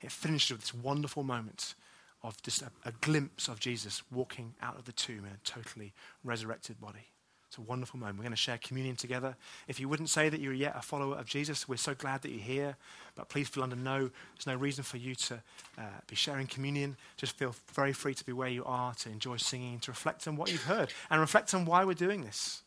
it 0.00 0.12
finishes 0.12 0.52
with 0.52 0.60
this 0.60 0.74
wonderful 0.74 1.22
moment 1.22 1.74
of 2.22 2.40
just 2.42 2.62
a, 2.62 2.70
a, 2.84 2.92
glimpse 3.00 3.48
of 3.48 3.58
Jesus 3.58 4.02
walking 4.12 4.54
out 4.62 4.78
of 4.78 4.84
the 4.84 4.92
tomb 4.92 5.24
in 5.24 5.32
a 5.32 5.38
totally 5.44 5.92
resurrected 6.22 6.80
body. 6.80 7.08
It's 7.48 7.58
a 7.58 7.60
wonderful 7.60 8.00
moment. 8.00 8.16
We're 8.16 8.22
going 8.22 8.30
to 8.30 8.36
share 8.36 8.56
communion 8.56 8.96
together. 8.96 9.36
If 9.68 9.78
you 9.78 9.86
wouldn't 9.86 10.08
say 10.08 10.30
that 10.30 10.40
you're 10.40 10.54
yet 10.54 10.74
a 10.74 10.80
follower 10.80 11.16
of 11.16 11.26
Jesus, 11.26 11.68
we're 11.68 11.76
so 11.76 11.94
glad 11.94 12.22
that 12.22 12.30
you're 12.30 12.40
here. 12.40 12.76
But 13.14 13.28
please 13.28 13.46
feel 13.46 13.62
under 13.62 13.76
no, 13.76 13.98
there's 13.98 14.46
no 14.46 14.54
reason 14.56 14.84
for 14.84 14.96
you 14.96 15.14
to 15.16 15.34
uh, 15.76 15.82
be 16.06 16.16
sharing 16.16 16.46
communion. 16.46 16.96
Just 17.18 17.36
feel 17.36 17.54
very 17.74 17.92
free 17.92 18.14
to 18.14 18.24
be 18.24 18.32
where 18.32 18.48
you 18.48 18.64
are, 18.64 18.94
to 18.94 19.10
enjoy 19.10 19.36
singing, 19.36 19.80
to 19.80 19.90
reflect 19.90 20.26
on 20.26 20.36
what 20.36 20.50
you've 20.50 20.64
heard, 20.64 20.94
and 21.10 21.20
reflect 21.20 21.52
on 21.52 21.66
why 21.66 21.84
we're 21.84 21.92
doing 21.92 22.22
this. 22.22 22.62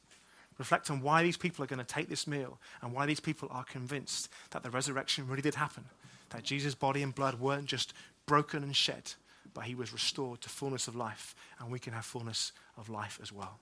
Reflect 0.60 0.92
on 0.92 1.02
why 1.02 1.24
these 1.24 1.36
people 1.36 1.64
are 1.64 1.68
going 1.68 1.80
to 1.80 1.86
take 1.86 2.08
this 2.08 2.28
meal 2.28 2.60
and 2.84 2.94
why 2.94 3.08
these 3.08 3.20
people 3.20 3.50
are 3.52 3.64
convinced 3.64 4.30
that 4.52 4.62
the 4.62 4.70
resurrection 4.70 5.28
really 5.28 5.42
did 5.42 5.56
happen. 5.56 5.86
That 6.30 6.44
Jesus' 6.44 6.76
body 6.76 7.04
and 7.04 7.14
blood 7.14 7.40
weren't 7.40 7.66
just 7.66 7.94
broken 8.26 8.64
and 8.64 8.76
shed, 8.76 9.14
but 9.54 9.66
he 9.66 9.76
was 9.76 9.94
restored 9.94 10.42
to 10.42 10.50
fullness 10.50 10.88
of 10.88 10.96
life, 10.96 11.36
and 11.60 11.72
we 11.72 11.80
can 11.80 11.94
have 11.94 12.06
fullness 12.06 12.52
of 12.78 12.90
life 12.90 13.20
as 13.22 13.32
well. 13.32 13.60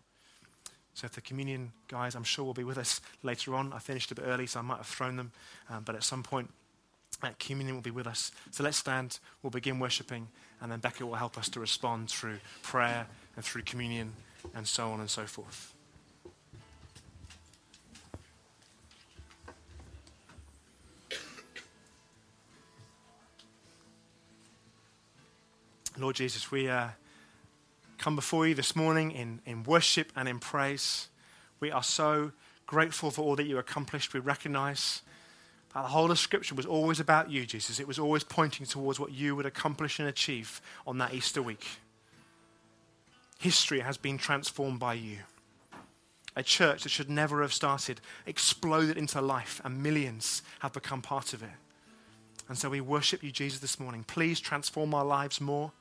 So, 0.95 1.05
if 1.05 1.14
the 1.14 1.22
communion 1.22 1.72
guys, 1.88 2.16
I'm 2.16 2.24
sure, 2.24 2.45
will 2.45 2.53
be 2.53 2.64
with 2.64 2.78
us 2.78 3.01
later 3.24 3.55
on. 3.55 3.74
I 3.74 3.80
finished 3.80 4.11
a 4.11 4.16
bit 4.16 4.26
early, 4.28 4.45
so 4.45 4.59
I 4.59 4.64
might 4.64 4.78
have 4.78 4.88
thrown 4.88 5.16
them, 5.18 5.32
um, 5.70 5.84
but 5.84 5.95
at 5.95 6.03
some 6.03 6.24
point, 6.24 6.51
that 7.22 7.39
communion 7.39 7.76
will 7.76 7.82
be 7.82 7.91
with 7.91 8.07
us. 8.07 8.32
So, 8.51 8.64
let's 8.64 8.78
stand, 8.78 9.20
we'll 9.41 9.51
begin 9.51 9.80
worshipping, 9.80 10.28
and 10.61 10.72
then 10.72 10.80
Becca 10.80 11.05
will 11.05 11.16
help 11.16 11.38
us 11.38 11.49
to 11.49 11.59
respond 11.59 12.09
through 12.09 12.39
prayer 12.61 13.07
and 13.36 13.43
through 13.43 13.64
communion 13.64 14.14
and 14.55 14.68
so 14.68 14.91
on 14.91 14.99
and 14.99 15.09
so 15.09 15.26
forth. 15.26 15.72
Lord 25.98 26.16
Jesus, 26.16 26.50
we 26.50 26.70
uh, 26.70 26.88
come 28.00 28.16
before 28.16 28.48
you 28.48 28.56
this 28.56 28.76
morning 28.76 29.12
in, 29.12 29.41
in 29.46 29.64
worship 29.64 30.12
and 30.16 30.28
in 30.28 30.39
praise. 30.39 31.08
We 31.60 31.70
are 31.70 31.84
so 31.84 32.32
grateful 32.66 33.12
for 33.12 33.22
all 33.22 33.36
that 33.36 33.46
you 33.46 33.60
accomplished. 33.60 34.14
We 34.14 34.20
recognize 34.20 35.04
that 35.74 35.84
the 35.84 35.89
whole 35.89 36.10
of 36.10 36.18
Scripture 36.18 36.56
was 36.56 36.66
always 36.66 37.00
about 37.00 37.30
you, 37.30 37.46
Jesus. 37.46 37.80
It 37.80 37.88
was 37.88 38.00
always 38.00 38.24
pointing 38.24 38.66
towards 38.66 39.00
what 39.00 39.12
you 39.12 39.36
would 39.36 39.46
accomplish 39.46 40.00
and 40.00 40.08
achieve 40.08 40.62
on 40.88 40.98
that 40.98 41.14
Easter 41.14 41.44
week. 41.44 41.66
History 43.38 43.82
has 43.82 43.98
been 43.98 44.18
transformed 44.18 44.80
by 44.80 44.96
you. 44.96 45.18
A 46.36 46.41
church 46.41 46.84
that 46.84 46.89
should 46.89 47.10
never 47.10 47.44
have 47.44 47.54
started 47.54 48.02
exploded 48.26 48.98
into 48.98 49.22
life, 49.22 49.62
and 49.64 49.84
millions 49.84 50.41
have 50.60 50.74
become 50.74 51.04
part 51.04 51.34
of 51.34 51.44
it. 51.44 51.50
And 52.50 52.58
so 52.58 52.70
we 52.70 52.82
worship 52.82 53.22
you, 53.22 53.32
Jesus, 53.32 53.60
this 53.60 53.80
morning. 53.80 54.04
Please 54.04 54.39
transform 54.39 54.96
our 54.96 55.06
lives 55.06 55.39
more. 55.39 55.72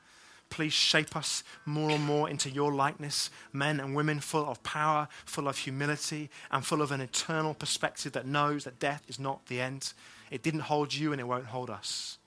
Please 0.53 0.71
shape 0.71 1.15
us 1.15 1.43
more 1.65 1.89
and 1.89 2.05
more 2.05 2.29
into 2.29 2.47
your 2.47 2.71
likeness, 2.71 3.31
men 3.51 3.79
and 3.79 3.95
women 3.95 4.19
full 4.19 4.45
of 4.45 4.61
power, 4.61 5.07
full 5.25 5.47
of 5.47 5.57
humility, 5.57 6.29
and 6.51 6.63
full 6.63 6.83
of 6.83 6.91
an 6.91 7.01
eternal 7.01 7.55
perspective 7.55 8.11
that 8.11 8.27
knows 8.27 8.63
that 8.65 8.77
death 8.77 9.01
is 9.07 9.17
not 9.17 9.47
the 9.47 9.59
end. 9.59 9.93
It 10.29 10.43
didn't 10.43 10.59
hold 10.59 10.93
you 10.93 11.11
and 11.11 11.19
it 11.19 11.23
won't 11.23 11.47
hold 11.47 11.71
us. 11.71 12.19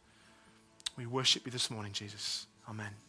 We 0.99 1.07
worship 1.07 1.47
you 1.47 1.53
this 1.53 1.70
morning, 1.70 1.93
Jesus. 1.93 2.49
Amen. 2.68 3.05